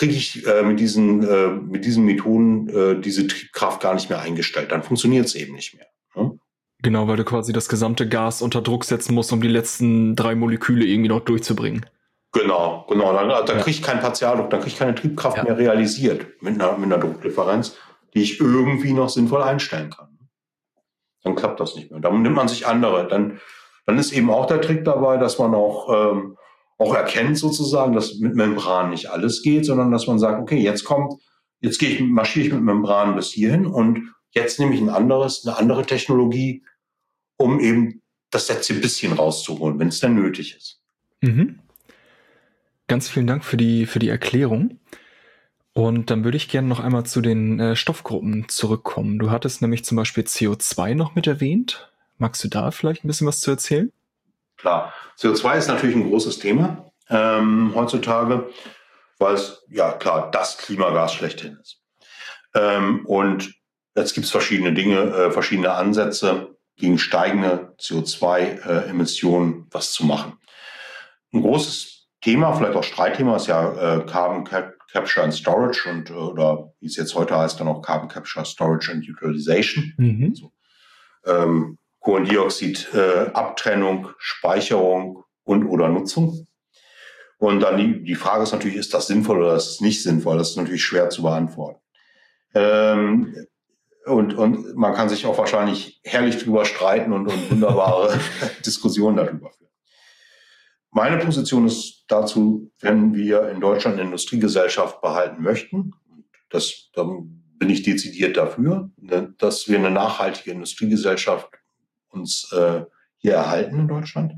kriege 0.00 0.14
ich 0.14 0.46
äh, 0.46 0.62
mit, 0.62 0.80
diesen, 0.80 1.22
äh, 1.28 1.48
mit 1.48 1.84
diesen 1.84 2.06
Methoden 2.06 2.68
äh, 2.70 2.98
diese 2.98 3.26
Triebkraft 3.26 3.82
gar 3.82 3.92
nicht 3.92 4.08
mehr 4.08 4.18
eingestellt. 4.18 4.72
Dann 4.72 4.82
funktioniert 4.82 5.26
es 5.26 5.34
eben 5.34 5.54
nicht 5.54 5.76
mehr. 5.76 5.88
Ne? 6.14 6.38
Genau, 6.82 7.06
weil 7.06 7.18
du 7.18 7.24
quasi 7.24 7.52
das 7.52 7.68
gesamte 7.68 8.08
Gas 8.08 8.40
unter 8.40 8.62
Druck 8.62 8.86
setzen 8.86 9.14
musst, 9.14 9.30
um 9.30 9.42
die 9.42 9.48
letzten 9.48 10.16
drei 10.16 10.34
Moleküle 10.34 10.86
irgendwie 10.86 11.10
noch 11.10 11.20
durchzubringen. 11.20 11.84
Genau, 12.32 12.86
genau. 12.88 13.12
Dann, 13.12 13.28
dann 13.28 13.46
ja. 13.46 13.62
kriege 13.62 13.70
ich 13.72 13.82
keinen 13.82 14.00
Partialdruck, 14.00 14.48
dann 14.48 14.60
kriege 14.60 14.72
ich 14.72 14.78
keine 14.78 14.94
Triebkraft 14.94 15.36
ja. 15.36 15.44
mehr 15.44 15.58
realisiert 15.58 16.26
mit 16.40 16.54
einer, 16.54 16.78
mit 16.78 16.90
einer 16.90 16.98
Druckdifferenz, 16.98 17.76
die 18.14 18.22
ich 18.22 18.40
irgendwie 18.40 18.94
noch 18.94 19.10
sinnvoll 19.10 19.42
einstellen 19.42 19.90
kann. 19.90 20.18
Dann 21.24 21.34
klappt 21.34 21.60
das 21.60 21.76
nicht 21.76 21.90
mehr. 21.90 22.00
Dann 22.00 22.22
nimmt 22.22 22.36
man 22.36 22.48
sich 22.48 22.66
andere. 22.66 23.06
Dann, 23.06 23.38
dann 23.84 23.98
ist 23.98 24.12
eben 24.12 24.30
auch 24.30 24.46
der 24.46 24.62
Trick 24.62 24.82
dabei, 24.86 25.18
dass 25.18 25.38
man 25.38 25.54
auch, 25.54 26.12
ähm, 26.14 26.38
auch 26.80 26.94
erkennt 26.94 27.36
sozusagen, 27.36 27.92
dass 27.92 28.18
mit 28.20 28.34
Membran 28.34 28.88
nicht 28.90 29.10
alles 29.10 29.42
geht, 29.42 29.66
sondern 29.66 29.92
dass 29.92 30.06
man 30.06 30.18
sagt, 30.18 30.40
okay, 30.40 30.56
jetzt 30.56 30.84
kommt, 30.84 31.12
jetzt 31.60 31.78
gehe 31.78 31.90
ich, 31.90 32.00
marschiere 32.00 32.46
ich 32.46 32.52
mit 32.54 32.62
Membran 32.62 33.14
bis 33.14 33.30
hierhin 33.30 33.66
und 33.66 34.14
jetzt 34.30 34.58
nehme 34.58 34.74
ich 34.74 34.80
ein 34.80 34.88
anderes, 34.88 35.46
eine 35.46 35.58
andere 35.58 35.84
Technologie, 35.84 36.64
um 37.36 37.60
eben 37.60 38.00
das 38.30 38.48
letzte 38.48 38.72
bisschen 38.74 39.12
rauszuholen, 39.12 39.78
wenn 39.78 39.88
es 39.88 40.00
dann 40.00 40.14
nötig 40.14 40.56
ist. 40.56 40.80
Mhm. 41.20 41.58
Ganz 42.88 43.10
vielen 43.10 43.26
Dank 43.26 43.44
für 43.44 43.58
die, 43.58 43.84
für 43.84 43.98
die 43.98 44.08
Erklärung. 44.08 44.80
Und 45.74 46.10
dann 46.10 46.24
würde 46.24 46.38
ich 46.38 46.48
gerne 46.48 46.66
noch 46.66 46.80
einmal 46.80 47.04
zu 47.04 47.20
den 47.20 47.60
äh, 47.60 47.76
Stoffgruppen 47.76 48.48
zurückkommen. 48.48 49.18
Du 49.18 49.30
hattest 49.30 49.60
nämlich 49.60 49.84
zum 49.84 49.96
Beispiel 49.96 50.24
CO2 50.24 50.94
noch 50.94 51.14
mit 51.14 51.26
erwähnt. 51.26 51.92
Magst 52.16 52.42
du 52.42 52.48
da 52.48 52.70
vielleicht 52.70 53.04
ein 53.04 53.08
bisschen 53.08 53.26
was 53.26 53.40
zu 53.40 53.50
erzählen? 53.50 53.92
Klar, 54.60 54.92
CO2 55.18 55.56
ist 55.56 55.68
natürlich 55.68 55.96
ein 55.96 56.08
großes 56.08 56.38
Thema 56.38 56.90
ähm, 57.08 57.72
heutzutage, 57.74 58.50
weil 59.18 59.34
es 59.34 59.62
ja 59.68 59.92
klar 59.92 60.30
das 60.30 60.58
Klimagas 60.58 61.14
schlechthin 61.14 61.58
ist. 61.60 61.82
Ähm, 62.54 63.04
und 63.06 63.54
jetzt 63.96 64.14
gibt 64.14 64.26
es 64.26 64.30
verschiedene 64.30 64.72
Dinge, 64.72 64.98
äh, 64.98 65.30
verschiedene 65.30 65.72
Ansätze 65.72 66.56
gegen 66.76 66.98
steigende 66.98 67.74
CO2-Emissionen 67.78 69.52
äh, 69.52 69.64
was 69.70 69.92
zu 69.92 70.04
machen. 70.04 70.38
Ein 71.32 71.42
großes 71.42 72.08
Thema, 72.20 72.52
vielleicht 72.52 72.74
auch 72.74 72.84
Streitthema, 72.84 73.36
ist 73.36 73.46
ja 73.46 73.98
äh, 73.98 74.06
Carbon 74.06 74.44
Capture 74.44 75.24
and 75.24 75.34
Storage 75.34 75.88
und 75.88 76.10
äh, 76.10 76.14
oder 76.14 76.72
wie 76.80 76.86
es 76.86 76.96
jetzt 76.96 77.14
heute 77.14 77.36
heißt, 77.36 77.60
dann 77.60 77.68
auch 77.68 77.82
Carbon 77.82 78.08
Capture, 78.08 78.44
Storage 78.44 78.90
and 78.90 79.08
Utilization. 79.08 79.94
Mhm. 79.96 80.30
Also, 80.30 80.52
ähm, 81.26 81.78
Kohlendioxid, 82.00 82.92
äh, 82.94 83.30
Speicherung 84.18 85.24
und 85.44 85.66
oder 85.66 85.88
Nutzung. 85.88 86.46
Und 87.38 87.60
dann 87.60 87.78
die, 87.78 88.02
die 88.04 88.14
Frage 88.14 88.42
ist 88.42 88.52
natürlich, 88.52 88.76
ist 88.76 88.92
das 88.92 89.06
sinnvoll 89.06 89.38
oder 89.38 89.56
ist 89.56 89.68
es 89.68 89.80
nicht 89.80 90.02
sinnvoll? 90.02 90.36
Das 90.36 90.50
ist 90.50 90.56
natürlich 90.56 90.84
schwer 90.84 91.08
zu 91.08 91.22
beantworten. 91.22 91.80
Ähm, 92.54 93.34
und, 94.04 94.34
und 94.34 94.74
man 94.76 94.94
kann 94.94 95.08
sich 95.08 95.26
auch 95.26 95.38
wahrscheinlich 95.38 96.00
herrlich 96.04 96.38
drüber 96.38 96.64
streiten 96.64 97.12
und, 97.12 97.28
und 97.28 97.50
wunderbare 97.50 98.18
Diskussionen 98.66 99.16
darüber 99.16 99.50
führen. 99.50 99.70
Meine 100.90 101.18
Position 101.18 101.66
ist 101.66 102.04
dazu, 102.08 102.72
wenn 102.80 103.14
wir 103.14 103.48
in 103.50 103.60
Deutschland 103.60 103.96
eine 103.96 104.06
Industriegesellschaft 104.06 105.00
behalten 105.00 105.42
möchten, 105.42 105.92
das, 106.48 106.90
dann 106.94 107.44
bin 107.58 107.70
ich 107.70 107.82
dezidiert 107.82 108.36
dafür, 108.36 108.90
ne, 108.96 109.34
dass 109.38 109.68
wir 109.68 109.78
eine 109.78 109.90
nachhaltige 109.90 110.50
Industriegesellschaft 110.50 111.48
uns 112.10 112.52
äh, 112.52 112.84
hier 113.18 113.34
erhalten 113.34 113.80
in 113.80 113.88
Deutschland, 113.88 114.34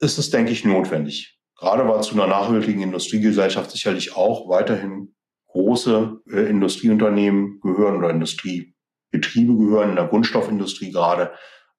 ist 0.00 0.18
es, 0.18 0.30
denke 0.30 0.52
ich, 0.52 0.64
notwendig. 0.64 1.38
Gerade 1.56 1.88
weil 1.88 2.02
zu 2.02 2.14
einer 2.14 2.26
nachhaltigen 2.26 2.82
Industriegesellschaft 2.82 3.70
sicherlich 3.70 4.16
auch 4.16 4.48
weiterhin 4.48 5.14
große 5.48 6.20
äh, 6.30 6.48
Industrieunternehmen 6.48 7.60
gehören 7.60 7.96
oder 7.96 8.10
Industriebetriebe 8.10 9.56
gehören, 9.56 9.90
in 9.90 9.96
der 9.96 10.06
Grundstoffindustrie 10.06 10.92
gerade. 10.92 11.32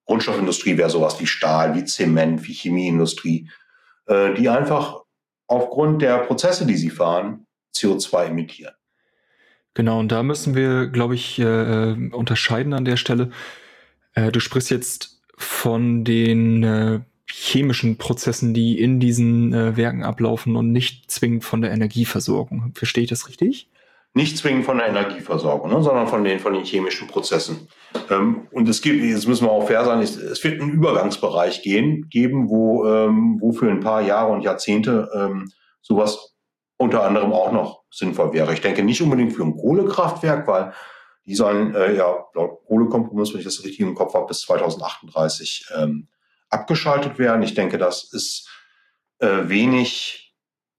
Grundstoffindustrie 0.06 0.78
wäre 0.78 0.90
sowas 0.90 1.20
wie 1.20 1.28
Stahl, 1.28 1.76
wie 1.76 1.86
Zement, 1.86 2.46
wie 2.48 2.54
Chemieindustrie, 2.54 3.50
äh, 4.08 4.34
die 4.34 4.50
einfach 4.50 5.02
aufgrund 5.48 6.02
der 6.02 6.18
Prozesse, 6.20 6.66
die 6.66 6.76
sie 6.76 6.90
fahren, 6.90 7.46
CO2 7.76 8.26
emittieren. 8.26 8.74
Genau, 9.76 10.00
und 10.00 10.12
da 10.12 10.24
müssen 10.24 10.56
wir, 10.56 10.88
glaube 10.88 11.16
ich, 11.16 11.40
äh, 11.40 12.10
unterscheiden 12.12 12.74
an 12.74 12.86
der 12.86 12.98
Stelle. 12.98 13.32
Äh, 14.14 14.32
du 14.32 14.40
sprichst 14.40 14.70
jetzt 14.70 15.22
von 15.38 16.04
den 16.04 16.64
äh, 16.64 17.00
chemischen 17.30 17.98
Prozessen, 17.98 18.54
die 18.54 18.80
in 18.80 19.00
diesen 19.00 19.54
äh, 19.54 19.78
Werken 19.78 20.04
ablaufen 20.04 20.56
und 20.56 20.72
nicht 20.72 21.10
zwingend 21.12 21.44
von 21.44 21.62
der 21.62 21.72
Energieversorgung. 21.72 22.72
Verstehe 22.76 23.04
ich 23.04 23.10
das 23.10 23.30
richtig? 23.30 23.70
nicht 24.14 24.38
zwingend 24.38 24.66
von 24.66 24.78
der 24.78 24.88
Energieversorgung, 24.88 25.70
ne, 25.70 25.82
sondern 25.84 26.08
von 26.08 26.24
den, 26.24 26.40
von 26.40 26.54
den 26.54 26.64
chemischen 26.64 27.08
Prozessen. 27.08 27.68
Ähm, 28.10 28.48
und 28.52 28.68
es 28.68 28.82
gibt, 28.82 29.04
jetzt 29.04 29.28
müssen 29.28 29.46
wir 29.46 29.52
auch 29.52 29.68
fair 29.68 29.86
sein, 29.86 30.02
es, 30.02 30.16
es 30.18 30.44
wird 30.44 30.60
einen 30.60 30.72
Übergangsbereich 30.72 31.62
gehen, 31.62 32.08
geben, 32.10 32.50
wo, 32.50 32.86
ähm, 32.88 33.38
wo 33.40 33.52
für 33.52 33.70
ein 33.70 33.82
paar 33.82 34.02
Jahre 34.02 34.32
und 34.32 34.42
Jahrzehnte 34.42 35.10
ähm, 35.14 35.52
sowas 35.82 36.34
unter 36.78 37.04
anderem 37.04 37.34
auch 37.34 37.52
noch 37.52 37.84
sinnvoll 37.92 38.34
wäre. 38.34 38.54
Ich 38.54 38.62
denke 38.62 38.84
nicht 38.84 39.02
unbedingt 39.02 39.34
für 39.34 39.44
ein 39.44 39.56
Kohlekraftwerk, 39.56 40.48
weil 40.48 40.74
die 41.30 41.36
sollen 41.36 41.76
äh, 41.76 41.96
ja 41.96 42.26
laut 42.34 42.66
Kohlekompromiss, 42.66 43.32
wenn 43.32 43.40
ich 43.40 43.46
das 43.46 43.64
richtig 43.64 43.82
im 43.82 43.94
Kopf 43.94 44.16
habe, 44.16 44.26
bis 44.26 44.42
2038 44.42 45.68
ähm, 45.78 46.08
abgeschaltet 46.50 47.20
werden. 47.20 47.44
Ich 47.44 47.54
denke, 47.54 47.78
das 47.78 48.12
ist 48.12 48.50
äh, 49.20 49.48
wenig 49.48 50.36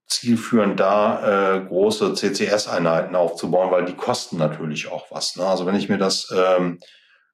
zielführend 0.09 0.81
da, 0.81 1.55
äh, 1.55 1.61
große 1.67 2.15
CCS-Einheiten 2.15 3.15
aufzubauen, 3.15 3.71
weil 3.71 3.85
die 3.85 3.95
kosten 3.95 4.39
natürlich 4.39 4.91
auch 4.91 5.13
was. 5.13 5.37
Ne? 5.37 5.47
Also 5.47 5.67
wenn 5.67 5.77
ich 5.77 5.89
mir 5.89 5.99
das 5.99 6.35
ähm, 6.37 6.81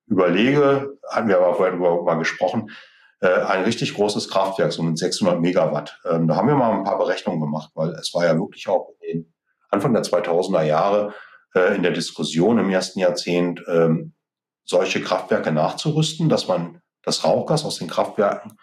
überlege, 0.07 0.99
hatten 1.09 1.29
wir 1.29 1.39
aber 1.39 1.55
vorher 1.55 1.75
mal 1.75 2.19
gesprochen, 2.19 2.71
äh, 3.21 3.29
ein 3.29 3.65
richtig 3.65 3.95
großes 3.95 4.29
Kraftwerk, 4.29 4.73
so 4.73 4.83
mit 4.83 4.99
600 4.99 5.41
Megawatt. 5.41 5.99
Ähm, 6.05 6.29
da 6.29 6.37
haben 6.37 6.49
wir 6.49 6.55
mal 6.55 6.73
ein 6.73 6.85
paar 6.85 6.99
Berechnungen 6.99 7.41
gemacht, 7.41 7.71
weil 7.75 7.93
es 7.93 8.13
war 8.13 8.27
ja 8.27 8.39
wirklich 8.39 8.69
auch 8.69 8.91
Anfang 9.71 9.95
der 9.95 10.03
2000er 10.03 10.63
Jahre 10.63 11.15
in 11.61 11.83
der 11.83 11.93
Diskussion 11.93 12.59
im 12.59 12.71
ersten 12.71 12.99
Jahrzehnt, 12.99 13.63
ähm, 13.69 14.15
solche 14.65 15.01
Kraftwerke 15.01 15.53
nachzurüsten, 15.53 16.29
dass 16.29 16.49
man 16.49 16.81
das 17.03 17.25
Rauchgas 17.25 17.65
aus 17.65 17.79
den 17.79 17.89
Kraftwerken 17.89 18.59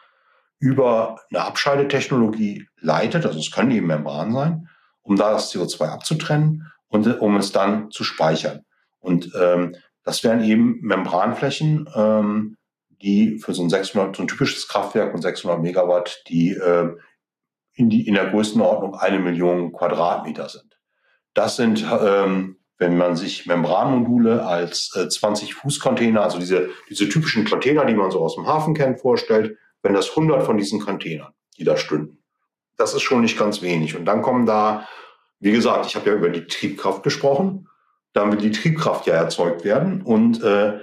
über 0.60 1.20
eine 1.30 1.44
Abscheidetechnologie 1.44 2.68
leitet, 2.80 3.26
also 3.26 3.40
es 3.40 3.52
können 3.52 3.72
eben 3.72 3.88
Membranen 3.88 4.34
sein, 4.34 4.70
um 5.02 5.16
da 5.16 5.32
das 5.32 5.54
CO2 5.54 5.88
abzutrennen 5.88 6.72
und 6.88 7.08
um 7.20 7.38
es 7.38 7.52
dann 7.52 7.92
zu 7.92 8.04
speichern. 8.04 8.62
Und 9.00 9.32
ähm, 9.40 9.76
das 10.04 10.24
wären 10.24 10.44
eben 10.44 10.80
Membranflächen, 10.82 11.90
ähm, 11.96 12.58
die 13.02 13.40
für 13.40 13.54
so 13.54 13.64
ein 13.64 13.70
600, 13.70 14.16
so 14.16 14.24
ein 14.24 14.28
typisches 14.28 14.68
Kraftwerk 14.68 15.12
von 15.12 15.22
600 15.22 15.62
Megawatt, 15.62 16.24
die 16.28 16.52
äh, 16.52 16.96
in, 17.74 17.90
die, 17.90 18.08
in 18.08 18.14
der 18.14 18.30
Größenordnung 18.30 18.96
eine 18.96 19.20
Million 19.20 19.74
Quadratmeter 19.74 20.48
sind. 20.48 20.80
Das 21.34 21.56
sind, 21.56 21.86
ähm, 22.02 22.58
wenn 22.78 22.98
man 22.98 23.16
sich 23.16 23.46
Membranmodule 23.46 24.46
als 24.46 24.96
äh, 24.96 25.08
20 25.08 25.54
Fuß 25.56 25.80
Container, 25.80 26.24
also 26.24 26.40
diese, 26.40 26.70
diese 26.90 27.08
typischen 27.08 27.46
Container, 27.46 27.86
die 27.86 27.94
man 27.94 28.12
so 28.12 28.20
aus 28.22 28.36
dem 28.36 28.48
Hafen 28.48 28.74
kennt, 28.74 29.00
vorstellt, 29.00 29.58
wenn 29.82 29.94
das 29.94 30.10
100 30.10 30.44
von 30.44 30.58
diesen 30.58 30.80
Containern, 30.80 31.34
die 31.58 31.64
da 31.64 31.78
stünden. 31.78 32.24
Das 32.78 32.94
ist 32.94 33.04
schon 33.04 33.22
nicht 33.22 33.38
ganz 33.38 33.62
wenig. 33.62 33.96
Und 33.96 34.06
dann 34.06 34.22
kommen 34.22 34.46
da, 34.46 34.88
wie 35.40 35.52
gesagt, 35.52 35.86
ich 35.86 35.96
habe 35.96 36.10
ja 36.10 36.16
über 36.16 36.30
die 36.30 36.48
Triebkraft 36.48 37.04
gesprochen. 37.04 37.68
Dann 38.14 38.32
will 38.32 38.40
die 38.40 38.52
Triebkraft 38.52 39.08
ja 39.08 39.16
erzeugt 39.16 39.64
werden 39.64 40.02
und 40.02 40.44
äh, 40.44 40.80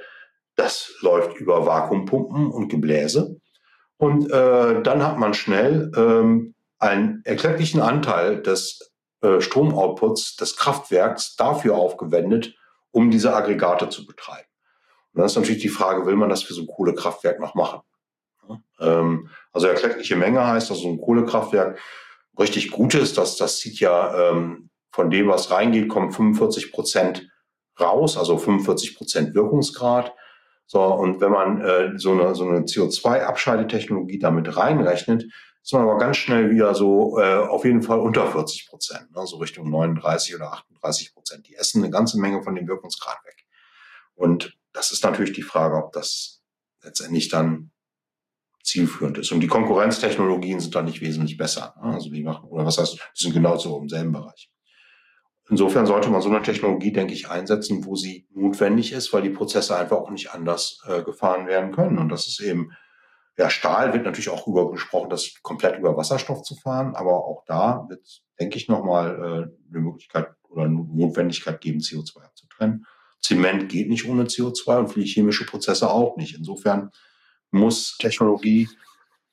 das 0.57 0.93
läuft 1.01 1.37
über 1.37 1.65
Vakuumpumpen 1.65 2.51
und 2.51 2.69
Gebläse. 2.69 3.37
Und 3.97 4.31
äh, 4.31 4.83
dann 4.83 5.03
hat 5.05 5.19
man 5.19 5.35
schnell 5.35 5.91
ähm, 5.97 6.55
einen 6.79 7.23
erklecklichen 7.25 7.81
Anteil 7.81 8.43
des 8.43 8.90
äh, 9.23 9.41
Stromoutputs 9.41 10.37
des 10.37 10.57
Kraftwerks 10.57 11.37
dafür 11.37 11.77
aufgewendet, 11.77 12.55
um 12.91 13.11
diese 13.11 13.35
Aggregate 13.35 13.89
zu 13.89 14.07
betreiben. 14.07 14.49
Und 15.13 15.19
dann 15.19 15.27
ist 15.27 15.37
natürlich 15.37 15.63
die 15.63 15.69
Frage, 15.69 16.07
will 16.07 16.17
man 16.17 16.29
das 16.29 16.43
für 16.43 16.55
so 16.55 16.63
ein 16.63 16.67
Kohlekraftwerk 16.67 17.41
noch 17.41 17.55
machen? 17.55 17.81
Ähm, 18.81 19.29
also 19.53 19.67
erkleckliche 19.67 20.17
Menge 20.17 20.47
heißt, 20.47 20.71
dass 20.71 20.79
so 20.79 20.89
ein 20.89 21.01
Kohlekraftwerk 21.01 21.79
richtig 22.39 22.71
gut 22.71 22.95
ist, 22.95 23.19
dass 23.19 23.37
das 23.37 23.59
zieht 23.59 23.81
ja 23.81 24.31
ähm, 24.31 24.71
von 24.93 25.11
dem, 25.11 25.29
was 25.29 25.51
reingeht, 25.51 25.89
kommen 25.89 26.13
45 26.13 26.73
Prozent 26.73 27.29
raus, 27.79 28.17
also 28.17 28.39
45 28.39 28.97
Prozent 28.97 29.35
Wirkungsgrad. 29.35 30.15
So, 30.67 30.83
und 30.83 31.21
wenn 31.21 31.33
man 31.33 31.61
äh, 31.61 31.93
so 31.97 32.13
eine, 32.13 32.35
so 32.35 32.49
eine 32.49 32.61
CO2-Abscheidetechnologie 32.61 34.19
damit 34.19 34.57
reinrechnet, 34.57 35.25
ist 35.63 35.73
man 35.73 35.83
aber 35.83 35.99
ganz 35.99 36.17
schnell 36.17 36.51
wieder 36.51 36.75
so 36.75 37.19
äh, 37.19 37.35
auf 37.35 37.65
jeden 37.65 37.83
Fall 37.83 38.01
unter 38.01 38.31
40 38.31 38.69
Prozent, 38.69 39.11
ne, 39.15 39.27
so 39.27 39.37
Richtung 39.37 39.71
39 39.71 40.35
oder 40.35 40.53
38 40.53 41.13
Prozent. 41.15 41.47
Die 41.47 41.55
essen 41.55 41.83
eine 41.83 41.93
ganze 41.93 42.19
Menge 42.19 42.43
von 42.43 42.55
dem 42.55 42.67
Wirkungsgrad 42.67 43.19
weg. 43.25 43.47
Und 44.15 44.57
das 44.73 44.93
ist 44.93 45.05
natürlich 45.05 45.33
die 45.33 45.43
Frage, 45.43 45.77
ob 45.77 45.93
das 45.93 46.43
letztendlich 46.83 47.29
dann 47.29 47.71
zielführend 48.63 49.19
ist. 49.19 49.33
Und 49.33 49.41
die 49.41 49.49
Konkurrenztechnologien 49.49 50.61
sind 50.61 50.75
da 50.75 50.83
nicht 50.83 51.01
wesentlich 51.01 51.37
besser. 51.37 51.75
Ne? 51.83 51.95
Also 51.95 52.11
die 52.11 52.23
machen, 52.23 52.49
oder 52.49 52.65
was 52.65 52.79
heißt, 52.79 52.95
die 52.95 53.23
sind 53.23 53.33
genauso 53.33 53.79
im 53.79 53.89
selben 53.89 54.13
Bereich. 54.13 54.51
Insofern 55.49 55.87
sollte 55.87 56.11
man 56.11 56.23
so 56.23 56.29
eine 56.29 56.43
Technologie, 56.43 56.93
denke 56.93 57.13
ich, 57.13 57.29
einsetzen, 57.29 57.85
wo 57.85 57.97
sie 57.97 58.29
notwendig 58.31 58.93
ist, 58.93 59.13
weil 59.13 59.23
die 59.23 59.31
Prozesse 59.31 59.77
einfach 59.77 59.97
auch 59.97 60.11
nicht 60.11 60.33
anders 60.33 60.81
äh, 60.87 61.03
gefahren 61.03 61.49
werden 61.49 61.73
können. 61.73 61.99
Und 61.99 62.09
das 62.09 62.29
ist 62.29 62.41
eben, 62.41 62.71
ja, 63.39 63.49
Stahl 63.49 63.93
wird 63.93 64.05
natürlich 64.05 64.29
auch 64.29 64.47
über 64.47 64.71
gesprochen, 64.71 65.11
das 65.11 65.35
komplett 65.43 65.79
über 65.79 65.97
Wasserstoff 65.97 66.43
zu 66.43 66.57
fahren, 66.57 66.95
aber 66.95 67.25
auch 67.25 67.45
da 67.47 67.87
wird, 67.89 68.23
denke 68.39 68.57
ich, 68.57 68.69
nochmal 68.69 69.15
äh, 69.15 69.71
eine 69.71 69.81
Möglichkeit 69.81 70.29
oder 70.49 70.65
eine 70.65 70.75
Notwendigkeit 70.75 71.61
geben, 71.61 71.79
CO2 71.79 72.23
abzutrennen. 72.23 72.87
Zement 73.21 73.69
geht 73.69 73.89
nicht 73.89 74.09
ohne 74.09 74.25
CO2 74.25 74.79
und 74.79 74.89
viele 74.89 75.07
chemische 75.07 75.47
Prozesse 75.47 75.91
auch 75.91 76.17
nicht. 76.17 76.37
Insofern 76.37 76.91
muss 77.51 77.97
Technologie 77.99 78.69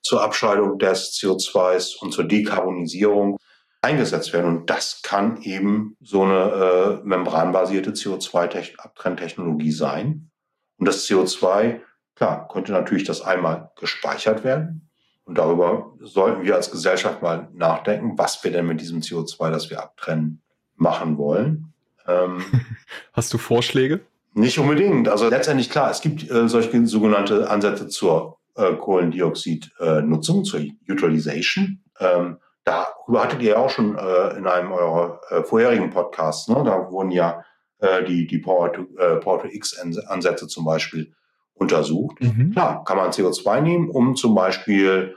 zur 0.02 0.22
Abscheidung 0.22 0.78
des 0.78 1.14
CO2s 1.14 1.98
und 1.98 2.14
zur 2.14 2.26
Dekarbonisierung 2.26 3.38
eingesetzt 3.82 4.34
werden. 4.34 4.58
Und 4.58 4.70
das 4.70 5.02
kann 5.02 5.41
eben 5.41 5.95
so 6.02 6.24
eine 6.24 7.02
äh, 7.04 7.08
membranbasierte 7.08 7.91
CO2-Abtrenntechnologie 7.91 9.72
sein. 9.72 10.30
Und 10.78 10.88
das 10.88 11.08
CO2, 11.08 11.82
klar, 12.18 12.47
könnte 12.51 12.72
natürlich 12.72 13.03
das 13.03 13.22
einmal 13.22 13.72
gespeichert 13.80 14.43
werden. 14.43 14.89
Und 15.24 15.38
darüber 15.38 15.93
sollten 16.01 16.43
wir 16.43 16.55
als 16.55 16.72
Gesellschaft 16.72 17.22
mal 17.22 17.49
nachdenken, 17.53 18.18
was 18.18 18.43
wir 18.43 18.51
denn 18.51 18.65
mit 18.65 18.82
diesem 18.82 19.01
CO2, 19.01 19.51
das 19.51 19.70
wir 19.70 19.82
abtrennen, 19.82 20.41
machen 20.76 21.18
wollen. 21.18 21.74
Ähm, 22.07 22.43
Hast 23.13 23.34
du 23.34 23.38
Vorschläge? 23.38 24.01
Nicht 24.34 24.57
unbedingt. 24.57 25.09
Also 25.09 25.30
letztendlich 25.30 25.70
klar, 25.70 25.91
es 25.91 26.01
gibt 26.01 26.30
äh, 26.30 26.47
solche 26.47 26.86
sogenannte 26.86 27.49
Ansätze 27.49 27.88
zur 27.88 28.38
äh, 28.55 28.74
Kohlendioxidnutzung, 28.74 30.41
äh, 30.41 30.43
zur 30.43 30.61
Utilization. 30.88 31.84
Ähm, 31.99 32.38
darüber 32.63 33.24
hattet 33.24 33.41
ihr 33.41 33.51
ja 33.51 33.57
auch 33.57 33.70
schon 33.70 33.97
äh, 33.97 34.38
in 34.38 34.47
einem 34.47 34.72
eurer 34.72 35.20
äh, 35.30 35.43
vorherigen 35.43 35.89
Podcasts, 35.89 36.47
ne? 36.47 36.61
da 36.63 36.91
wurden 36.91 37.11
ja 37.11 37.43
äh, 37.80 38.03
die, 38.03 38.28
die 38.28 38.39
Power-to-X-Ansätze 38.39 40.45
äh, 40.45 40.47
zum 40.47 40.65
Beispiel 40.65 41.13
untersucht. 41.58 42.22
Mhm. 42.22 42.51
Klar, 42.51 42.84
kann 42.84 42.97
man 42.97 43.12
CO2 43.12 43.62
nehmen, 43.62 43.89
um 43.89 44.16
zum 44.16 44.36
Beispiel 44.36 45.16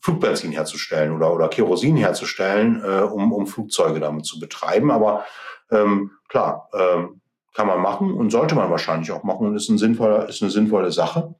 Flugbenzin 0.00 0.52
herzustellen 0.52 1.12
oder, 1.12 1.34
oder 1.34 1.48
Kerosin 1.48 1.96
herzustellen, 1.96 2.82
äh, 2.84 3.02
um, 3.02 3.32
um 3.32 3.46
Flugzeuge 3.46 4.00
damit 4.00 4.26
zu 4.26 4.38
betreiben. 4.38 4.90
Aber 4.90 5.24
ähm, 5.70 6.12
klar, 6.28 6.68
ähm, 6.72 7.20
kann 7.54 7.66
man 7.66 7.80
machen 7.80 8.12
und 8.12 8.30
sollte 8.30 8.54
man 8.54 8.70
wahrscheinlich 8.70 9.10
auch 9.10 9.24
machen 9.24 9.46
und 9.46 9.56
ist, 9.56 9.68
ein 9.68 9.78
sinnvoller, 9.78 10.28
ist 10.28 10.42
eine 10.42 10.50
sinnvolle 10.50 10.92
Sache. 10.92 11.34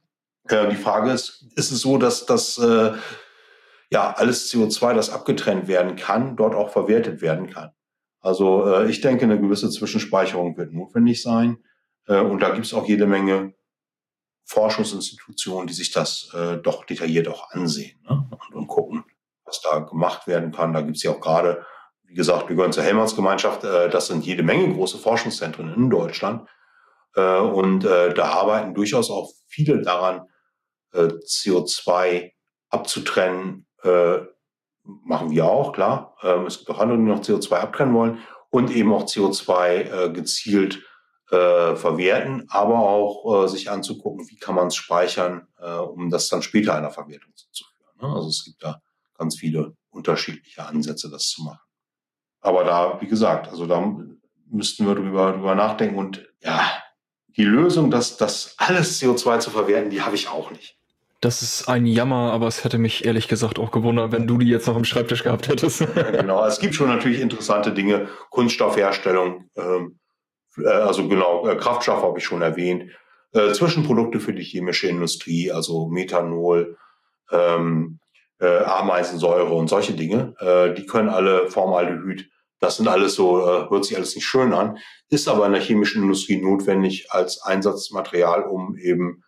Äh, 0.49 0.69
die 0.69 0.75
Frage 0.75 1.11
ist, 1.11 1.47
ist 1.55 1.71
es 1.71 1.81
so, 1.81 1.97
dass 1.97 2.25
das 2.25 2.57
äh, 2.57 2.91
ja 3.89 4.13
alles 4.15 4.51
CO2, 4.51 4.93
das 4.93 5.09
abgetrennt 5.09 5.67
werden 5.67 5.95
kann, 5.95 6.35
dort 6.35 6.55
auch 6.55 6.71
verwertet 6.71 7.21
werden 7.21 7.49
kann? 7.49 7.71
Also 8.19 8.65
äh, 8.65 8.89
ich 8.89 9.01
denke, 9.01 9.23
eine 9.23 9.39
gewisse 9.39 9.69
Zwischenspeicherung 9.69 10.57
wird 10.57 10.73
notwendig 10.73 11.21
sein. 11.21 11.59
Äh, 12.05 12.19
und 12.19 12.41
da 12.41 12.49
gibt 12.49 12.65
es 12.65 12.73
auch 12.73 12.87
jede 12.87 13.07
Menge 13.07 13.53
Forschungsinstitutionen, 14.49 15.67
die 15.67 15.73
sich 15.73 15.91
das 15.91 16.29
äh, 16.33 16.57
doch 16.57 16.85
detailliert 16.85 17.27
auch 17.27 17.51
ansehen 17.51 17.99
ne? 18.09 18.27
und, 18.31 18.55
und 18.55 18.67
gucken, 18.67 19.05
was 19.45 19.61
da 19.61 19.79
gemacht 19.79 20.27
werden 20.27 20.51
kann. 20.51 20.73
Da 20.73 20.81
gibt 20.81 20.97
es 20.97 21.03
ja 21.03 21.11
auch 21.11 21.21
gerade 21.21 21.65
wie 22.09 22.15
gesagt, 22.15 22.49
wir 22.49 22.55
gehören 22.55 22.73
zur 22.73 22.83
Helmholtz-Gemeinschaft. 22.83 23.63
Äh, 23.63 23.89
das 23.89 24.07
sind 24.07 24.25
jede 24.25 24.43
Menge 24.43 24.73
große 24.73 24.97
Forschungszentren 24.97 25.73
in 25.73 25.89
Deutschland. 25.89 26.49
Äh, 27.15 27.37
und 27.37 27.85
äh, 27.85 28.13
da 28.13 28.25
arbeiten 28.31 28.73
durchaus 28.73 29.09
auch 29.09 29.31
viele 29.47 29.81
daran, 29.81 30.21
CO2 30.91 32.31
abzutrennen. 32.69 33.67
Machen 34.83 35.29
wir 35.29 35.45
auch, 35.45 35.71
klar. 35.71 36.15
Ähm, 36.23 36.47
es 36.47 36.57
gibt 36.57 36.71
auch 36.71 36.79
andere, 36.79 36.97
die 36.97 37.03
noch 37.03 37.21
CO2 37.21 37.51
abtrennen 37.53 37.93
wollen 37.93 38.17
und 38.49 38.71
eben 38.71 38.91
auch 38.91 39.05
CO2 39.05 40.09
gezielt 40.09 40.81
verwerten, 41.29 42.45
aber 42.49 42.79
auch 42.79 43.47
sich 43.47 43.69
anzugucken, 43.69 44.27
wie 44.29 44.37
kann 44.37 44.55
man 44.55 44.67
es 44.67 44.75
speichern, 44.75 45.47
um 45.93 46.09
das 46.09 46.27
dann 46.27 46.41
später 46.41 46.75
einer 46.75 46.89
Verwertung 46.89 47.31
zuzuführen. 47.35 47.95
Ne? 48.01 48.07
Also 48.07 48.29
es 48.29 48.43
gibt 48.43 48.63
da 48.63 48.81
ganz 49.17 49.35
viele 49.35 49.75
unterschiedliche 49.91 50.65
Ansätze, 50.65 51.09
das 51.09 51.27
zu 51.29 51.43
machen. 51.43 51.59
Aber 52.41 52.63
da, 52.63 52.99
wie 53.01 53.07
gesagt, 53.07 53.49
also 53.49 53.65
da 53.65 53.95
müssten 54.49 54.87
wir 54.87 54.95
drüber, 54.95 55.33
drüber 55.33 55.55
nachdenken. 55.55 55.97
Und 55.97 56.27
ja, 56.41 56.61
die 57.35 57.43
Lösung, 57.43 57.91
das, 57.91 58.17
das 58.17 58.55
alles 58.57 59.01
CO2 59.01 59.39
zu 59.39 59.51
verwerten, 59.51 59.89
die 59.89 60.01
habe 60.01 60.15
ich 60.15 60.29
auch 60.29 60.51
nicht. 60.51 60.77
Das 61.21 61.41
ist 61.41 61.67
ein 61.67 61.85
Jammer, 61.85 62.31
aber 62.31 62.47
es 62.47 62.63
hätte 62.63 62.77
mich 62.77 63.03
ehrlich 63.03 63.27
gesagt 63.27 63.59
auch 63.59 63.71
gewundert, 63.71 64.13
wenn 64.13 64.25
du 64.25 64.37
die 64.37 64.47
jetzt 64.47 64.67
noch 64.67 64.77
im 64.77 64.85
Schreibtisch 64.85 65.23
gehabt 65.23 65.49
hättest. 65.49 65.79
Genau, 65.93 66.45
es 66.45 66.59
gibt 66.59 66.75
schon 66.75 66.87
natürlich 66.87 67.19
interessante 67.19 67.73
Dinge. 67.73 68.07
Kunststoffherstellung, 68.29 69.49
ähm, 69.57 69.65
äh, 69.65 69.98
also 70.67 71.07
genau, 71.07 71.47
äh, 71.47 71.55
Kraftstoff 71.55 72.03
habe 72.03 72.19
ich 72.19 72.25
schon 72.25 72.41
erwähnt. 72.41 72.91
Äh, 73.33 73.51
Zwischenprodukte 73.53 74.19
für 74.19 74.33
die 74.33 74.43
chemische 74.43 74.87
Industrie, 74.87 75.51
also 75.51 75.87
Methanol, 75.87 76.77
ähm, 77.31 77.99
äh, 78.39 78.63
Ameisensäure 78.63 79.53
und 79.53 79.67
solche 79.67 79.93
Dinge. 79.93 80.35
Äh, 80.39 80.73
die 80.73 80.85
können 80.85 81.09
alle 81.09 81.49
Formaldehyd. 81.49 82.29
Das 82.59 82.77
sind 82.77 82.87
alles 82.87 83.15
so, 83.15 83.39
äh, 83.39 83.69
hört 83.69 83.85
sich 83.85 83.95
alles 83.95 84.15
nicht 84.15 84.25
schön 84.25 84.53
an, 84.53 84.77
ist 85.09 85.27
aber 85.27 85.45
in 85.45 85.53
der 85.53 85.61
chemischen 85.61 86.03
Industrie 86.03 86.41
notwendig 86.41 87.11
als 87.11 87.41
Einsatzmaterial, 87.41 88.43
um 88.43 88.75
eben 88.77 89.23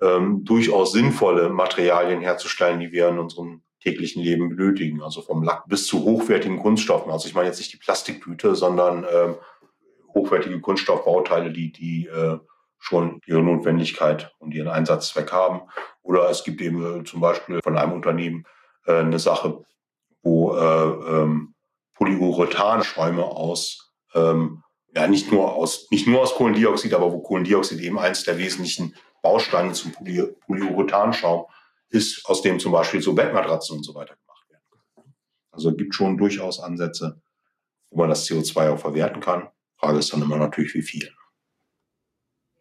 ähm, 0.00 0.44
durchaus 0.44 0.92
sinnvolle 0.92 1.50
Materialien 1.50 2.20
herzustellen, 2.20 2.80
die 2.80 2.92
wir 2.92 3.08
in 3.08 3.18
unserem 3.18 3.62
täglichen 3.80 4.22
Leben 4.22 4.48
benötigen. 4.48 5.02
Also 5.02 5.22
vom 5.22 5.42
Lack 5.42 5.68
bis 5.68 5.86
zu 5.86 6.02
hochwertigen 6.02 6.58
Kunststoffen. 6.58 7.12
Also 7.12 7.28
ich 7.28 7.34
meine 7.34 7.48
jetzt 7.48 7.58
nicht 7.58 7.72
die 7.72 7.78
Plastiktüte, 7.78 8.54
sondern 8.54 9.04
ähm, 9.12 9.36
hochwertige 10.14 10.60
Kunststoffbauteile, 10.60 11.52
die, 11.52 11.72
die 11.72 12.06
äh, 12.06 12.38
schon 12.78 13.20
ihre 13.26 13.42
Notwendigkeit 13.42 14.32
und 14.38 14.54
ihren 14.54 14.68
Einsatzzweck 14.68 15.32
haben. 15.32 15.62
Oder 16.02 16.28
es 16.30 16.44
gibt 16.44 16.60
eben 16.60 17.00
äh, 17.00 17.04
zum 17.04 17.20
Beispiel 17.20 17.60
von 17.62 17.76
einem 17.76 17.92
Unternehmen 17.92 18.44
äh, 18.86 18.98
eine 18.98 19.18
Sache, 19.18 19.64
wo 20.22 20.54
äh, 20.54 20.60
ähm, 21.22 21.54
Polyurethanschäume 21.94 23.24
aus, 23.24 23.92
ähm, 24.14 24.62
ja 24.94 25.06
nicht 25.06 25.32
nur 25.32 25.54
aus, 25.54 25.88
nicht 25.90 26.06
nur 26.06 26.20
aus 26.20 26.34
Kohlendioxid, 26.34 26.92
aber 26.94 27.12
wo 27.12 27.20
Kohlendioxid 27.20 27.80
eben 27.80 27.98
eins 27.98 28.24
der 28.24 28.38
wesentlichen 28.38 28.94
Bausteine 29.22 29.72
zum 29.72 29.92
Poly 29.92 30.22
Polyurethanschaum 30.46 31.46
ist, 31.88 32.26
aus 32.26 32.42
dem 32.42 32.58
zum 32.58 32.72
Beispiel 32.72 33.00
so 33.00 33.14
Bettmatratzen 33.14 33.78
und 33.78 33.84
so 33.84 33.94
weiter 33.94 34.16
gemacht 34.16 34.46
werden. 34.50 35.14
Also 35.52 35.70
es 35.70 35.76
gibt 35.76 35.94
schon 35.94 36.18
durchaus 36.18 36.60
Ansätze, 36.60 37.20
wo 37.90 37.98
man 37.98 38.10
das 38.10 38.26
CO2 38.28 38.70
auch 38.70 38.78
verwerten 38.78 39.20
kann. 39.20 39.48
Frage 39.84 39.98
ist 39.98 40.12
dann 40.12 40.22
immer 40.22 40.38
natürlich, 40.38 40.74
wie 40.74 40.82
viel. 40.82 41.10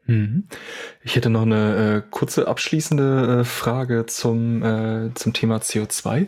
Mhm. 0.06 0.48
Ich 1.02 1.16
hätte 1.16 1.30
noch 1.30 1.44
eine 1.44 2.04
äh, 2.04 2.10
kurze 2.10 2.48
abschließende 2.50 3.40
äh, 3.40 3.44
Frage 3.46 4.06
zum, 4.06 4.62
äh, 4.62 5.14
zum 5.14 5.32
Thema 5.32 5.58
CO2. 5.58 6.28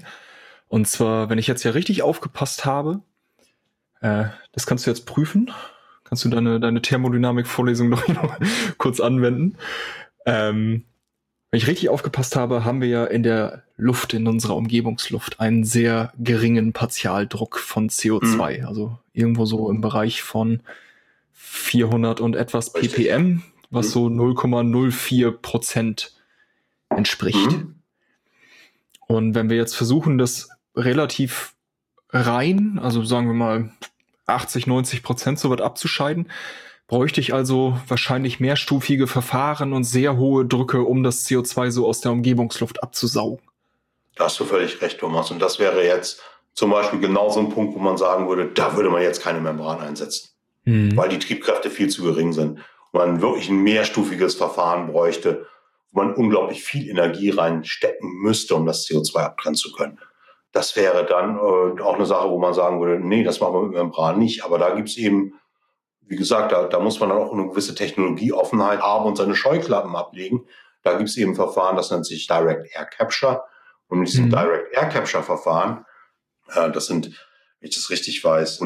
Und 0.70 0.88
zwar, 0.88 1.30
wenn 1.30 1.38
ich 1.38 1.48
jetzt 1.48 1.64
ja 1.64 1.72
richtig 1.72 2.02
aufgepasst 2.02 2.64
habe, 2.64 3.02
äh, 4.00 4.26
das 4.54 4.66
kannst 4.66 4.86
du 4.86 4.89
jetzt 4.89 5.06
prüfen. 5.06 5.52
Kannst 6.06 6.24
du 6.24 6.30
deine, 6.30 6.62
deine 6.62 6.82
Thermodynamik-Vorlesung 6.82 7.89
noch 8.08 8.39
kurz 8.78 9.02
anwenden. 9.02 9.58
Ähm, 10.26 10.86
wenn 11.52 11.58
ich 11.58 11.68
richtig 11.68 11.89
aufgepasst 11.89 12.38
habe, 12.38 12.64
haben 12.64 12.80
wir 12.80 12.88
ja 12.88 13.06
in 13.06 13.24
der 13.24 13.64
Luft, 13.76 14.14
in 14.14 14.28
unserer 14.28 14.56
Umgebungsluft, 14.56 15.41
einen 15.41 15.66
sehr 15.66 16.14
geringen 16.18 16.72
Partialdruck 16.72 17.60
von 17.60 17.89
CO2. 17.89 18.60
Mhm. 18.60 18.66
Also 18.66 18.98
irgendwo 19.12 19.46
so 19.46 19.70
im 19.70 19.82
Bereich 19.82 20.22
von 20.22 20.62
400 21.48 22.20
und 22.20 22.36
etwas 22.36 22.74
ppm 22.74 23.43
was 23.72 23.91
so 23.91 24.08
0,04 24.08 25.32
Prozent 25.32 26.14
entspricht. 26.89 27.52
Mhm. 27.52 27.76
Und 29.08 29.36
wenn 29.36 29.50
wir 29.50 29.58
jetzt 29.58 29.76
versuchen, 29.76 30.18
das 30.18 30.50
relativ 30.76 31.54
rein, 32.10 32.80
also 32.82 33.04
sagen 33.04 33.28
wir 33.28 33.34
mal 33.34 33.72
80, 34.26 34.66
90 34.66 35.04
Prozent 35.04 35.39
so 35.39 35.50
weit 35.50 35.62
abzuscheiden, 35.62 36.32
bräuchte 36.88 37.20
ich 37.20 37.34
also 37.34 37.80
wahrscheinlich 37.88 38.39
mehrstufige 38.39 39.08
Verfahren 39.08 39.74
und 39.74 39.84
sehr 39.84 40.18
hohe 40.18 40.46
Drücke, 40.46 40.84
um 40.84 41.04
das 41.04 41.26
CO2 41.26 41.72
so 41.72 41.88
aus 41.88 42.02
der 42.02 42.12
Umgebungsluft 42.12 42.82
abzusaugen. 42.82 43.46
Da 44.16 44.26
hast 44.26 44.39
du 44.39 44.46
völlig 44.46 44.82
recht, 44.82 45.00
Thomas. 45.00 45.32
Und 45.32 45.39
das 45.39 45.60
wäre 45.60 45.84
jetzt 45.84 46.22
zum 46.54 46.72
Beispiel 46.72 47.00
genau 47.00 47.30
so 47.30 47.41
ein 47.41 47.50
Punkt, 47.50 47.76
wo 47.76 47.80
man 47.80 47.98
sagen 47.98 48.30
würde, 48.30 48.48
da 48.48 48.76
würde 48.76 48.89
man 48.89 49.02
jetzt 49.02 49.22
keine 49.22 49.41
Membran 49.41 49.82
einsetzen, 49.82 50.30
hm. 50.66 50.95
weil 50.95 51.09
die 51.09 51.20
Triebkräfte 51.20 51.70
viel 51.70 51.89
zu 51.89 52.03
gering 52.03 52.34
sind. 52.34 52.59
Und 52.91 52.99
man 52.99 53.22
wirklich 53.22 53.49
ein 53.49 53.63
mehrstufiges 53.63 54.36
Verfahren 54.36 54.88
bräuchte, 54.88 55.45
wo 55.91 56.01
man 56.01 56.13
unglaublich 56.13 56.63
viel 56.63 56.89
Energie 56.89 57.30
reinstecken 57.30 58.09
müsste, 58.22 58.55
um 58.55 58.66
das 58.66 58.86
CO2 58.88 59.18
abtrennen 59.18 59.55
zu 59.55 59.72
können. 59.72 59.99
Das 60.51 60.76
wäre 60.76 61.05
dann 61.05 61.36
äh, 61.36 61.82
auch 61.82 61.95
eine 61.95 62.05
Sache, 62.05 62.30
wo 62.30 62.39
man 62.39 62.53
sagen 62.53 62.80
würde, 62.80 63.05
nee, 63.05 63.24
das 63.24 63.41
machen 63.41 63.53
wir 63.53 63.61
mit 63.63 63.74
Membran 63.74 64.20
nicht. 64.20 64.45
Aber 64.45 64.57
da 64.57 64.74
gibt 64.74 64.89
es 64.89 64.97
eben, 64.97 65.34
wie 66.01 66.16
gesagt, 66.16 66.51
da, 66.51 66.68
da 66.68 66.80
muss 66.80 66.99
man 66.99 67.09
dann 67.09 67.18
auch 67.18 67.34
eine 67.34 67.47
gewisse 67.47 67.76
Technologieoffenheit 67.76 68.82
haben 68.82 69.05
und 69.05 69.18
seine 69.18 69.36
Scheuklappen 69.36 69.95
ablegen. 69.95 70.45
Da 70.82 70.93
gibt 70.93 71.09
es 71.09 71.18
eben 71.18 71.36
Verfahren, 71.36 71.76
das 71.76 71.91
nennt 71.91 72.05
sich 72.05 72.28
Direct 72.28 72.74
Air 72.74 72.86
Capture. 72.86 73.43
Und 73.88 73.99
mit 73.99 74.07
diesem 74.07 74.26
mhm. 74.26 74.30
Direct 74.30 74.74
Air 74.74 74.89
Capture 74.89 75.24
Verfahren, 75.24 75.86
äh, 76.53 76.72
das 76.72 76.86
sind, 76.86 77.07
wenn 77.59 77.70
ich 77.70 77.76
das 77.76 77.89
richtig 77.89 78.24
weiß, 78.24 78.61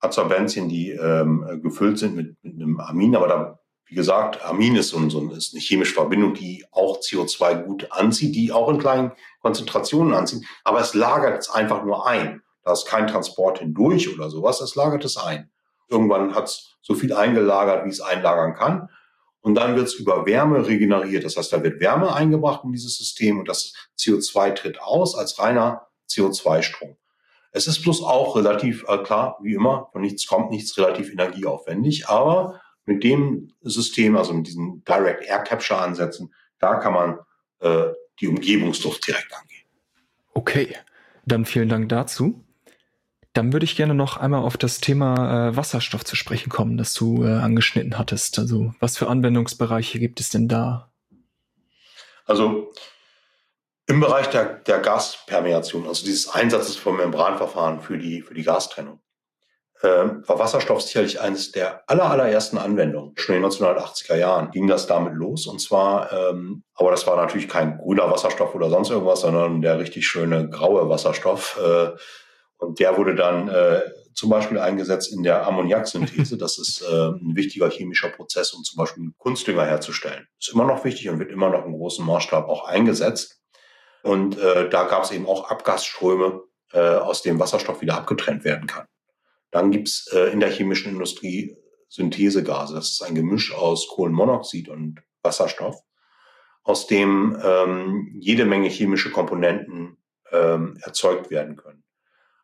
Polymeradsorbenzien, 0.00 0.68
die 0.68 0.90
ähm, 0.90 1.60
gefüllt 1.62 1.98
sind 1.98 2.16
mit, 2.16 2.36
mit 2.42 2.54
einem 2.54 2.80
Amin, 2.80 3.16
aber 3.16 3.28
da 3.28 3.58
wie 3.90 3.94
gesagt, 3.94 4.44
Amin 4.44 4.76
ist, 4.76 4.90
so, 4.90 5.08
so, 5.08 5.30
ist 5.30 5.54
eine 5.54 5.62
chemische 5.62 5.94
Verbindung, 5.94 6.34
die 6.34 6.62
auch 6.72 7.00
CO2 7.00 7.62
gut 7.62 7.90
anzieht, 7.90 8.34
die 8.34 8.52
auch 8.52 8.68
in 8.68 8.78
kleinen 8.78 9.12
Konzentrationen 9.40 10.12
anzieht, 10.12 10.44
aber 10.62 10.80
es 10.80 10.92
lagert 10.92 11.38
es 11.38 11.48
einfach 11.48 11.84
nur 11.84 12.06
ein. 12.06 12.42
Da 12.64 12.72
ist 12.72 12.84
kein 12.84 13.06
Transport 13.06 13.60
hindurch 13.60 14.14
oder 14.14 14.28
sowas, 14.28 14.60
es 14.60 14.74
lagert 14.74 15.06
es 15.06 15.16
ein. 15.16 15.50
Irgendwann 15.88 16.34
hat 16.34 16.44
es 16.44 16.76
so 16.82 16.94
viel 16.94 17.14
eingelagert, 17.14 17.86
wie 17.86 17.90
es 17.90 18.02
einlagern 18.02 18.52
kann. 18.52 18.90
Und 19.40 19.54
dann 19.54 19.74
wird 19.74 19.86
es 19.86 19.94
über 19.94 20.26
Wärme 20.26 20.66
regeneriert. 20.66 21.24
Das 21.24 21.38
heißt, 21.38 21.50
da 21.54 21.62
wird 21.62 21.80
Wärme 21.80 22.12
eingebracht 22.12 22.64
in 22.64 22.72
dieses 22.72 22.98
System 22.98 23.38
und 23.38 23.48
das 23.48 23.72
CO2 23.98 24.54
tritt 24.54 24.82
aus 24.82 25.14
als 25.14 25.38
reiner 25.38 25.86
CO2-Strom. 26.10 26.98
Es 27.52 27.66
ist 27.66 27.82
bloß 27.82 28.02
auch 28.02 28.36
relativ, 28.36 28.84
äh, 28.88 28.98
klar, 28.98 29.38
wie 29.42 29.54
immer, 29.54 29.88
von 29.92 30.02
nichts 30.02 30.26
kommt 30.26 30.50
nichts, 30.50 30.76
relativ 30.76 31.10
energieaufwendig, 31.10 32.08
aber 32.08 32.60
mit 32.84 33.04
dem 33.04 33.52
System, 33.62 34.16
also 34.16 34.32
mit 34.32 34.46
diesen 34.46 34.84
Direct 34.84 35.24
Air 35.24 35.40
Capture 35.40 35.80
Ansätzen, 35.80 36.32
da 36.58 36.76
kann 36.76 36.92
man 36.92 37.18
äh, 37.60 37.92
die 38.20 38.28
Umgebungsluft 38.28 39.06
direkt 39.06 39.32
angehen. 39.32 39.66
Okay, 40.34 40.76
dann 41.26 41.44
vielen 41.44 41.68
Dank 41.68 41.88
dazu. 41.88 42.44
Dann 43.34 43.52
würde 43.52 43.64
ich 43.64 43.76
gerne 43.76 43.94
noch 43.94 44.16
einmal 44.16 44.42
auf 44.42 44.56
das 44.56 44.80
Thema 44.80 45.48
äh, 45.48 45.56
Wasserstoff 45.56 46.04
zu 46.04 46.16
sprechen 46.16 46.50
kommen, 46.50 46.76
das 46.76 46.94
du 46.94 47.24
äh, 47.24 47.34
angeschnitten 47.34 47.98
hattest. 47.98 48.38
Also 48.38 48.74
was 48.80 48.96
für 48.96 49.08
Anwendungsbereiche 49.08 49.98
gibt 49.98 50.20
es 50.20 50.30
denn 50.30 50.48
da? 50.48 50.90
Also 52.24 52.72
im 53.88 54.00
Bereich 54.00 54.28
der, 54.28 54.44
der 54.44 54.80
Gaspermeation, 54.80 55.86
also 55.86 56.04
dieses 56.04 56.28
Einsatzes 56.28 56.76
von 56.76 56.96
Membranverfahren 56.96 57.80
für 57.80 57.98
die, 57.98 58.20
für 58.20 58.34
die 58.34 58.42
Gastrennung, 58.44 59.00
ähm, 59.82 60.24
war 60.26 60.38
Wasserstoff 60.38 60.82
sicherlich 60.82 61.20
eines 61.20 61.52
der 61.52 61.82
aller, 61.88 62.10
allerersten 62.10 62.58
Anwendungen. 62.58 63.14
Schon 63.16 63.36
in 63.36 63.42
den 63.42 63.50
1980er 63.50 64.16
Jahren 64.16 64.50
ging 64.50 64.66
das 64.66 64.86
damit 64.86 65.14
los. 65.14 65.46
Und 65.46 65.60
zwar, 65.60 66.12
ähm, 66.12 66.64
aber 66.74 66.90
das 66.90 67.06
war 67.06 67.16
natürlich 67.16 67.48
kein 67.48 67.78
grüner 67.78 68.10
Wasserstoff 68.10 68.54
oder 68.54 68.70
sonst 68.70 68.90
irgendwas, 68.90 69.22
sondern 69.22 69.62
der 69.62 69.78
richtig 69.78 70.06
schöne 70.06 70.50
graue 70.50 70.88
Wasserstoff. 70.88 71.58
Äh, 71.64 71.90
und 72.58 72.80
der 72.80 72.96
wurde 72.98 73.14
dann 73.14 73.48
äh, 73.48 73.82
zum 74.14 74.30
Beispiel 74.30 74.58
eingesetzt 74.58 75.12
in 75.12 75.22
der 75.22 75.46
Ammoniaksynthese. 75.46 76.36
Das 76.36 76.58
ist 76.58 76.82
äh, 76.82 77.10
ein 77.10 77.36
wichtiger 77.36 77.70
chemischer 77.70 78.08
Prozess, 78.08 78.52
um 78.52 78.64
zum 78.64 78.76
Beispiel 78.76 79.12
Kunstdünger 79.16 79.64
herzustellen. 79.64 80.26
Ist 80.40 80.52
immer 80.52 80.64
noch 80.64 80.84
wichtig 80.84 81.08
und 81.08 81.20
wird 81.20 81.30
immer 81.30 81.50
noch 81.50 81.64
im 81.64 81.72
großen 81.72 82.04
Maßstab 82.04 82.48
auch 82.48 82.64
eingesetzt. 82.66 83.37
Und 84.02 84.38
äh, 84.38 84.68
da 84.68 84.84
gab 84.84 85.04
es 85.04 85.10
eben 85.10 85.26
auch 85.26 85.50
Abgasströme, 85.50 86.42
äh, 86.72 86.78
aus 86.78 87.22
dem 87.22 87.40
Wasserstoff 87.40 87.80
wieder 87.80 87.96
abgetrennt 87.96 88.44
werden 88.44 88.66
kann. 88.66 88.86
Dann 89.50 89.70
gibt's 89.70 90.06
äh, 90.12 90.30
in 90.32 90.40
der 90.40 90.50
chemischen 90.50 90.92
Industrie 90.92 91.56
Synthesegase. 91.88 92.74
Das 92.74 92.90
ist 92.90 93.02
ein 93.02 93.14
Gemisch 93.14 93.54
aus 93.54 93.88
Kohlenmonoxid 93.88 94.68
und 94.68 95.00
Wasserstoff, 95.22 95.80
aus 96.62 96.86
dem 96.86 97.38
ähm, 97.42 98.14
jede 98.20 98.44
Menge 98.44 98.68
chemische 98.68 99.10
Komponenten 99.10 99.96
ähm, 100.30 100.78
erzeugt 100.82 101.30
werden 101.30 101.56
können. 101.56 101.82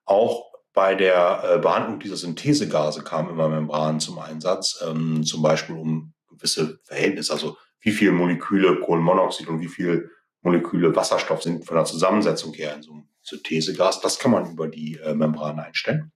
Auch 0.06 0.50
bei 0.72 0.94
der 0.94 1.44
äh, 1.44 1.58
Behandlung 1.58 2.00
dieser 2.00 2.16
Synthesegase 2.16 3.04
kamen 3.04 3.30
immer 3.30 3.48
Membranen 3.48 4.00
zum 4.00 4.18
Einsatz, 4.18 4.82
ähm, 4.86 5.24
zum 5.24 5.42
Beispiel 5.42 5.76
um 5.76 6.14
gewisse 6.30 6.80
Verhältnisse, 6.84 7.32
also 7.32 7.56
wie 7.80 7.92
viele 7.92 8.12
Moleküle 8.12 8.80
Kohlenmonoxid 8.80 9.46
und 9.48 9.60
wie 9.60 9.68
viele 9.68 10.10
Moleküle 10.44 10.94
Wasserstoff 10.94 11.42
sind 11.42 11.64
von 11.64 11.76
der 11.76 11.86
Zusammensetzung 11.86 12.52
her 12.52 12.74
in 12.74 12.82
so 12.82 12.92
einem 12.92 13.08
Synthesegas. 13.22 14.00
Das 14.00 14.18
kann 14.18 14.30
man 14.30 14.52
über 14.52 14.68
die 14.68 14.98
äh, 15.02 15.14
Membran 15.14 15.58
einstellen. 15.58 16.12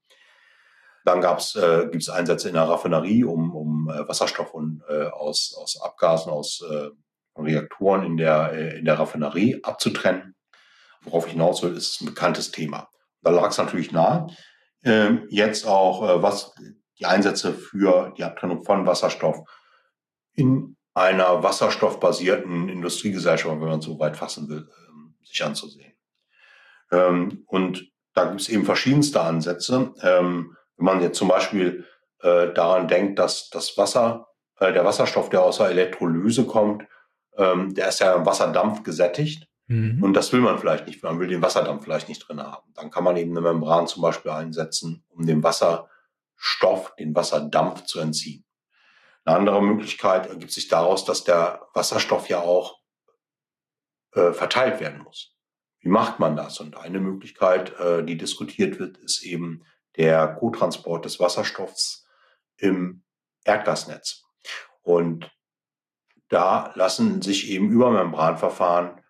Dann 1.05 1.23
gab's, 1.23 1.57
äh, 1.57 1.89
gibt 1.91 2.03
es 2.03 2.11
Einsätze 2.11 2.49
in 2.49 2.55
der 2.55 2.69
Raffinerie, 2.69 3.25
um, 3.25 3.55
um 3.55 3.89
äh, 3.89 4.07
Wasserstoff 4.07 4.53
und, 4.53 4.83
äh, 4.89 5.07
aus, 5.07 5.57
aus 5.59 5.81
Abgasen, 5.81 6.31
aus 6.31 6.63
äh, 6.71 6.91
Reaktoren 7.41 8.05
in 8.05 8.17
der, 8.19 8.53
äh, 8.53 8.79
in 8.79 8.85
der 8.85 8.99
Raffinerie 8.99 9.61
abzutrennen. 9.63 10.35
Worauf 11.03 11.27
ich 11.27 11.33
hinaus 11.33 11.63
will, 11.63 11.75
ist 11.75 12.03
ein 12.03 12.07
bekanntes 12.07 12.51
Thema. 12.51 12.91
Da 13.23 13.31
lag 13.31 13.49
es 13.49 13.59
natürlich 13.59 13.93
nahe. 13.93 14.27
Äh, 14.83 15.15
jetzt 15.31 15.67
auch, 15.67 16.03
äh, 16.03 16.23
was 16.23 16.55
die 16.99 17.07
Einsätze 17.07 17.55
für 17.55 18.13
die 18.19 18.25
Abtrennung 18.25 18.63
von 18.65 18.87
Wasserstoff 18.87 19.39
in 20.35 20.77
einer 20.99 21.43
wasserstoffbasierten 21.43 22.69
Industriegesellschaft, 22.69 23.61
wenn 23.61 23.69
man 23.69 23.81
so 23.81 23.99
weit 23.99 24.17
fassen 24.17 24.49
will, 24.49 24.69
äh, 24.69 25.27
sich 25.27 25.45
anzusehen. 25.45 25.95
Ähm, 26.91 27.45
und 27.47 27.91
da 28.15 28.25
gibt 28.25 28.41
es 28.41 28.49
eben 28.49 28.65
verschiedenste 28.65 29.21
Ansätze. 29.21 29.93
Ähm, 30.03 30.57
wenn 30.77 30.85
man 30.85 31.01
jetzt 31.01 31.19
zum 31.19 31.29
Beispiel 31.29 31.85
äh, 32.21 32.53
daran 32.53 32.89
denkt, 32.89 33.19
dass 33.19 33.51
das 33.51 33.77
Wasser, 33.77 34.29
äh, 34.59 34.73
der 34.73 34.85
Wasserstoff, 34.85 35.29
der 35.29 35.43
aus 35.43 35.59
der 35.59 35.69
Elektrolyse 35.69 36.45
kommt, 36.47 36.85
ähm, 37.37 37.75
der 37.75 37.89
ist 37.89 38.01
ja 38.01 38.15
im 38.15 38.27
Wasserdampf 38.27 38.83
gesättigt. 38.83 39.49
Mhm. 39.69 40.03
Und 40.03 40.15
das 40.15 40.33
will 40.33 40.41
man 40.41 40.59
vielleicht 40.59 40.87
nicht. 40.87 41.03
Man 41.03 41.21
will 41.21 41.29
den 41.29 41.43
Wasserdampf 41.43 41.85
vielleicht 41.85 42.09
nicht 42.09 42.27
drin 42.27 42.43
haben. 42.43 42.73
Dann 42.75 42.91
kann 42.91 43.05
man 43.05 43.17
eben 43.17 43.31
eine 43.31 43.41
Membran 43.41 43.87
zum 43.87 44.03
Beispiel 44.03 44.31
einsetzen, 44.31 45.05
um 45.11 45.27
dem 45.27 45.43
Wasserstoff, 45.43 46.95
den 46.99 47.15
Wasserdampf 47.15 47.85
zu 47.85 48.01
entziehen. 48.01 48.45
Eine 49.25 49.37
andere 49.37 49.63
Möglichkeit 49.63 50.27
ergibt 50.27 50.53
sich 50.53 50.69
daraus, 50.69 51.05
dass 51.05 51.25
der 51.25 51.69
Wasserstoff 51.75 52.29
ja 52.29 52.41
auch 52.41 52.79
äh, 54.13 54.33
verteilt 54.33 54.81
werden 54.81 55.03
muss. 55.03 55.35
Wie 55.81 55.89
macht 55.89 56.19
man 56.19 56.37
das? 56.37 56.61
Und 56.61 56.77
eine 56.77 56.99
Möglichkeit, 56.99 57.79
äh, 57.79 58.05
die 58.05 58.17
diskutiert 58.17 58.79
wird, 58.79 58.99
ist 58.99 59.23
eben 59.23 59.65
der 59.97 60.35
Co-Transport 60.35 61.05
des 61.05 61.21
Wasserstoffs 61.21 62.07
im 62.57 63.05
Erdgasnetz. 63.45 64.25
Und 64.83 65.31
da 66.29 66.73
lassen 66.75 67.23
sich 67.23 67.51
eben 67.51 67.71
über 67.71 67.91
Membranverfahren, 67.91 69.03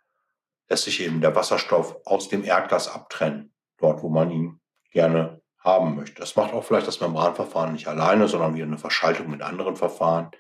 lässt 0.69 0.85
sich 0.85 1.01
eben 1.01 1.21
der 1.21 1.35
Wasserstoff 1.35 1.97
aus 2.05 2.29
dem 2.29 2.45
Erdgas 2.45 2.89
abtrennen, 2.89 3.55
dort 3.79 4.03
wo 4.03 4.09
man 4.09 4.31
ihn 4.31 4.61
gerne 4.91 5.38
haben 5.61 5.97
möchte. 5.97 6.21
Das 6.21 6.37
macht 6.37 6.53
auch 6.53 6.65
vielleicht 6.65 6.87
das 6.87 7.01
Membranverfahren 7.01 7.73
nicht 7.73 7.89
alleine, 7.89 8.29
sondern 8.29 8.55
wieder 8.55 8.67
eine 8.67 8.79
Verschaltung 8.79 9.31
mit 9.31 9.43
anderen 9.43 9.77
Verfahren. 9.77 10.31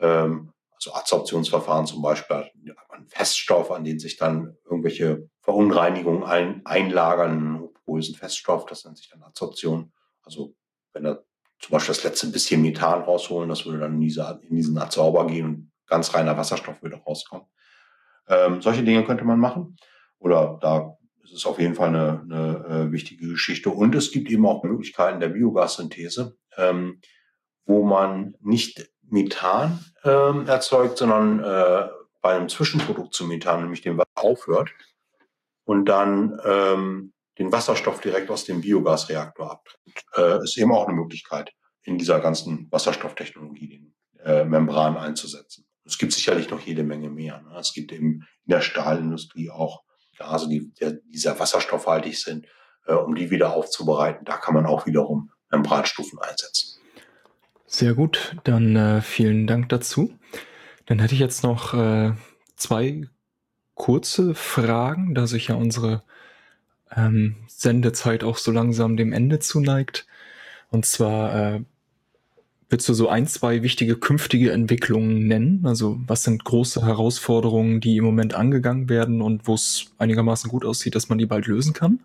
Ähm, 0.00 0.52
also 0.74 0.94
Adsorptionsverfahren 0.94 1.86
zum 1.86 2.02
Beispiel, 2.02 2.50
ein 2.88 3.06
Feststoff, 3.08 3.70
an 3.70 3.84
den 3.84 3.98
sich 3.98 4.16
dann 4.16 4.56
irgendwelche 4.64 5.28
Verunreinigungen 5.40 6.24
ein, 6.24 6.64
einlagern, 6.64 7.68
porösen 7.84 8.14
Feststoff, 8.14 8.66
das 8.66 8.84
nennt 8.84 8.98
sich 8.98 9.08
dann 9.08 9.22
Adsorption. 9.22 9.92
Also 10.22 10.54
wenn 10.92 11.04
er 11.04 11.24
zum 11.60 11.72
Beispiel 11.72 11.94
das 11.94 12.04
letzte 12.04 12.26
bisschen 12.28 12.62
Methan 12.62 13.02
rausholen, 13.02 13.48
das 13.48 13.64
würde 13.64 13.78
dann 13.78 13.94
in, 13.94 14.00
diese, 14.00 14.40
in 14.42 14.56
diesen 14.56 14.76
Adsorber 14.78 15.26
gehen 15.26 15.46
und 15.46 15.72
ganz 15.86 16.14
reiner 16.14 16.36
Wasserstoff 16.36 16.82
würde 16.82 16.96
rauskommen. 16.96 17.46
Ähm, 18.28 18.62
solche 18.62 18.82
Dinge 18.82 19.04
könnte 19.04 19.24
man 19.24 19.38
machen. 19.38 19.76
Oder 20.18 20.58
da 20.60 20.96
ist 21.24 21.32
es 21.32 21.46
auf 21.46 21.58
jeden 21.58 21.74
Fall 21.74 21.88
eine, 21.88 22.20
eine 22.22 22.66
äh, 22.68 22.92
wichtige 22.92 23.28
Geschichte. 23.28 23.70
Und 23.70 23.94
es 23.94 24.12
gibt 24.12 24.30
eben 24.30 24.46
auch 24.46 24.62
Möglichkeiten 24.62 25.20
der 25.20 25.28
Biogassynthese, 25.28 26.36
ähm, 26.56 27.00
wo 27.64 27.84
man 27.84 28.36
nicht 28.40 28.90
Methan 29.02 29.84
ähm, 30.04 30.46
erzeugt, 30.46 30.98
sondern 30.98 31.40
äh, 31.40 31.88
bei 32.20 32.36
einem 32.36 32.48
Zwischenprodukt 32.48 33.14
zu 33.14 33.26
Methan, 33.26 33.62
nämlich 33.62 33.82
dem 33.82 33.98
Wasser 33.98 34.10
aufhört 34.16 34.70
und 35.64 35.86
dann 35.86 36.38
ähm, 36.44 37.12
den 37.38 37.52
Wasserstoff 37.52 38.00
direkt 38.00 38.30
aus 38.30 38.44
dem 38.44 38.60
Biogasreaktor 38.60 39.50
abtrennt. 39.50 40.04
Äh, 40.16 40.42
ist 40.42 40.56
eben 40.56 40.72
auch 40.72 40.86
eine 40.86 40.96
Möglichkeit, 40.96 41.52
in 41.82 41.98
dieser 41.98 42.20
ganzen 42.20 42.70
Wasserstofftechnologie 42.70 43.68
den 43.68 43.94
äh, 44.24 44.44
Membran 44.44 44.96
einzusetzen. 44.96 45.66
Es 45.84 45.98
gibt 45.98 46.12
sicherlich 46.12 46.50
noch 46.50 46.60
jede 46.60 46.82
Menge 46.82 47.10
mehr. 47.10 47.42
Ne? 47.42 47.56
Es 47.58 47.74
gibt 47.74 47.92
eben 47.92 48.26
in 48.46 48.50
der 48.50 48.62
Stahlindustrie 48.62 49.50
auch 49.50 49.83
Gase, 50.14 50.48
die, 50.48 50.72
die 50.80 51.18
sehr 51.18 51.38
wasserstoffhaltig 51.38 52.18
sind, 52.18 52.46
äh, 52.86 52.94
um 52.94 53.14
die 53.14 53.30
wieder 53.30 53.54
aufzubereiten. 53.54 54.24
Da 54.24 54.36
kann 54.36 54.54
man 54.54 54.66
auch 54.66 54.86
wiederum 54.86 55.30
Membranstufen 55.50 56.18
einsetzen. 56.18 56.80
Sehr 57.66 57.94
gut, 57.94 58.36
dann 58.44 58.76
äh, 58.76 59.00
vielen 59.00 59.46
Dank 59.46 59.68
dazu. 59.68 60.12
Dann 60.86 60.98
hätte 60.98 61.14
ich 61.14 61.20
jetzt 61.20 61.42
noch 61.42 61.74
äh, 61.74 62.12
zwei 62.56 63.08
kurze 63.74 64.34
Fragen, 64.34 65.14
da 65.14 65.26
sich 65.26 65.48
ja 65.48 65.56
unsere 65.56 66.04
ähm, 66.94 67.36
Sendezeit 67.48 68.22
auch 68.22 68.36
so 68.36 68.52
langsam 68.52 68.96
dem 68.96 69.12
Ende 69.12 69.38
zuneigt. 69.38 70.06
Und 70.70 70.86
zwar 70.86 71.34
äh, 71.34 71.60
willst 72.74 72.88
du 72.88 72.94
so 72.94 73.08
ein, 73.08 73.28
zwei 73.28 73.62
wichtige 73.62 73.94
künftige 73.94 74.50
Entwicklungen 74.50 75.28
nennen? 75.28 75.64
Also 75.64 76.00
was 76.08 76.24
sind 76.24 76.42
große 76.42 76.84
Herausforderungen, 76.84 77.80
die 77.80 77.98
im 77.98 78.04
Moment 78.04 78.34
angegangen 78.34 78.88
werden 78.88 79.22
und 79.22 79.46
wo 79.46 79.54
es 79.54 79.92
einigermaßen 79.98 80.50
gut 80.50 80.64
aussieht, 80.64 80.96
dass 80.96 81.08
man 81.08 81.18
die 81.18 81.26
bald 81.26 81.46
lösen 81.46 81.72
kann? 81.72 82.00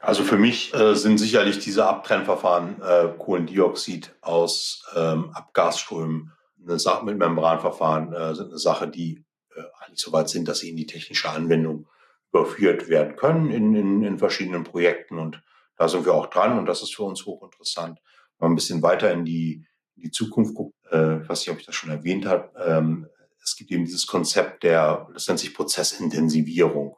Also 0.00 0.22
für 0.22 0.36
mich 0.36 0.72
äh, 0.74 0.94
sind 0.94 1.18
sicherlich 1.18 1.58
diese 1.58 1.86
Abtrennverfahren 1.86 2.80
äh, 2.80 3.08
Kohlendioxid 3.18 4.14
aus 4.20 4.86
ähm, 4.94 5.30
Abgasströmen 5.32 6.30
eine 6.64 6.78
Sache 6.78 7.04
mit 7.04 7.18
Membranverfahren 7.18 8.12
äh, 8.12 8.36
sind 8.36 8.50
eine 8.50 8.58
Sache, 8.58 8.86
die 8.86 9.24
äh, 9.56 9.62
eigentlich 9.84 9.98
so 9.98 10.12
weit 10.12 10.28
sind, 10.28 10.46
dass 10.46 10.60
sie 10.60 10.70
in 10.70 10.76
die 10.76 10.86
technische 10.86 11.30
Anwendung 11.30 11.88
überführt 12.32 12.88
werden 12.88 13.16
können 13.16 13.50
in, 13.50 13.74
in, 13.74 14.04
in 14.04 14.18
verschiedenen 14.18 14.62
Projekten. 14.62 15.18
Und 15.18 15.42
da 15.76 15.88
sind 15.88 16.06
wir 16.06 16.14
auch 16.14 16.26
dran 16.26 16.60
und 16.60 16.66
das 16.66 16.80
ist 16.80 16.94
für 16.94 17.02
uns 17.02 17.26
hochinteressant. 17.26 17.98
Wenn 18.38 18.46
man 18.46 18.52
ein 18.52 18.56
bisschen 18.56 18.82
weiter 18.82 19.12
in 19.12 19.24
die, 19.24 19.66
in 19.96 20.02
die 20.02 20.10
Zukunft 20.10 20.54
guckt, 20.54 20.74
äh, 20.90 21.28
weiß 21.28 21.40
nicht, 21.40 21.50
ob 21.50 21.58
ich 21.58 21.66
das 21.66 21.74
schon 21.74 21.90
erwähnt 21.90 22.26
habe, 22.26 22.50
ähm, 22.64 23.06
es 23.42 23.56
gibt 23.56 23.70
eben 23.70 23.84
dieses 23.84 24.06
Konzept 24.06 24.62
der, 24.62 25.08
das 25.12 25.26
nennt 25.26 25.40
sich 25.40 25.54
Prozessintensivierung. 25.54 26.96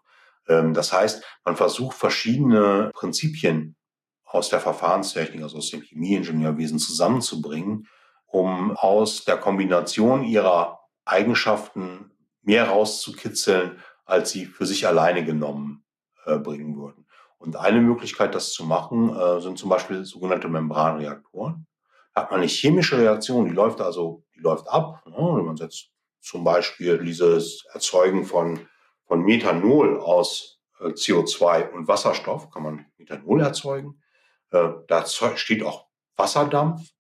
Ähm, 0.49 0.75
das 0.75 0.93
heißt, 0.93 1.25
man 1.45 1.57
versucht 1.57 1.97
verschiedene 1.97 2.91
Prinzipien 2.95 3.77
aus 4.25 4.49
der 4.49 4.61
Verfahrenstechnik, 4.61 5.43
also 5.43 5.59
aus 5.59 5.71
dem 5.71 5.83
Chemieingenieurwesen 5.83 6.79
zusammenzubringen, 6.79 7.89
um 8.27 8.77
aus 8.77 9.25
der 9.25 9.39
Kombination 9.39 10.23
ihrer 10.25 10.81
Eigenschaften 11.05 12.13
mehr 12.43 12.69
rauszukitzeln, 12.69 13.79
als 14.05 14.31
sie 14.31 14.47
für 14.47 14.67
sich 14.67 14.87
alleine 14.87 15.25
genommen 15.25 15.85
äh, 16.27 16.39
bringen 16.39 16.77
würden. 16.77 17.07
Und 17.41 17.57
eine 17.57 17.81
Möglichkeit, 17.81 18.35
das 18.35 18.53
zu 18.53 18.65
machen, 18.67 19.17
äh, 19.17 19.41
sind 19.41 19.59
zum 19.59 19.71
Beispiel 19.71 20.05
sogenannte 20.05 20.49
Membranreaktoren. 20.49 21.67
Da 22.15 22.23
hat 22.23 22.31
man 22.31 22.41
eine 22.41 22.49
chemische 22.49 22.99
Reaktion, 22.99 23.47
die 23.47 23.55
läuft 23.55 23.81
also, 23.81 24.25
die 24.35 24.41
läuft 24.41 24.69
ab. 24.69 25.03
Ne? 25.07 25.43
Man 25.43 25.57
setzt 25.57 25.89
zum 26.21 26.45
Beispiel 26.45 26.99
dieses 27.03 27.65
Erzeugen 27.73 28.27
von, 28.27 28.69
von 29.07 29.23
Methanol 29.23 30.01
aus 30.01 30.61
äh, 30.81 30.89
CO2 30.89 31.71
und 31.71 31.89
Wasserstoff, 31.89 32.51
kann 32.51 32.63
man 32.63 32.87
Methanol 32.99 33.41
erzeugen. 33.41 34.03
Äh, 34.51 34.69
da 34.87 35.07
steht 35.07 35.63
auch 35.63 35.87
Wasserdampf. 36.17 36.91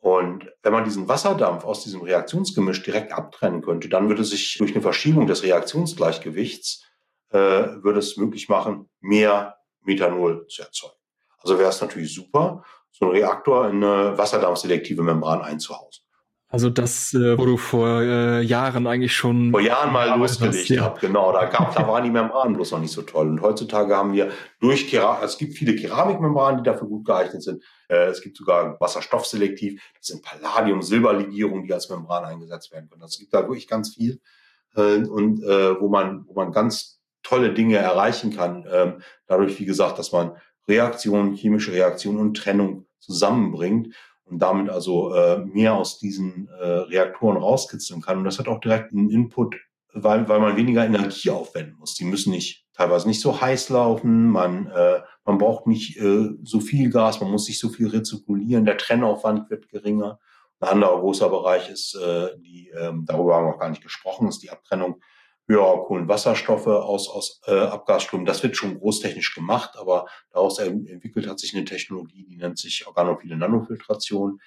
Und 0.00 0.52
wenn 0.62 0.72
man 0.74 0.84
diesen 0.84 1.08
Wasserdampf 1.08 1.64
aus 1.64 1.82
diesem 1.82 2.02
Reaktionsgemisch 2.02 2.82
direkt 2.82 3.12
abtrennen 3.12 3.62
könnte, 3.62 3.88
dann 3.88 4.10
würde 4.10 4.22
sich 4.22 4.58
durch 4.58 4.72
eine 4.72 4.82
Verschiebung 4.82 5.26
des 5.26 5.42
Reaktionsgleichgewichts 5.42 6.84
würde 7.30 7.98
es 7.98 8.16
möglich 8.16 8.48
machen, 8.48 8.88
mehr 9.00 9.57
Methanol 9.88 10.46
zu 10.48 10.62
erzeugen. 10.62 10.94
Also 11.40 11.58
wäre 11.58 11.70
es 11.70 11.80
natürlich 11.80 12.14
super, 12.14 12.62
so 12.90 13.06
einen 13.06 13.14
Reaktor 13.14 13.68
in 13.68 13.82
eine 13.82 14.18
wasserdampfselektive 14.18 15.02
Membran 15.02 15.40
einzuhausen. 15.42 16.04
Also 16.50 16.70
das, 16.70 17.12
äh, 17.12 17.36
wo 17.38 17.44
du 17.44 17.58
vor 17.58 18.00
äh, 18.00 18.40
Jahren 18.40 18.86
eigentlich 18.86 19.14
schon 19.14 19.50
vor 19.50 19.60
Jahren 19.60 19.92
mal 19.92 20.18
losgelegt 20.18 20.70
ja. 20.70 20.82
habe, 20.82 20.98
genau. 20.98 21.30
Da 21.30 21.44
gab, 21.44 21.74
da 21.74 21.86
waren 21.86 22.04
die 22.04 22.10
Membranen 22.10 22.54
bloß 22.54 22.70
noch 22.70 22.80
nicht 22.80 22.92
so 22.92 23.02
toll. 23.02 23.28
Und 23.28 23.42
heutzutage 23.42 23.94
haben 23.94 24.14
wir 24.14 24.32
durch 24.58 24.88
Keramik, 24.88 25.24
es 25.24 25.36
gibt 25.36 25.58
viele 25.58 25.76
Keramikmembranen, 25.76 26.62
die 26.62 26.70
dafür 26.70 26.88
gut 26.88 27.04
geeignet 27.04 27.42
sind. 27.42 27.62
Äh, 27.88 28.06
es 28.06 28.22
gibt 28.22 28.38
sogar 28.38 28.80
Wasserstoffselektiv. 28.80 29.82
Das 29.98 30.06
sind 30.06 30.22
Palladium-Silberlegierungen, 30.22 31.64
die 31.64 31.74
als 31.74 31.90
Membran 31.90 32.24
eingesetzt 32.24 32.72
werden 32.72 32.88
können. 32.88 33.02
Es 33.02 33.18
gibt 33.18 33.34
da 33.34 33.42
wirklich 33.42 33.68
ganz 33.68 33.94
viel 33.94 34.18
äh, 34.74 35.04
und 35.04 35.42
äh, 35.42 35.78
wo 35.78 35.88
man 35.88 36.24
wo 36.26 36.32
man 36.32 36.50
ganz 36.52 36.97
tolle 37.28 37.52
Dinge 37.52 37.76
erreichen 37.76 38.34
kann. 38.34 38.66
Ähm, 38.72 39.02
dadurch, 39.26 39.58
wie 39.60 39.66
gesagt, 39.66 39.98
dass 39.98 40.12
man 40.12 40.32
Reaktionen, 40.66 41.34
chemische 41.34 41.72
Reaktionen 41.72 42.18
und 42.18 42.36
Trennung 42.36 42.86
zusammenbringt 42.98 43.94
und 44.24 44.38
damit 44.40 44.70
also 44.70 45.14
äh, 45.14 45.38
mehr 45.38 45.74
aus 45.74 45.98
diesen 45.98 46.48
äh, 46.60 46.66
Reaktoren 46.66 47.36
rauskitzeln 47.36 48.00
kann. 48.00 48.18
Und 48.18 48.24
das 48.24 48.38
hat 48.38 48.48
auch 48.48 48.60
direkt 48.60 48.92
einen 48.92 49.10
Input, 49.10 49.56
weil, 49.92 50.28
weil 50.28 50.40
man 50.40 50.56
weniger 50.56 50.84
Energie 50.84 51.30
aufwenden 51.30 51.76
muss. 51.78 51.94
Die 51.94 52.04
müssen 52.04 52.30
nicht 52.30 52.66
teilweise 52.74 53.08
nicht 53.08 53.20
so 53.20 53.40
heiß 53.40 53.70
laufen, 53.70 54.30
man, 54.30 54.68
äh, 54.68 55.00
man 55.24 55.38
braucht 55.38 55.66
nicht 55.66 55.98
äh, 55.98 56.30
so 56.44 56.60
viel 56.60 56.90
Gas, 56.90 57.20
man 57.20 57.30
muss 57.30 57.48
nicht 57.48 57.58
so 57.58 57.68
viel 57.68 57.88
rezirkulieren, 57.88 58.64
der 58.64 58.78
Trennaufwand 58.78 59.50
wird 59.50 59.68
geringer. 59.68 60.18
Ein 60.60 60.68
anderer 60.68 61.00
großer 61.00 61.28
Bereich 61.28 61.68
ist, 61.70 61.94
äh, 61.94 62.36
die, 62.38 62.70
ähm, 62.78 63.04
darüber 63.06 63.36
haben 63.36 63.46
wir 63.46 63.54
auch 63.54 63.58
gar 63.58 63.70
nicht 63.70 63.82
gesprochen, 63.82 64.28
ist 64.28 64.42
die 64.42 64.50
Abtrennung 64.50 65.00
höherer 65.48 65.84
Kohlenwasserstoffe 65.84 66.66
aus, 66.66 67.08
aus 67.08 67.40
äh, 67.46 67.52
Abgasströmen. 67.52 68.26
Das 68.26 68.42
wird 68.42 68.56
schon 68.56 68.78
großtechnisch 68.78 69.34
gemacht, 69.34 69.76
aber 69.76 70.06
daraus 70.30 70.58
entwickelt 70.58 71.26
hat 71.26 71.40
sich 71.40 71.54
eine 71.54 71.64
Technologie, 71.64 72.24
die 72.24 72.36
nennt 72.36 72.58
sich 72.58 72.86
organophile 72.86 73.36
Nanofiltration. 73.36 74.40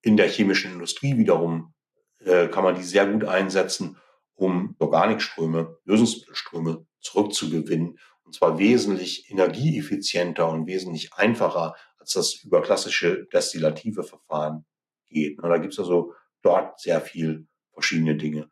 In 0.00 0.16
der 0.16 0.28
chemischen 0.28 0.72
Industrie 0.72 1.18
wiederum 1.18 1.74
äh, 2.20 2.48
kann 2.48 2.64
man 2.64 2.74
die 2.74 2.82
sehr 2.82 3.06
gut 3.06 3.24
einsetzen, 3.24 3.98
um 4.34 4.76
Organikströme, 4.78 5.78
Lösungsmittelströme 5.84 6.86
zurückzugewinnen. 7.00 7.98
Und 8.24 8.34
zwar 8.34 8.58
wesentlich 8.58 9.30
energieeffizienter 9.30 10.48
und 10.48 10.66
wesentlich 10.66 11.12
einfacher, 11.14 11.76
als 11.98 12.12
das 12.12 12.34
über 12.42 12.62
klassische 12.62 13.26
destillative 13.32 14.02
Verfahren 14.02 14.64
geht. 15.08 15.38
Und 15.38 15.48
da 15.48 15.58
gibt 15.58 15.74
es 15.74 15.78
also 15.78 16.14
dort 16.42 16.80
sehr 16.80 17.00
viel 17.00 17.46
verschiedene 17.72 18.16
Dinge. 18.16 18.50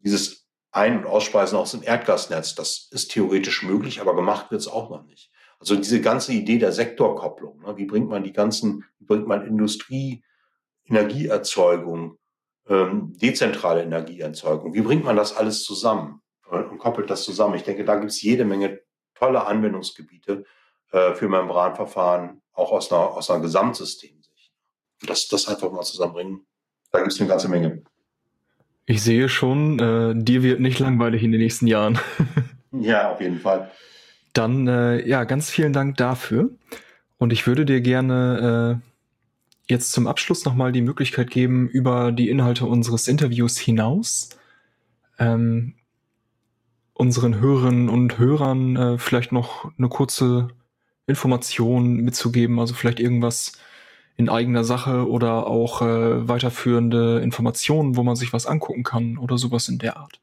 Dieses 0.00 0.47
ein- 0.70 0.98
und 0.98 1.06
Ausspeisen 1.06 1.58
aus 1.58 1.72
dem 1.72 1.82
Erdgasnetz. 1.82 2.54
Das 2.54 2.88
ist 2.90 3.10
theoretisch 3.10 3.62
möglich, 3.62 4.00
aber 4.00 4.14
gemacht 4.14 4.50
wird 4.50 4.60
es 4.60 4.68
auch 4.68 4.90
noch 4.90 5.04
nicht. 5.04 5.30
Also 5.60 5.74
diese 5.76 6.00
ganze 6.00 6.32
Idee 6.32 6.58
der 6.58 6.72
Sektorkopplung, 6.72 7.60
ne, 7.62 7.76
wie 7.76 7.86
bringt 7.86 8.08
man 8.08 8.22
die 8.22 8.32
ganzen, 8.32 8.84
wie 8.98 9.06
bringt 9.06 9.26
man 9.26 9.46
Industrie, 9.46 10.22
Energieerzeugung, 10.84 12.18
ähm, 12.68 13.14
dezentrale 13.18 13.82
Energieerzeugung, 13.82 14.74
wie 14.74 14.82
bringt 14.82 15.04
man 15.04 15.16
das 15.16 15.36
alles 15.36 15.64
zusammen 15.64 16.22
und 16.48 16.78
koppelt 16.78 17.10
das 17.10 17.24
zusammen? 17.24 17.54
Ich 17.54 17.64
denke, 17.64 17.84
da 17.84 17.96
gibt 17.96 18.12
es 18.12 18.22
jede 18.22 18.44
Menge 18.44 18.80
tolle 19.14 19.44
Anwendungsgebiete 19.46 20.44
äh, 20.92 21.14
für 21.14 21.28
Membranverfahren, 21.28 22.40
auch 22.52 22.70
aus 22.70 22.92
einer, 22.92 23.16
aus 23.16 23.30
einer 23.30 23.40
Gesamtsystemsicht. 23.40 24.52
Das, 25.06 25.26
das 25.28 25.48
einfach 25.48 25.72
mal 25.72 25.82
zusammenbringen, 25.82 26.46
da 26.92 27.00
gibt 27.00 27.12
es 27.12 27.20
eine 27.20 27.28
ganze 27.28 27.48
Menge. 27.48 27.82
Ich 28.90 29.02
sehe 29.02 29.28
schon, 29.28 29.78
äh, 29.78 30.14
dir 30.16 30.42
wird 30.42 30.60
nicht 30.60 30.78
langweilig 30.78 31.22
in 31.22 31.30
den 31.30 31.42
nächsten 31.42 31.66
Jahren. 31.66 31.98
ja, 32.72 33.12
auf 33.12 33.20
jeden 33.20 33.38
Fall. 33.38 33.70
Dann, 34.32 34.66
äh, 34.66 35.06
ja, 35.06 35.24
ganz 35.24 35.50
vielen 35.50 35.74
Dank 35.74 35.98
dafür. 35.98 36.48
Und 37.18 37.30
ich 37.30 37.46
würde 37.46 37.66
dir 37.66 37.82
gerne 37.82 38.80
äh, 38.80 39.70
jetzt 39.70 39.92
zum 39.92 40.06
Abschluss 40.06 40.46
nochmal 40.46 40.72
die 40.72 40.80
Möglichkeit 40.80 41.30
geben, 41.30 41.68
über 41.68 42.12
die 42.12 42.30
Inhalte 42.30 42.64
unseres 42.64 43.08
Interviews 43.08 43.58
hinaus 43.58 44.30
ähm, 45.18 45.74
unseren 46.94 47.38
Hörerinnen 47.38 47.90
und 47.90 48.18
Hörern 48.18 48.76
äh, 48.76 48.98
vielleicht 48.98 49.32
noch 49.32 49.70
eine 49.76 49.90
kurze 49.90 50.48
Information 51.06 51.96
mitzugeben, 51.96 52.58
also 52.58 52.72
vielleicht 52.72 53.00
irgendwas 53.00 53.52
in 54.18 54.28
eigener 54.28 54.64
Sache 54.64 55.08
oder 55.08 55.46
auch 55.46 55.80
äh, 55.80 56.28
weiterführende 56.28 57.20
Informationen, 57.20 57.96
wo 57.96 58.02
man 58.02 58.16
sich 58.16 58.32
was 58.32 58.46
angucken 58.46 58.82
kann 58.82 59.16
oder 59.16 59.38
sowas 59.38 59.68
in 59.68 59.78
der 59.78 59.96
Art. 59.96 60.20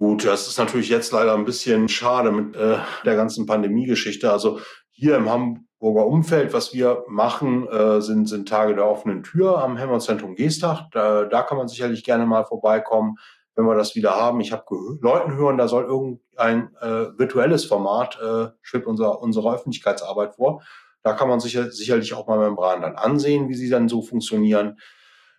Gut, 0.00 0.26
das 0.26 0.48
ist 0.48 0.58
natürlich 0.58 0.88
jetzt 0.88 1.12
leider 1.12 1.34
ein 1.34 1.44
bisschen 1.44 1.88
schade 1.88 2.32
mit 2.32 2.56
äh, 2.56 2.78
der 3.04 3.14
ganzen 3.14 3.46
Pandemie-Geschichte. 3.46 4.30
Also 4.32 4.58
hier 4.90 5.16
im 5.16 5.30
Hamburger 5.30 6.06
Umfeld, 6.06 6.52
was 6.52 6.74
wir 6.74 7.04
machen, 7.08 7.68
äh, 7.68 8.00
sind, 8.00 8.28
sind 8.28 8.48
Tage 8.48 8.74
der 8.74 8.86
offenen 8.86 9.22
Tür 9.22 9.62
am 9.62 9.76
Helmholtz-Zentrum 9.76 10.34
Geestach. 10.34 10.90
Da, 10.90 11.26
da 11.26 11.42
kann 11.42 11.58
man 11.58 11.68
sicherlich 11.68 12.02
gerne 12.02 12.26
mal 12.26 12.44
vorbeikommen, 12.44 13.18
wenn 13.54 13.66
wir 13.66 13.76
das 13.76 13.94
wieder 13.94 14.16
haben. 14.16 14.40
Ich 14.40 14.50
habe 14.50 14.64
Leuten 15.00 15.36
hören, 15.36 15.58
da 15.58 15.68
soll 15.68 15.84
irgendein 15.84 16.74
äh, 16.80 17.16
virtuelles 17.16 17.66
Format, 17.66 18.18
äh, 18.20 18.48
schwebt 18.62 18.86
unser, 18.88 19.20
unsere 19.20 19.54
Öffentlichkeitsarbeit 19.54 20.34
vor. 20.34 20.62
Da 21.08 21.14
kann 21.14 21.28
man 21.30 21.40
sicher, 21.40 21.70
sicherlich 21.70 22.12
auch 22.12 22.26
mal 22.26 22.38
Membranen 22.38 22.82
dann 22.82 22.96
ansehen, 22.96 23.48
wie 23.48 23.54
sie 23.54 23.70
dann 23.70 23.88
so 23.88 24.02
funktionieren. 24.02 24.78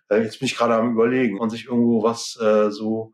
Äh, 0.08 0.22
jetzt 0.22 0.40
bin 0.40 0.46
ich 0.46 0.56
gerade 0.56 0.74
am 0.74 0.90
überlegen, 0.90 1.34
ob 1.36 1.42
man 1.42 1.50
sich 1.50 1.66
irgendwo 1.66 2.02
was 2.02 2.36
äh, 2.40 2.72
so 2.72 3.12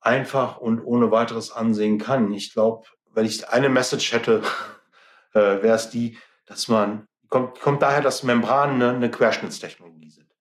einfach 0.00 0.56
und 0.56 0.80
ohne 0.80 1.10
weiteres 1.10 1.52
ansehen 1.52 1.98
kann. 1.98 2.32
Ich 2.32 2.54
glaube, 2.54 2.86
wenn 3.12 3.26
ich 3.26 3.46
eine 3.50 3.68
Message 3.68 4.14
hätte, 4.14 4.40
äh, 5.34 5.62
wäre 5.62 5.74
es 5.74 5.90
die, 5.90 6.16
dass 6.46 6.68
man, 6.68 7.06
kommt, 7.28 7.60
kommt 7.60 7.82
daher, 7.82 8.00
dass 8.00 8.22
Membranen 8.22 8.76
eine, 8.76 8.96
eine 8.96 9.10
Querschnittstechnologie 9.10 10.08
sind. 10.08 10.34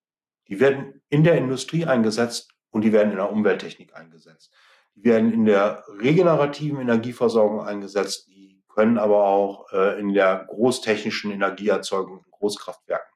Die 0.48 0.62
werden 0.62 1.02
in 1.10 1.26
der 1.26 1.36
Industrie 1.36 1.84
eingesetzt 1.86 2.54
und 2.70 2.86
die 2.86 2.94
werden 2.94 3.12
in 3.12 3.18
der 3.18 3.34
Umwelttechnik 3.34 3.94
eingesetzt. 3.94 4.54
Die 4.96 5.04
werden 5.04 5.34
in 5.34 5.44
der 5.44 5.84
regenerativen 6.00 6.80
Energieversorgung 6.80 7.60
eingesetzt, 7.60 8.30
die 8.30 8.49
können 8.80 8.98
aber 8.98 9.26
auch 9.26 9.74
äh, 9.74 10.00
in 10.00 10.14
der 10.14 10.46
großtechnischen 10.48 11.32
Energieerzeugung 11.32 12.20
in 12.20 12.32
Großkraftwerken 12.32 13.14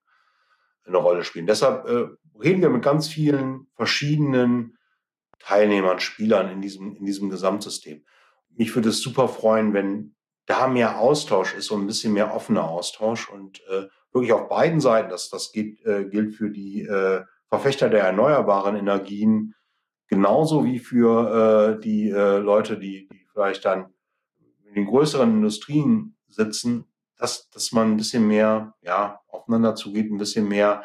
eine 0.85 0.97
Rolle 0.97 1.23
spielen. 1.23 1.47
Deshalb 1.47 1.87
äh, 1.87 2.07
reden 2.37 2.61
wir 2.61 2.69
mit 2.69 2.83
ganz 2.83 3.07
vielen 3.07 3.67
verschiedenen 3.77 4.77
Teilnehmern, 5.39 6.01
Spielern 6.01 6.49
in 6.49 6.59
diesem, 6.59 6.97
in 6.97 7.05
diesem 7.05 7.29
Gesamtsystem. 7.29 8.03
Mich 8.49 8.75
würde 8.75 8.89
es 8.89 9.01
super 9.01 9.29
freuen, 9.29 9.73
wenn 9.73 10.15
da 10.47 10.67
mehr 10.67 10.99
Austausch 10.99 11.53
ist 11.55 11.71
und 11.71 11.83
ein 11.83 11.87
bisschen 11.87 12.11
mehr 12.11 12.35
offener 12.35 12.67
Austausch 12.67 13.29
und 13.29 13.61
äh, 13.69 13.87
wirklich 14.11 14.33
auf 14.33 14.49
beiden 14.49 14.81
Seiten, 14.81 15.09
das, 15.09 15.29
das 15.29 15.53
geht, 15.53 15.81
äh, 15.85 16.03
gilt 16.03 16.35
für 16.35 16.49
die 16.49 16.81
äh, 16.81 17.23
Verfechter 17.47 17.87
der 17.87 18.03
erneuerbaren 18.03 18.75
Energien 18.75 19.55
genauso 20.09 20.65
wie 20.65 20.79
für 20.79 21.77
äh, 21.77 21.79
die 21.79 22.09
äh, 22.09 22.39
Leute, 22.39 22.77
die, 22.77 23.07
die 23.07 23.25
vielleicht 23.31 23.63
dann 23.63 23.92
in 24.73 24.85
den 24.85 24.85
größeren 24.87 25.29
Industrien 25.29 26.17
sitzen, 26.27 26.85
dass, 27.17 27.49
dass 27.51 27.71
man 27.71 27.91
ein 27.91 27.97
bisschen 27.97 28.27
mehr 28.27 28.73
ja, 28.81 29.21
aufeinander 29.27 29.75
zugeht, 29.75 30.11
ein 30.11 30.17
bisschen 30.17 30.47
mehr 30.47 30.83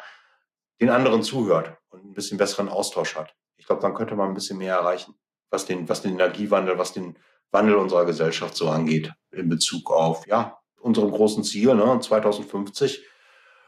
den 0.79 0.89
anderen 0.89 1.23
zuhört 1.23 1.75
und 1.89 2.05
ein 2.05 2.13
bisschen 2.13 2.37
besseren 2.37 2.69
Austausch 2.69 3.15
hat. 3.15 3.35
Ich 3.57 3.65
glaube, 3.65 3.81
dann 3.81 3.95
könnte 3.95 4.15
man 4.15 4.29
ein 4.29 4.35
bisschen 4.35 4.59
mehr 4.59 4.75
erreichen, 4.75 5.15
was 5.49 5.65
den, 5.65 5.89
was 5.89 6.03
den 6.03 6.13
Energiewandel, 6.13 6.77
was 6.77 6.93
den 6.93 7.17
Wandel 7.51 7.75
unserer 7.75 8.05
Gesellschaft 8.05 8.55
so 8.55 8.69
angeht, 8.69 9.11
in 9.31 9.49
Bezug 9.49 9.89
auf 9.91 10.27
ja, 10.27 10.59
unsere 10.79 11.09
großen 11.09 11.43
Ziele. 11.43 11.75
Ne? 11.75 11.99
2050 11.99 13.03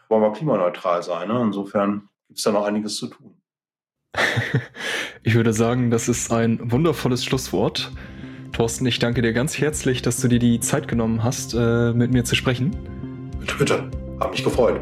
wollen 0.07 0.21
wir 0.21 0.33
klimaneutral 0.33 1.01
sein. 1.01 1.29
Ne? 1.29 1.41
Insofern 1.41 2.09
gibt 2.27 2.37
es 2.37 2.43
da 2.43 2.51
noch 2.51 2.65
einiges 2.65 2.95
zu 2.97 3.07
tun. 3.07 3.41
ich 5.23 5.33
würde 5.33 5.53
sagen, 5.53 5.89
das 5.89 6.07
ist 6.07 6.31
ein 6.31 6.71
wundervolles 6.71 7.25
Schlusswort. 7.25 7.91
Thorsten, 8.51 8.85
ich 8.85 8.99
danke 8.99 9.21
dir 9.21 9.33
ganz 9.33 9.57
herzlich, 9.57 10.01
dass 10.01 10.19
du 10.19 10.27
dir 10.27 10.39
die 10.39 10.59
Zeit 10.59 10.87
genommen 10.87 11.23
hast, 11.23 11.53
äh, 11.53 11.93
mit 11.93 12.11
mir 12.11 12.23
zu 12.23 12.35
sprechen. 12.35 12.75
Bitte, 13.39 13.55
bitte. 13.57 13.91
Hab 14.19 14.31
mich 14.31 14.43
gefreut. 14.43 14.81